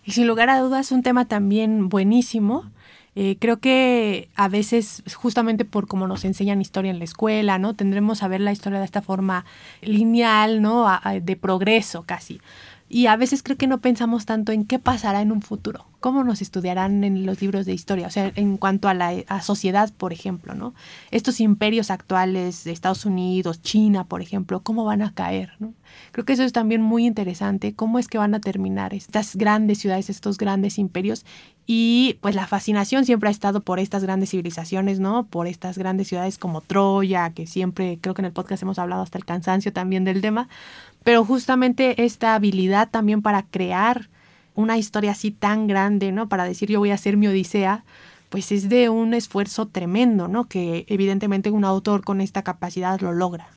Y 0.04 0.12
sin 0.12 0.26
lugar 0.26 0.48
a 0.48 0.60
dudas, 0.60 0.90
un 0.90 1.02
tema 1.02 1.26
también 1.26 1.88
buenísimo 1.88 2.70
eh, 3.14 3.36
creo 3.38 3.58
que 3.58 4.28
a 4.36 4.48
veces, 4.48 5.02
justamente 5.14 5.64
por 5.64 5.86
cómo 5.86 6.06
nos 6.06 6.24
enseñan 6.24 6.60
historia 6.60 6.90
en 6.90 6.98
la 6.98 7.04
escuela, 7.04 7.58
¿no? 7.58 7.74
Tendremos 7.74 8.22
a 8.22 8.28
ver 8.28 8.40
la 8.40 8.52
historia 8.52 8.78
de 8.78 8.84
esta 8.84 9.02
forma 9.02 9.44
lineal, 9.82 10.62
¿no? 10.62 10.86
de 11.20 11.36
progreso 11.36 12.04
casi. 12.04 12.40
Y 12.94 13.06
a 13.06 13.16
veces 13.16 13.42
creo 13.42 13.56
que 13.56 13.66
no 13.66 13.80
pensamos 13.80 14.26
tanto 14.26 14.52
en 14.52 14.66
qué 14.66 14.78
pasará 14.78 15.22
en 15.22 15.32
un 15.32 15.40
futuro, 15.40 15.86
cómo 15.98 16.24
nos 16.24 16.42
estudiarán 16.42 17.04
en 17.04 17.24
los 17.24 17.40
libros 17.40 17.64
de 17.64 17.72
historia, 17.72 18.06
o 18.06 18.10
sea, 18.10 18.30
en 18.34 18.58
cuanto 18.58 18.86
a 18.86 18.92
la 18.92 19.24
sociedad, 19.40 19.90
por 19.96 20.12
ejemplo, 20.12 20.54
¿no? 20.54 20.74
Estos 21.10 21.40
imperios 21.40 21.90
actuales 21.90 22.66
Estados 22.66 23.06
Unidos, 23.06 23.62
China, 23.62 24.04
por 24.04 24.20
ejemplo, 24.20 24.60
¿cómo 24.60 24.84
van 24.84 25.00
a 25.00 25.14
caer? 25.14 25.54
¿no? 25.58 25.72
Creo 26.10 26.26
que 26.26 26.34
eso 26.34 26.42
es 26.42 26.52
también 26.52 26.82
muy 26.82 27.06
interesante, 27.06 27.74
cómo 27.74 27.98
es 27.98 28.08
que 28.08 28.18
van 28.18 28.34
a 28.34 28.40
terminar 28.40 28.92
estas 28.92 29.36
grandes 29.36 29.78
ciudades, 29.78 30.10
estos 30.10 30.36
grandes 30.36 30.78
imperios. 30.78 31.24
Y 31.64 32.18
pues 32.20 32.34
la 32.34 32.48
fascinación 32.48 33.04
siempre 33.04 33.28
ha 33.28 33.32
estado 33.32 33.60
por 33.60 33.78
estas 33.78 34.02
grandes 34.02 34.30
civilizaciones, 34.30 34.98
¿no? 34.98 35.26
Por 35.26 35.46
estas 35.46 35.78
grandes 35.78 36.08
ciudades 36.08 36.36
como 36.36 36.60
Troya, 36.60 37.30
que 37.30 37.46
siempre 37.46 37.98
creo 38.00 38.14
que 38.14 38.20
en 38.20 38.26
el 38.26 38.32
podcast 38.32 38.62
hemos 38.64 38.80
hablado 38.80 39.02
hasta 39.02 39.16
el 39.16 39.24
cansancio 39.24 39.72
también 39.72 40.04
del 40.04 40.20
tema, 40.20 40.48
pero 41.04 41.24
justamente 41.24 42.04
esta 42.04 42.34
habilidad 42.34 42.90
también 42.90 43.22
para 43.22 43.42
crear 43.42 44.08
una 44.54 44.78
historia 44.78 45.12
así 45.12 45.30
tan 45.30 45.66
grande, 45.66 46.12
¿no? 46.12 46.28
Para 46.28 46.44
decir 46.44 46.70
yo 46.70 46.78
voy 46.78 46.90
a 46.90 46.94
hacer 46.94 47.16
mi 47.16 47.26
Odisea, 47.26 47.84
pues 48.28 48.50
es 48.50 48.68
de 48.68 48.88
un 48.88 49.12
esfuerzo 49.14 49.66
tremendo, 49.66 50.28
¿no? 50.28 50.48
Que 50.48 50.84
evidentemente 50.88 51.50
un 51.50 51.64
autor 51.64 52.02
con 52.02 52.20
esta 52.20 52.42
capacidad 52.42 53.00
lo 53.00 53.12
logra. 53.12 53.48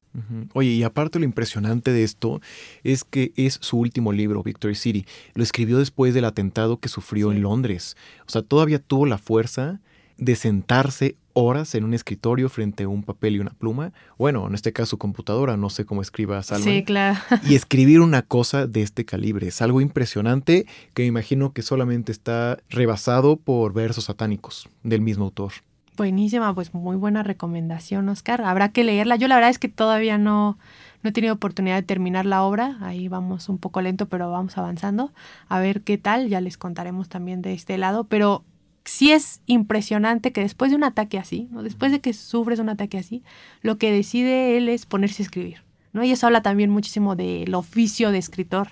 Oye, 0.53 0.69
y 0.69 0.83
aparte 0.83 1.19
lo 1.19 1.25
impresionante 1.25 1.91
de 1.91 2.03
esto 2.03 2.41
es 2.83 3.03
que 3.03 3.33
es 3.35 3.57
su 3.61 3.77
último 3.77 4.13
libro, 4.13 4.43
Victory 4.43 4.75
City. 4.75 5.05
Lo 5.33 5.43
escribió 5.43 5.77
después 5.77 6.13
del 6.13 6.25
atentado 6.25 6.79
que 6.79 6.89
sufrió 6.89 7.31
en 7.31 7.41
Londres. 7.41 7.97
O 8.27 8.31
sea, 8.31 8.41
todavía 8.41 8.79
tuvo 8.79 9.05
la 9.05 9.17
fuerza 9.17 9.81
de 10.17 10.35
sentarse 10.35 11.15
horas 11.33 11.75
en 11.75 11.83
un 11.83 11.93
escritorio 11.93 12.47
frente 12.49 12.83
a 12.83 12.87
un 12.87 13.03
papel 13.03 13.35
y 13.35 13.39
una 13.39 13.51
pluma. 13.51 13.91
Bueno, 14.17 14.47
en 14.47 14.55
este 14.55 14.71
caso 14.71 14.97
computadora, 14.97 15.57
no 15.57 15.69
sé 15.69 15.85
cómo 15.85 16.01
escriba 16.01 16.41
Salman. 16.41 16.63
Sí, 16.63 16.83
claro. 16.83 17.19
Y 17.47 17.55
escribir 17.55 17.99
una 17.99 18.21
cosa 18.21 18.67
de 18.67 18.81
este 18.81 19.05
calibre 19.05 19.47
es 19.47 19.61
algo 19.61 19.81
impresionante 19.81 20.65
que 20.93 21.03
me 21.03 21.07
imagino 21.07 21.51
que 21.51 21.61
solamente 21.61 22.11
está 22.11 22.57
rebasado 22.69 23.35
por 23.35 23.73
versos 23.73 24.05
satánicos 24.05 24.69
del 24.83 25.01
mismo 25.01 25.25
autor. 25.25 25.51
Buenísima, 25.97 26.53
pues 26.53 26.73
muy 26.73 26.97
buena 26.97 27.23
recomendación, 27.23 28.09
Oscar. 28.09 28.41
Habrá 28.41 28.69
que 28.69 28.83
leerla. 28.83 29.15
Yo 29.15 29.29
la 29.29 29.35
verdad 29.35 29.49
es 29.49 29.59
que 29.59 29.69
todavía 29.69 30.17
no, 30.17 30.57
no 31.03 31.09
he 31.09 31.13
tenido 31.13 31.33
oportunidad 31.33 31.75
de 31.75 31.83
terminar 31.83 32.25
la 32.25 32.43
obra. 32.43 32.77
Ahí 32.81 33.07
vamos 33.07 33.47
un 33.47 33.59
poco 33.59 33.81
lento, 33.81 34.07
pero 34.07 34.29
vamos 34.29 34.57
avanzando. 34.57 35.13
A 35.47 35.59
ver 35.59 35.81
qué 35.81 35.97
tal. 35.97 36.27
Ya 36.27 36.41
les 36.41 36.57
contaremos 36.57 37.07
también 37.07 37.41
de 37.41 37.53
este 37.53 37.77
lado. 37.77 38.03
Pero 38.03 38.43
sí 38.85 39.11
es 39.11 39.41
impresionante 39.45 40.31
que 40.31 40.41
después 40.41 40.71
de 40.71 40.77
un 40.77 40.83
ataque 40.83 41.17
así, 41.17 41.49
después 41.51 41.91
de 41.91 41.99
que 41.99 42.13
sufres 42.13 42.59
un 42.59 42.69
ataque 42.69 42.97
así, 42.97 43.23
lo 43.61 43.77
que 43.77 43.91
decide 43.91 44.57
él 44.57 44.69
es 44.69 44.85
ponerse 44.85 45.23
a 45.23 45.25
escribir. 45.25 45.63
¿no? 45.91 46.03
Y 46.03 46.11
eso 46.11 46.27
habla 46.27 46.41
también 46.41 46.69
muchísimo 46.69 47.15
del 47.15 47.53
oficio 47.55 48.11
de 48.11 48.19
escritor 48.19 48.69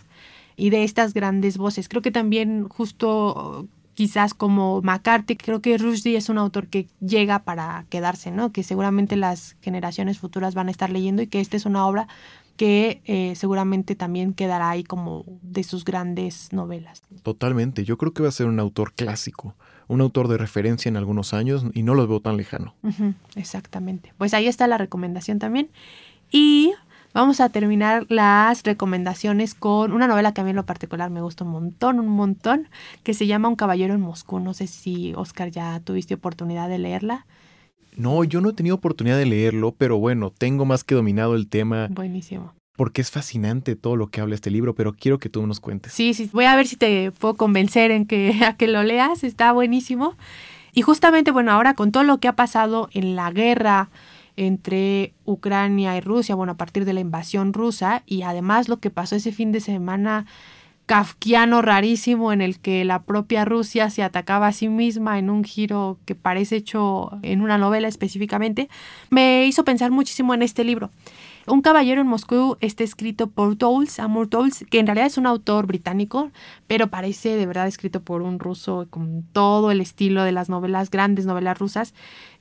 y 0.55 0.69
de 0.69 0.83
estas 0.83 1.13
grandes 1.13 1.57
voces. 1.57 1.89
Creo 1.89 2.01
que 2.01 2.11
también 2.11 2.67
justo 2.69 3.67
quizás 3.95 4.33
como 4.33 4.81
McCarthy, 4.81 5.35
creo 5.35 5.61
que 5.61 5.77
Rushdie 5.77 6.17
es 6.17 6.29
un 6.29 6.37
autor 6.37 6.67
que 6.67 6.87
llega 6.99 7.39
para 7.39 7.85
quedarse, 7.89 8.31
¿no? 8.31 8.51
Que 8.51 8.63
seguramente 8.63 9.15
las 9.15 9.55
generaciones 9.61 10.19
futuras 10.19 10.55
van 10.55 10.67
a 10.67 10.71
estar 10.71 10.89
leyendo 10.89 11.21
y 11.21 11.27
que 11.27 11.39
esta 11.39 11.57
es 11.57 11.65
una 11.65 11.85
obra 11.85 12.07
que 12.57 13.01
eh, 13.05 13.33
seguramente 13.35 13.95
también 13.95 14.33
quedará 14.33 14.69
ahí 14.69 14.83
como 14.83 15.25
de 15.41 15.63
sus 15.63 15.85
grandes 15.85 16.51
novelas. 16.53 17.01
Totalmente, 17.23 17.83
yo 17.83 17.97
creo 17.97 18.13
que 18.13 18.23
va 18.23 18.29
a 18.29 18.33
ser 18.33 18.47
un 18.47 18.59
autor 18.59 18.93
clásico, 18.93 19.55
un 19.87 20.01
autor 20.01 20.27
de 20.27 20.37
referencia 20.37 20.89
en 20.89 20.97
algunos 20.97 21.33
años 21.33 21.65
y 21.73 21.83
no 21.83 21.95
lo 21.95 22.07
veo 22.07 22.19
tan 22.19 22.37
lejano. 22.37 22.75
exactamente, 23.35 24.13
pues 24.17 24.33
ahí 24.33 24.47
está 24.47 24.67
la 24.67 24.77
recomendación 24.77 25.39
también. 25.39 25.69
Y 26.31 26.73
vamos 27.13 27.39
a 27.39 27.49
terminar 27.49 28.05
las 28.09 28.63
recomendaciones 28.63 29.53
con 29.53 29.91
una 29.91 30.07
novela 30.07 30.33
que 30.33 30.41
a 30.41 30.43
mí 30.43 30.49
en 30.49 30.55
lo 30.55 30.65
particular 30.65 31.09
me 31.09 31.21
gusta 31.21 31.43
un 31.43 31.51
montón, 31.51 31.99
un 31.99 32.09
montón, 32.09 32.67
que 33.03 33.13
se 33.13 33.27
llama 33.27 33.49
Un 33.49 33.55
caballero 33.55 33.93
en 33.93 34.01
Moscú. 34.01 34.39
No 34.39 34.53
sé 34.53 34.67
si, 34.67 35.13
Oscar, 35.15 35.51
ya 35.51 35.79
tuviste 35.79 36.15
oportunidad 36.15 36.69
de 36.69 36.79
leerla. 36.79 37.25
No, 37.95 38.23
yo 38.23 38.41
no 38.41 38.49
he 38.49 38.53
tenido 38.53 38.75
oportunidad 38.75 39.17
de 39.17 39.25
leerlo, 39.25 39.73
pero 39.77 39.97
bueno, 39.99 40.31
tengo 40.31 40.65
más 40.65 40.83
que 40.83 40.95
dominado 40.95 41.35
el 41.35 41.47
tema. 41.47 41.87
Buenísimo. 41.91 42.53
Porque 42.75 43.01
es 43.01 43.11
fascinante 43.11 43.75
todo 43.75 43.95
lo 43.95 44.07
que 44.07 44.21
habla 44.21 44.35
este 44.35 44.49
libro, 44.49 44.73
pero 44.73 44.93
quiero 44.93 45.19
que 45.19 45.29
tú 45.29 45.45
nos 45.45 45.59
cuentes. 45.59 45.93
Sí, 45.93 46.13
sí, 46.13 46.29
voy 46.33 46.45
a 46.45 46.55
ver 46.55 46.67
si 46.67 46.75
te 46.75 47.11
puedo 47.11 47.35
convencer 47.35 47.91
en 47.91 48.05
que, 48.05 48.33
a 48.45 48.55
que 48.55 48.67
lo 48.67 48.83
leas, 48.83 49.23
está 49.23 49.51
buenísimo. 49.51 50.15
Y 50.73 50.81
justamente, 50.81 51.31
bueno, 51.31 51.51
ahora 51.51 51.75
con 51.75 51.91
todo 51.91 52.03
lo 52.03 52.17
que 52.19 52.27
ha 52.27 52.35
pasado 52.35 52.89
en 52.93 53.15
la 53.15 53.31
guerra 53.31 53.89
entre 54.35 55.13
Ucrania 55.25 55.95
y 55.95 56.01
Rusia, 56.01 56.33
bueno, 56.33 56.53
a 56.53 56.57
partir 56.57 56.85
de 56.85 56.93
la 56.93 56.99
invasión 56.99 57.53
rusa, 57.53 58.01
y 58.07 58.23
además 58.23 58.67
lo 58.67 58.77
que 58.77 58.89
pasó 58.89 59.15
ese 59.15 59.31
fin 59.31 59.51
de 59.51 59.59
semana 59.59 60.25
kafkiano 60.85 61.61
rarísimo 61.61 62.33
en 62.33 62.41
el 62.41 62.59
que 62.59 62.83
la 62.83 63.03
propia 63.03 63.45
Rusia 63.45 63.89
se 63.89 64.03
atacaba 64.03 64.47
a 64.47 64.51
sí 64.51 64.67
misma 64.67 65.17
en 65.17 65.29
un 65.29 65.43
giro 65.43 65.97
que 66.05 66.15
parece 66.15 66.57
hecho 66.57 67.11
en 67.21 67.41
una 67.41 67.57
novela 67.57 67.87
específicamente, 67.87 68.69
me 69.09 69.45
hizo 69.45 69.63
pensar 69.63 69.91
muchísimo 69.91 70.33
en 70.33 70.41
este 70.41 70.63
libro. 70.63 70.89
Un 71.45 71.61
caballero 71.61 71.99
en 71.99 72.07
Moscú 72.07 72.55
está 72.61 72.85
escrito 72.85 73.27
por 73.27 73.57
Towles, 73.57 73.99
Amor 73.99 74.29
que 74.69 74.79
en 74.79 74.87
realidad 74.87 75.07
es 75.07 75.17
un 75.17 75.25
autor 75.25 75.67
británico, 75.67 76.31
pero 76.67 76.87
parece 76.87 77.35
de 77.35 77.45
verdad 77.45 77.67
escrito 77.67 78.01
por 78.01 78.21
un 78.21 78.39
ruso 78.39 78.87
con 78.89 79.23
todo 79.33 79.69
el 79.69 79.81
estilo 79.81 80.23
de 80.23 80.31
las 80.31 80.47
novelas, 80.47 80.89
grandes 80.89 81.25
novelas 81.25 81.59
rusas. 81.59 81.93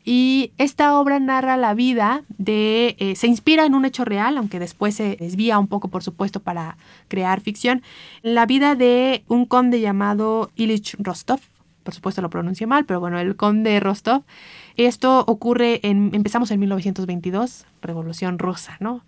Y 0.05 0.53
esta 0.57 0.97
obra 0.99 1.19
narra 1.19 1.57
la 1.57 1.75
vida 1.75 2.23
de, 2.39 2.95
eh, 3.01 3.17
se 3.17 3.27
inspira 3.27 3.67
en 3.67 3.75
un 3.75 3.85
hecho 3.85 4.05
real, 4.05 4.39
aunque 4.39 4.61
después 4.61 4.95
se 4.95 5.17
desvía 5.17 5.59
un 5.59 5.67
poco, 5.67 5.89
por 5.89 6.05
supuesto, 6.05 6.39
para 6.39 6.77
crear 7.09 7.41
ficción, 7.41 7.83
la 8.23 8.47
vida 8.47 8.77
de 8.77 9.25
un 9.27 9.47
conde 9.47 9.81
llamado 9.81 10.53
Ilich 10.55 10.97
Rostov, 11.01 11.41
por 11.83 11.93
supuesto 11.95 12.23
lo 12.23 12.31
pronuncio 12.31 12.69
mal, 12.69 12.85
pero 12.85 13.01
bueno, 13.01 13.19
el 13.19 13.35
conde 13.35 13.81
Rostov. 13.81 14.23
Esto 14.77 15.25
ocurre 15.27 15.81
en, 15.83 16.11
empezamos 16.15 16.51
en 16.51 16.61
1922, 16.61 17.67
Revolución 17.81 18.39
Rusa, 18.39 18.77
¿no? 18.81 19.05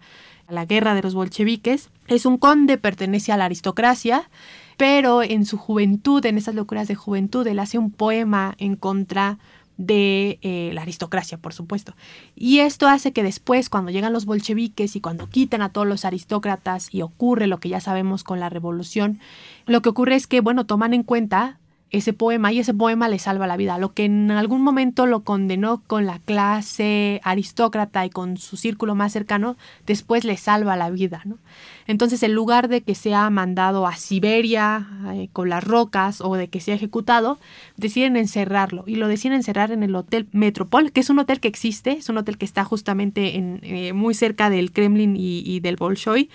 La 0.48 0.66
guerra 0.66 0.94
de 0.94 1.03
los 1.03 1.14
bolcheviques. 1.14 1.90
Es 2.07 2.27
un 2.27 2.37
conde, 2.37 2.77
pertenece 2.77 3.33
a 3.33 3.37
la 3.37 3.46
aristocracia, 3.46 4.29
pero 4.77 5.22
en 5.22 5.46
su 5.46 5.57
juventud, 5.57 6.24
en 6.27 6.37
esas 6.37 6.55
locuras 6.55 6.88
de 6.88 6.94
juventud, 6.94 7.46
él 7.46 7.59
hace 7.59 7.79
un 7.79 7.90
poema 7.90 8.55
en 8.59 8.77
contra 8.77 9.38
de 9.77 10.38
eh, 10.42 10.70
la 10.72 10.83
aristocracia, 10.83 11.38
por 11.38 11.53
supuesto. 11.53 11.94
Y 12.37 12.61
esto 12.61 12.87
hace 12.87 13.12
que 13.12 13.22
después, 13.22 13.68
cuando 13.68 13.90
llegan 13.90 14.12
los 14.12 14.24
bolcheviques 14.24 14.94
y 14.96 15.00
cuando 15.00 15.29
quitan 15.29 15.62
a 15.62 15.70
todos 15.70 15.87
los 15.87 16.05
aristócratas 16.05 16.88
y 16.92 17.03
ocurre 17.03 17.46
lo 17.46 17.59
que 17.59 17.68
ya 17.68 17.81
sabemos 17.81 18.22
con 18.22 18.38
la 18.40 18.50
revolución, 18.50 19.18
lo 19.66 19.83
que 19.83 19.88
ocurre 19.88 20.14
es 20.14 20.27
que, 20.27 20.40
bueno, 20.40 20.66
toman 20.66 20.94
en 20.94 21.03
cuenta 21.03 21.59
ese 21.90 22.12
poema 22.12 22.53
y 22.53 22.59
ese 22.59 22.75
poema 22.75 23.09
le 23.09 23.18
salva 23.18 23.47
la 23.47 23.57
vida. 23.57 23.79
Lo 23.79 23.92
que 23.92 24.05
en 24.05 24.31
algún 24.33 24.62
momento 24.62 25.07
lo 25.07 25.20
condenó 25.20 25.83
con 25.87 26.07
la 26.07 26.18
clase 26.18 27.20
aristócrata 27.23 28.05
y 28.05 28.11
con 28.11 28.37
su 28.37 28.57
círculo 28.57 28.94
más 28.94 29.12
cercano, 29.12 29.57
después 29.87 30.25
le 30.25 30.37
salva 30.37 30.77
la 30.77 30.90
vida. 30.90 31.23
¿no? 31.25 31.38
Entonces, 31.87 32.23
en 32.23 32.35
lugar 32.35 32.68
de 32.68 32.81
que 32.81 32.94
sea 32.94 33.31
mandado 33.31 33.87
a 33.87 33.94
Siberia 33.94 34.88
eh, 35.14 35.29
con 35.33 35.49
las 35.49 35.62
rocas 35.62 36.20
o 36.20 36.35
de 36.35 36.49
que 36.49 36.61
sea 36.61 36.75
ejecutado, 36.75 37.38
deciden 37.77 38.16
encerrarlo 38.16 38.85
y 38.87 38.97
lo 38.97 39.07
deciden 39.07 39.37
encerrar 39.37 39.70
en 39.70 39.83
el 39.83 39.94
Hotel 39.94 40.27
Metropol, 40.33 40.90
que 40.90 41.01
es 41.01 41.11
un 41.11 41.20
hotel 41.20 41.38
que 41.38 41.49
existe, 41.49 41.92
es 41.92 42.09
un 42.09 42.18
hotel 42.18 42.38
que 42.38 42.44
está 42.44 42.64
justamente 42.64 43.37
en, 43.37 43.61
eh, 43.62 43.92
muy 43.92 44.14
cerca 44.14 44.51
del 44.51 44.73
Kremlin 44.73 45.16
y, 45.16 45.42
y 45.44 45.61
del 45.61 45.77
Bolshoi, 45.77 46.29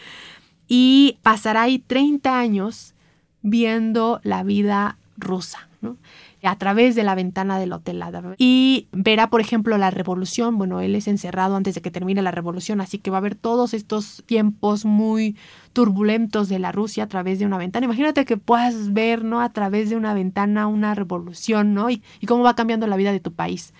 y 0.69 1.17
pasará 1.21 1.63
ahí 1.63 1.79
30 1.79 2.39
años 2.39 2.93
viendo 3.41 4.21
la 4.23 4.43
vida 4.43 4.97
rusa, 5.19 5.69
¿no? 5.81 5.97
a 6.43 6.57
través 6.57 6.95
de 6.95 7.03
la 7.03 7.15
ventana 7.15 7.59
del 7.59 7.73
hotel 7.73 8.01
Y 8.37 8.87
verá, 8.91 9.29
por 9.29 9.41
ejemplo, 9.41 9.77
la 9.77 9.91
revolución. 9.91 10.57
Bueno, 10.57 10.79
él 10.79 10.95
es 10.95 11.07
encerrado 11.07 11.55
antes 11.55 11.75
de 11.75 11.81
que 11.81 11.91
termine 11.91 12.21
la 12.21 12.31
revolución, 12.31 12.79
así 12.79 12.97
que 12.97 13.11
va 13.11 13.17
a 13.17 13.21
ver 13.21 13.35
todos 13.35 13.73
estos 13.73 14.23
tiempos 14.25 14.85
muy 14.85 15.35
turbulentos 15.73 16.47
de 16.47 16.59
la 16.59 16.71
Rusia 16.71 17.03
a 17.03 17.07
través 17.07 17.39
de 17.39 17.45
una 17.45 17.57
ventana. 17.57 17.85
Imagínate 17.85 18.23
que 18.23 18.37
puedas 18.37 18.93
ver, 18.93 19.25
¿no? 19.25 19.41
A 19.41 19.49
través 19.51 19.89
de 19.89 19.97
una 19.97 20.13
ventana 20.13 20.67
una 20.67 20.95
revolución, 20.95 21.73
¿no? 21.73 21.89
Y, 21.89 22.01
y 22.21 22.25
cómo 22.25 22.43
va 22.43 22.55
cambiando 22.55 22.87
la 22.87 22.95
vida 22.95 23.11
de 23.11 23.19
tu 23.19 23.33
país. 23.33 23.73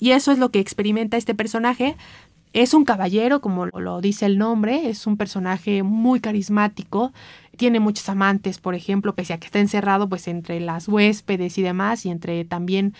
Y 0.00 0.10
eso 0.10 0.32
es 0.32 0.38
lo 0.38 0.50
que 0.50 0.58
experimenta 0.58 1.16
este 1.16 1.34
personaje, 1.34 1.96
Es 2.52 2.74
un 2.74 2.84
caballero, 2.84 3.40
como 3.40 3.66
lo 3.66 4.00
dice 4.00 4.26
el 4.26 4.36
nombre, 4.36 4.88
es 4.88 5.06
un 5.06 5.16
personaje 5.16 5.84
muy 5.84 6.18
carismático, 6.18 7.12
tiene 7.60 7.78
muchos 7.78 8.08
amantes, 8.08 8.58
por 8.58 8.74
ejemplo, 8.74 9.14
pese 9.14 9.34
a 9.34 9.38
que 9.38 9.44
está 9.44 9.58
encerrado 9.58 10.08
pues 10.08 10.28
entre 10.28 10.60
las 10.60 10.88
huéspedes 10.88 11.58
y 11.58 11.62
demás, 11.62 12.06
y 12.06 12.08
entre 12.08 12.46
también 12.46 12.94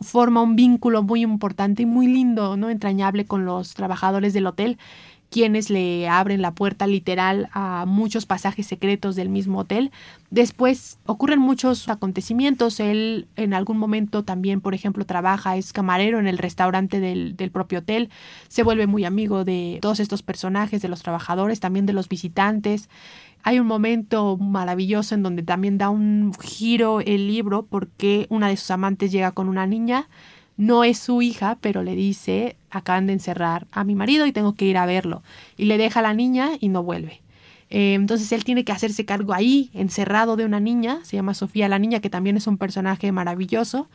forma 0.00 0.40
un 0.40 0.54
vínculo 0.54 1.02
muy 1.02 1.22
importante 1.22 1.82
y 1.82 1.86
muy 1.86 2.06
lindo, 2.06 2.56
¿no? 2.56 2.70
entrañable 2.70 3.24
con 3.24 3.44
los 3.44 3.74
trabajadores 3.74 4.32
del 4.34 4.46
hotel 4.46 4.78
quienes 5.30 5.68
le 5.68 6.08
abren 6.08 6.40
la 6.40 6.52
puerta 6.52 6.86
literal 6.86 7.48
a 7.52 7.84
muchos 7.86 8.24
pasajes 8.24 8.66
secretos 8.66 9.14
del 9.14 9.28
mismo 9.28 9.60
hotel. 9.60 9.90
Después 10.30 10.98
ocurren 11.04 11.38
muchos 11.38 11.88
acontecimientos. 11.88 12.80
Él 12.80 13.26
en 13.36 13.52
algún 13.52 13.78
momento 13.78 14.22
también, 14.24 14.60
por 14.60 14.74
ejemplo, 14.74 15.04
trabaja, 15.04 15.56
es 15.56 15.72
camarero 15.72 16.18
en 16.18 16.26
el 16.26 16.38
restaurante 16.38 17.00
del, 17.00 17.36
del 17.36 17.50
propio 17.50 17.80
hotel. 17.80 18.08
Se 18.48 18.62
vuelve 18.62 18.86
muy 18.86 19.04
amigo 19.04 19.44
de 19.44 19.78
todos 19.82 20.00
estos 20.00 20.22
personajes, 20.22 20.80
de 20.80 20.88
los 20.88 21.02
trabajadores, 21.02 21.60
también 21.60 21.84
de 21.84 21.92
los 21.92 22.08
visitantes. 22.08 22.88
Hay 23.42 23.60
un 23.60 23.66
momento 23.66 24.36
maravilloso 24.36 25.14
en 25.14 25.22
donde 25.22 25.42
también 25.42 25.78
da 25.78 25.90
un 25.90 26.32
giro 26.40 27.00
el 27.00 27.28
libro 27.28 27.66
porque 27.66 28.26
una 28.30 28.48
de 28.48 28.56
sus 28.56 28.70
amantes 28.70 29.12
llega 29.12 29.32
con 29.32 29.48
una 29.48 29.66
niña 29.66 30.08
no 30.58 30.84
es 30.84 30.98
su 30.98 31.22
hija, 31.22 31.56
pero 31.60 31.82
le 31.82 31.94
dice, 31.94 32.56
acaban 32.70 33.06
de 33.06 33.14
encerrar 33.14 33.66
a 33.70 33.84
mi 33.84 33.94
marido 33.94 34.26
y 34.26 34.32
tengo 34.32 34.54
que 34.54 34.66
ir 34.66 34.76
a 34.76 34.84
verlo. 34.84 35.22
Y 35.56 35.64
le 35.64 35.78
deja 35.78 36.00
a 36.00 36.02
la 36.02 36.12
niña 36.12 36.50
y 36.60 36.68
no 36.68 36.82
vuelve. 36.82 37.22
Eh, 37.70 37.94
entonces 37.94 38.32
él 38.32 38.44
tiene 38.44 38.64
que 38.64 38.72
hacerse 38.72 39.04
cargo 39.04 39.32
ahí, 39.32 39.70
encerrado 39.72 40.36
de 40.36 40.44
una 40.44 40.58
niña, 40.58 40.98
se 41.04 41.16
llama 41.16 41.34
Sofía 41.34 41.68
la 41.68 41.78
niña, 41.78 42.00
que 42.00 42.10
también 42.10 42.36
es 42.36 42.46
un 42.48 42.58
personaje 42.58 43.12
maravilloso, 43.12 43.88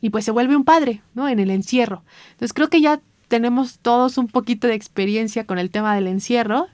y 0.00 0.10
pues 0.10 0.24
se 0.24 0.30
vuelve 0.30 0.54
un 0.54 0.64
padre, 0.64 1.02
¿no? 1.14 1.28
En 1.28 1.40
el 1.40 1.50
encierro. 1.50 2.04
Entonces 2.32 2.52
creo 2.52 2.68
que 2.68 2.80
ya 2.80 3.00
tenemos 3.26 3.78
todos 3.80 4.16
un 4.16 4.28
poquito 4.28 4.68
de 4.68 4.74
experiencia 4.74 5.46
con 5.46 5.58
el 5.58 5.70
tema 5.70 5.96
del 5.96 6.06
encierro, 6.06 6.68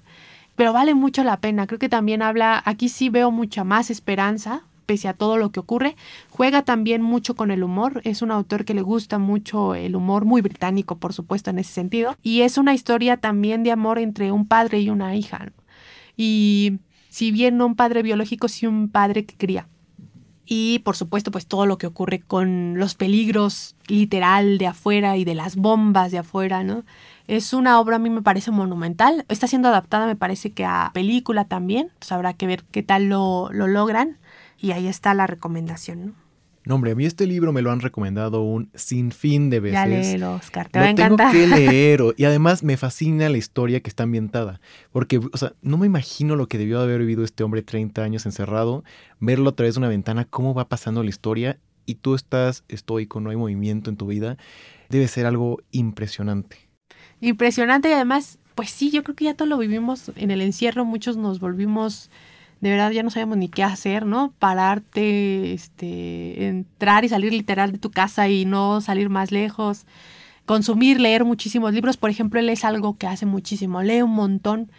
pero 0.54 0.74
vale 0.74 0.94
mucho 0.94 1.24
la 1.24 1.38
pena. 1.38 1.66
Creo 1.66 1.78
que 1.78 1.88
también 1.88 2.20
habla, 2.20 2.60
aquí 2.66 2.90
sí 2.90 3.08
veo 3.08 3.30
mucha 3.30 3.64
más 3.64 3.90
esperanza, 3.90 4.64
pese 4.90 5.06
a 5.06 5.14
todo 5.14 5.36
lo 5.36 5.52
que 5.52 5.60
ocurre. 5.60 5.94
Juega 6.30 6.62
también 6.62 7.00
mucho 7.00 7.36
con 7.36 7.52
el 7.52 7.62
humor, 7.62 8.00
es 8.02 8.22
un 8.22 8.32
autor 8.32 8.64
que 8.64 8.74
le 8.74 8.82
gusta 8.82 9.20
mucho 9.20 9.76
el 9.76 9.94
humor, 9.94 10.24
muy 10.24 10.42
británico 10.42 10.98
por 10.98 11.12
supuesto 11.12 11.48
en 11.50 11.60
ese 11.60 11.72
sentido, 11.72 12.16
y 12.24 12.40
es 12.40 12.58
una 12.58 12.74
historia 12.74 13.16
también 13.16 13.62
de 13.62 13.70
amor 13.70 14.00
entre 14.00 14.32
un 14.32 14.48
padre 14.48 14.80
y 14.80 14.90
una 14.90 15.14
hija. 15.14 15.52
Y 16.16 16.80
si 17.08 17.30
bien 17.30 17.56
no 17.56 17.66
un 17.66 17.76
padre 17.76 18.02
biológico, 18.02 18.48
sí 18.48 18.66
un 18.66 18.88
padre 18.88 19.24
que 19.26 19.36
cría. 19.36 19.68
Y 20.44 20.80
por 20.80 20.96
supuesto, 20.96 21.30
pues 21.30 21.46
todo 21.46 21.64
lo 21.64 21.78
que 21.78 21.86
ocurre 21.86 22.18
con 22.18 22.76
los 22.76 22.96
peligros 22.96 23.76
literal 23.86 24.58
de 24.58 24.66
afuera 24.66 25.16
y 25.16 25.24
de 25.24 25.36
las 25.36 25.54
bombas 25.54 26.10
de 26.10 26.18
afuera, 26.18 26.64
¿no? 26.64 26.82
Es 27.28 27.52
una 27.52 27.78
obra 27.78 27.94
a 27.94 27.98
mí 28.00 28.10
me 28.10 28.22
parece 28.22 28.50
monumental. 28.50 29.24
Está 29.28 29.46
siendo 29.46 29.68
adaptada, 29.68 30.08
me 30.08 30.16
parece 30.16 30.50
que 30.50 30.64
a 30.64 30.90
película 30.92 31.44
también. 31.44 31.92
Pues 32.00 32.10
habrá 32.10 32.32
que 32.32 32.48
ver 32.48 32.64
qué 32.72 32.82
tal 32.82 33.08
lo, 33.08 33.50
lo 33.52 33.68
logran. 33.68 34.18
Y 34.60 34.72
ahí 34.72 34.86
está 34.86 35.14
la 35.14 35.26
recomendación, 35.26 36.06
¿no? 36.06 36.30
No, 36.66 36.74
hombre, 36.74 36.92
a 36.92 36.94
mí 36.94 37.06
este 37.06 37.26
libro 37.26 37.52
me 37.54 37.62
lo 37.62 37.72
han 37.72 37.80
recomendado 37.80 38.42
un 38.42 38.70
sinfín 38.74 39.48
de 39.48 39.60
veces. 39.60 39.78
Ya 39.78 39.86
léelo, 39.86 40.34
Oscar, 40.34 40.68
te 40.68 40.78
lo 40.78 40.82
va 40.82 40.88
a 40.88 40.90
encantar. 40.90 41.32
Tengo 41.32 41.56
que 41.56 41.56
leer 41.70 42.02
y 42.18 42.24
además 42.24 42.62
me 42.62 42.76
fascina 42.76 43.30
la 43.30 43.38
historia 43.38 43.80
que 43.80 43.88
está 43.88 44.02
ambientada, 44.02 44.60
porque, 44.92 45.18
o 45.32 45.36
sea, 45.38 45.54
no 45.62 45.78
me 45.78 45.86
imagino 45.86 46.36
lo 46.36 46.48
que 46.48 46.58
debió 46.58 46.78
de 46.78 46.84
haber 46.84 47.00
vivido 47.00 47.24
este 47.24 47.44
hombre 47.44 47.62
30 47.62 48.02
años 48.02 48.26
encerrado, 48.26 48.84
verlo 49.20 49.50
a 49.50 49.56
través 49.56 49.74
de 49.74 49.78
una 49.78 49.88
ventana, 49.88 50.26
cómo 50.26 50.52
va 50.52 50.68
pasando 50.68 51.02
la 51.02 51.08
historia 51.08 51.58
y 51.86 51.94
tú 51.94 52.14
estás 52.14 52.64
estoico, 52.68 53.20
no 53.20 53.30
hay 53.30 53.36
movimiento 53.36 53.88
en 53.88 53.96
tu 53.96 54.06
vida, 54.06 54.36
debe 54.90 55.08
ser 55.08 55.24
algo 55.24 55.62
impresionante. 55.70 56.68
Impresionante 57.22 57.88
y 57.88 57.92
además, 57.92 58.38
pues 58.54 58.70
sí, 58.70 58.90
yo 58.90 59.02
creo 59.02 59.16
que 59.16 59.24
ya 59.24 59.34
todo 59.34 59.48
lo 59.48 59.56
vivimos 59.56 60.12
en 60.14 60.30
el 60.30 60.42
encierro, 60.42 60.84
muchos 60.84 61.16
nos 61.16 61.40
volvimos 61.40 62.10
de 62.60 62.70
verdad 62.70 62.90
ya 62.90 63.02
no 63.02 63.10
sabemos 63.10 63.38
ni 63.38 63.48
qué 63.48 63.62
hacer, 63.62 64.06
¿no? 64.06 64.32
Pararte, 64.38 65.52
este, 65.52 66.46
entrar 66.46 67.04
y 67.04 67.08
salir 67.08 67.32
literal 67.32 67.72
de 67.72 67.78
tu 67.78 67.90
casa 67.90 68.28
y 68.28 68.44
no 68.44 68.80
salir 68.80 69.08
más 69.08 69.32
lejos. 69.32 69.86
Consumir, 70.46 71.00
leer 71.00 71.24
muchísimos 71.24 71.72
libros, 71.72 71.96
por 71.96 72.10
ejemplo, 72.10 72.40
él 72.40 72.48
es 72.48 72.64
algo 72.64 72.96
que 72.98 73.06
hace 73.06 73.24
muchísimo, 73.24 73.82
lee 73.82 74.02
un 74.02 74.12
montón 74.12 74.70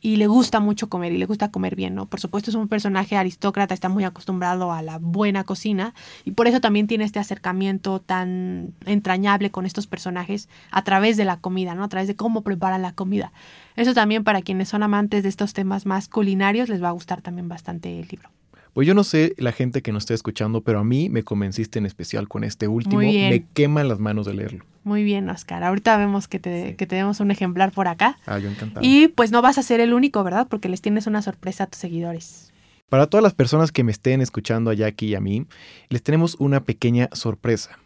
y 0.00 0.16
le 0.16 0.26
gusta 0.26 0.60
mucho 0.60 0.88
comer 0.88 1.12
y 1.12 1.18
le 1.18 1.26
gusta 1.26 1.50
comer 1.50 1.76
bien, 1.76 1.94
¿no? 1.94 2.06
Por 2.06 2.20
supuesto 2.20 2.50
es 2.50 2.54
un 2.54 2.68
personaje 2.68 3.16
aristócrata, 3.16 3.74
está 3.74 3.88
muy 3.88 4.04
acostumbrado 4.04 4.72
a 4.72 4.82
la 4.82 4.98
buena 4.98 5.44
cocina 5.44 5.94
y 6.24 6.32
por 6.32 6.46
eso 6.46 6.60
también 6.60 6.86
tiene 6.86 7.04
este 7.04 7.18
acercamiento 7.18 8.00
tan 8.00 8.74
entrañable 8.86 9.50
con 9.50 9.66
estos 9.66 9.86
personajes 9.86 10.48
a 10.70 10.82
través 10.82 11.16
de 11.16 11.24
la 11.24 11.40
comida, 11.40 11.74
¿no? 11.74 11.84
A 11.84 11.88
través 11.88 12.08
de 12.08 12.16
cómo 12.16 12.42
preparan 12.42 12.82
la 12.82 12.92
comida. 12.92 13.32
Eso 13.76 13.94
también 13.94 14.24
para 14.24 14.42
quienes 14.42 14.68
son 14.68 14.82
amantes 14.82 15.22
de 15.22 15.28
estos 15.28 15.52
temas 15.52 15.86
más 15.86 16.08
culinarios 16.08 16.68
les 16.68 16.82
va 16.82 16.88
a 16.88 16.92
gustar 16.92 17.22
también 17.22 17.48
bastante 17.48 17.98
el 17.98 18.08
libro. 18.08 18.30
Pues 18.78 18.86
yo 18.86 18.94
no 18.94 19.02
sé 19.02 19.34
la 19.38 19.50
gente 19.50 19.82
que 19.82 19.90
nos 19.90 20.02
esté 20.02 20.14
escuchando, 20.14 20.60
pero 20.60 20.78
a 20.78 20.84
mí 20.84 21.08
me 21.08 21.24
convenciste 21.24 21.80
en 21.80 21.86
especial 21.86 22.28
con 22.28 22.44
este 22.44 22.68
último. 22.68 23.00
Me 23.00 23.44
queman 23.52 23.88
las 23.88 23.98
manos 23.98 24.24
de 24.24 24.34
leerlo. 24.34 24.64
Muy 24.84 25.02
bien, 25.02 25.28
Oscar. 25.30 25.64
Ahorita 25.64 25.96
vemos 25.96 26.28
que, 26.28 26.38
te, 26.38 26.76
que 26.76 26.86
tenemos 26.86 27.18
un 27.18 27.32
ejemplar 27.32 27.72
por 27.72 27.88
acá. 27.88 28.20
Ah, 28.24 28.38
yo 28.38 28.48
encantado. 28.48 28.86
Y 28.86 29.08
pues 29.08 29.32
no 29.32 29.42
vas 29.42 29.58
a 29.58 29.64
ser 29.64 29.80
el 29.80 29.92
único, 29.92 30.22
¿verdad? 30.22 30.46
Porque 30.48 30.68
les 30.68 30.80
tienes 30.80 31.08
una 31.08 31.22
sorpresa 31.22 31.64
a 31.64 31.66
tus 31.66 31.80
seguidores. 31.80 32.52
Para 32.88 33.08
todas 33.08 33.24
las 33.24 33.34
personas 33.34 33.72
que 33.72 33.82
me 33.82 33.90
estén 33.90 34.20
escuchando 34.20 34.70
a 34.70 34.74
Jackie 34.74 35.06
y 35.06 35.14
a 35.16 35.20
mí, 35.20 35.44
les 35.88 36.04
tenemos 36.04 36.36
una 36.38 36.62
pequeña 36.62 37.08
sorpresa. 37.10 37.80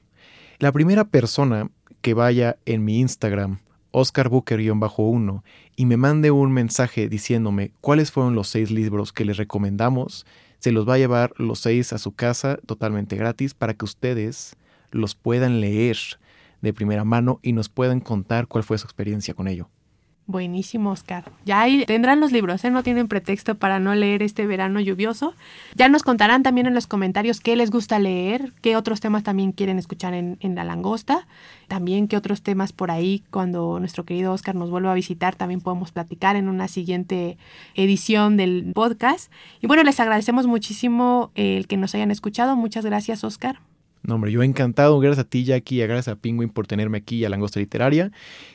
La 0.59 0.72
primera 0.72 1.05
persona 1.07 1.70
que 2.03 2.12
vaya 2.12 2.59
en 2.66 2.84
mi 2.84 3.01
Instagram, 3.01 3.61
Oscar 3.93 4.28
1 4.30 5.45
y 5.74 5.86
me 5.86 5.97
mande 5.97 6.30
un 6.30 6.53
mensaje 6.53 7.09
diciéndome 7.09 7.72
cuáles 7.80 8.11
fueron 8.11 8.34
los 8.34 8.49
seis 8.49 8.70
libros 8.70 9.14
que 9.14 9.24
les 9.24 9.38
recomendamos, 9.38 10.26
se 10.62 10.70
los 10.70 10.88
va 10.88 10.94
a 10.94 10.98
llevar 10.98 11.32
los 11.38 11.58
seis 11.58 11.92
a 11.92 11.98
su 11.98 12.12
casa 12.12 12.56
totalmente 12.66 13.16
gratis 13.16 13.52
para 13.52 13.74
que 13.74 13.84
ustedes 13.84 14.54
los 14.92 15.16
puedan 15.16 15.60
leer 15.60 15.96
de 16.60 16.72
primera 16.72 17.02
mano 17.02 17.40
y 17.42 17.52
nos 17.52 17.68
puedan 17.68 17.98
contar 17.98 18.46
cuál 18.46 18.62
fue 18.62 18.78
su 18.78 18.86
experiencia 18.86 19.34
con 19.34 19.48
ello. 19.48 19.68
Buenísimo, 20.26 20.92
Oscar. 20.92 21.24
Ya 21.44 21.60
ahí 21.60 21.84
tendrán 21.84 22.20
los 22.20 22.30
libros, 22.30 22.64
¿eh? 22.64 22.70
no 22.70 22.84
tienen 22.84 23.08
pretexto 23.08 23.56
para 23.56 23.80
no 23.80 23.92
leer 23.94 24.22
este 24.22 24.46
verano 24.46 24.78
lluvioso. 24.78 25.34
Ya 25.74 25.88
nos 25.88 26.04
contarán 26.04 26.44
también 26.44 26.68
en 26.68 26.74
los 26.74 26.86
comentarios 26.86 27.40
qué 27.40 27.56
les 27.56 27.70
gusta 27.70 27.98
leer, 27.98 28.52
qué 28.62 28.76
otros 28.76 29.00
temas 29.00 29.24
también 29.24 29.50
quieren 29.50 29.80
escuchar 29.80 30.14
en, 30.14 30.38
en 30.40 30.54
La 30.54 30.62
Langosta, 30.62 31.26
también 31.66 32.06
qué 32.06 32.16
otros 32.16 32.42
temas 32.42 32.72
por 32.72 32.92
ahí 32.92 33.24
cuando 33.30 33.80
nuestro 33.80 34.04
querido 34.04 34.32
Oscar 34.32 34.54
nos 34.54 34.70
vuelva 34.70 34.92
a 34.92 34.94
visitar 34.94 35.34
también 35.34 35.60
podemos 35.60 35.90
platicar 35.90 36.36
en 36.36 36.48
una 36.48 36.68
siguiente 36.68 37.36
edición 37.74 38.36
del 38.36 38.70
podcast. 38.74 39.32
Y 39.60 39.66
bueno, 39.66 39.82
les 39.82 39.98
agradecemos 39.98 40.46
muchísimo 40.46 41.32
el 41.34 41.66
que 41.66 41.76
nos 41.76 41.96
hayan 41.96 42.12
escuchado. 42.12 42.54
Muchas 42.54 42.84
gracias, 42.84 43.24
Oscar. 43.24 43.58
No, 44.03 44.16
hombre, 44.16 44.32
yo 44.32 44.42
encantado. 44.42 44.98
Gracias 44.98 45.26
a 45.26 45.28
ti, 45.28 45.44
Jackie, 45.44 45.82
y 45.82 45.86
gracias 45.86 46.09
a 46.09 46.16
Penguin 46.16 46.48
por 46.48 46.66
tenerme 46.66 46.98
aquí 46.98 47.24
a 47.24 47.28
Langosta 47.28 47.61
Literaria. 47.61 48.11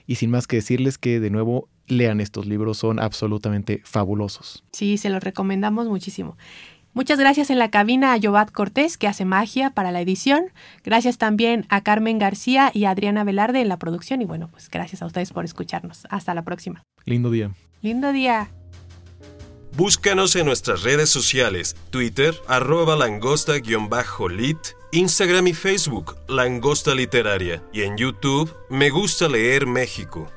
Y 0.06 0.16
sin 0.16 0.30
más 0.30 0.48
que 0.48 0.58
decirles 0.58 0.98
que, 0.98 1.20
de 1.20 1.30
nuevo, 1.30 1.70
lean 1.88 2.20
estos 2.20 2.46
libros, 2.46 2.78
son 2.78 3.00
absolutamente 3.00 3.82
fabulosos. 3.84 4.64
Sí, 4.72 4.98
se 4.98 5.10
los 5.10 5.24
recomendamos 5.24 5.88
muchísimo. 5.88 6.38
Muchas 6.94 7.20
gracias 7.20 7.52
en 7.52 7.60
la 7.60 7.70
cabina 7.70 8.14
a 8.14 8.20
Jobat 8.20 8.52
Cortés, 8.52 8.98
que 8.98 9.08
hace 9.08 9.24
magia 9.24 9.70
para 9.70 9.92
la 9.92 10.02
edición. 10.02 10.46
Gracias 10.84 11.20
también 11.20 11.66
a 11.70 11.82
Carmen 11.82 12.18
García 12.18 12.72
y 12.74 12.86
a 12.86 12.90
Adriana 12.90 13.24
Velarde 13.24 13.62
en 13.62 13.70
la 13.70 13.78
producción. 13.78 14.22
Y 14.22 14.26
bueno, 14.26 14.50
pues 14.50 14.70
gracias 14.70 15.04
a 15.04 15.06
ustedes 15.06 15.32
por 15.32 15.46
escucharnos. 15.46 16.08
Hasta 16.10 16.34
la 16.34 16.42
próxima. 16.42 16.82
Lindo 17.06 17.30
día. 17.30 17.52
Lindo 17.84 18.12
día. 18.12 18.50
Búscanos 19.78 20.36
en 20.36 20.48
nuestras 20.48 20.82
redes 20.82 21.12
sociales, 21.12 21.76
Twitter, 21.92 22.34
arroba 22.48 22.96
langosta-lit, 22.96 24.58
Instagram 24.92 25.48
y 25.48 25.54
Facebook, 25.54 26.18
Langosta 26.30 26.96
Literaria, 26.96 27.62
y 27.74 27.82
en 27.82 27.98
YouTube, 27.98 28.50
Me 28.70 28.90
Gusta 28.90 29.28
Leer 29.28 29.66
México. 29.66 30.28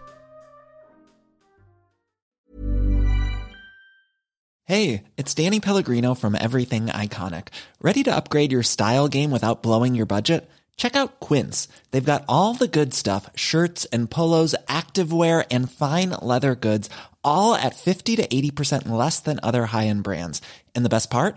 Hey, 4.64 5.04
it's 5.16 5.34
Danny 5.34 5.60
Pellegrino 5.60 6.14
from 6.14 6.34
Everything 6.34 6.86
Iconic. 6.86 7.48
Ready 7.80 8.02
to 8.04 8.14
upgrade 8.14 8.50
your 8.52 8.62
style 8.64 9.08
game 9.08 9.30
without 9.30 9.62
blowing 9.62 9.94
your 9.94 10.06
budget? 10.06 10.48
Check 10.76 10.96
out 10.96 11.20
Quince. 11.20 11.68
They've 11.92 12.04
got 12.04 12.24
all 12.28 12.54
the 12.54 12.68
good 12.68 12.92
stuff, 12.94 13.30
shirts 13.36 13.84
and 13.92 14.10
polos, 14.10 14.54
activewear, 14.66 15.44
and 15.50 15.70
fine 15.70 16.10
leather 16.22 16.54
goods, 16.56 16.90
all 17.22 17.54
at 17.54 17.76
50 17.76 18.16
to 18.16 18.26
80% 18.26 18.88
less 18.88 19.20
than 19.20 19.38
other 19.42 19.66
high-end 19.66 20.02
brands. 20.02 20.40
And 20.74 20.84
the 20.84 20.88
best 20.88 21.10
part? 21.10 21.36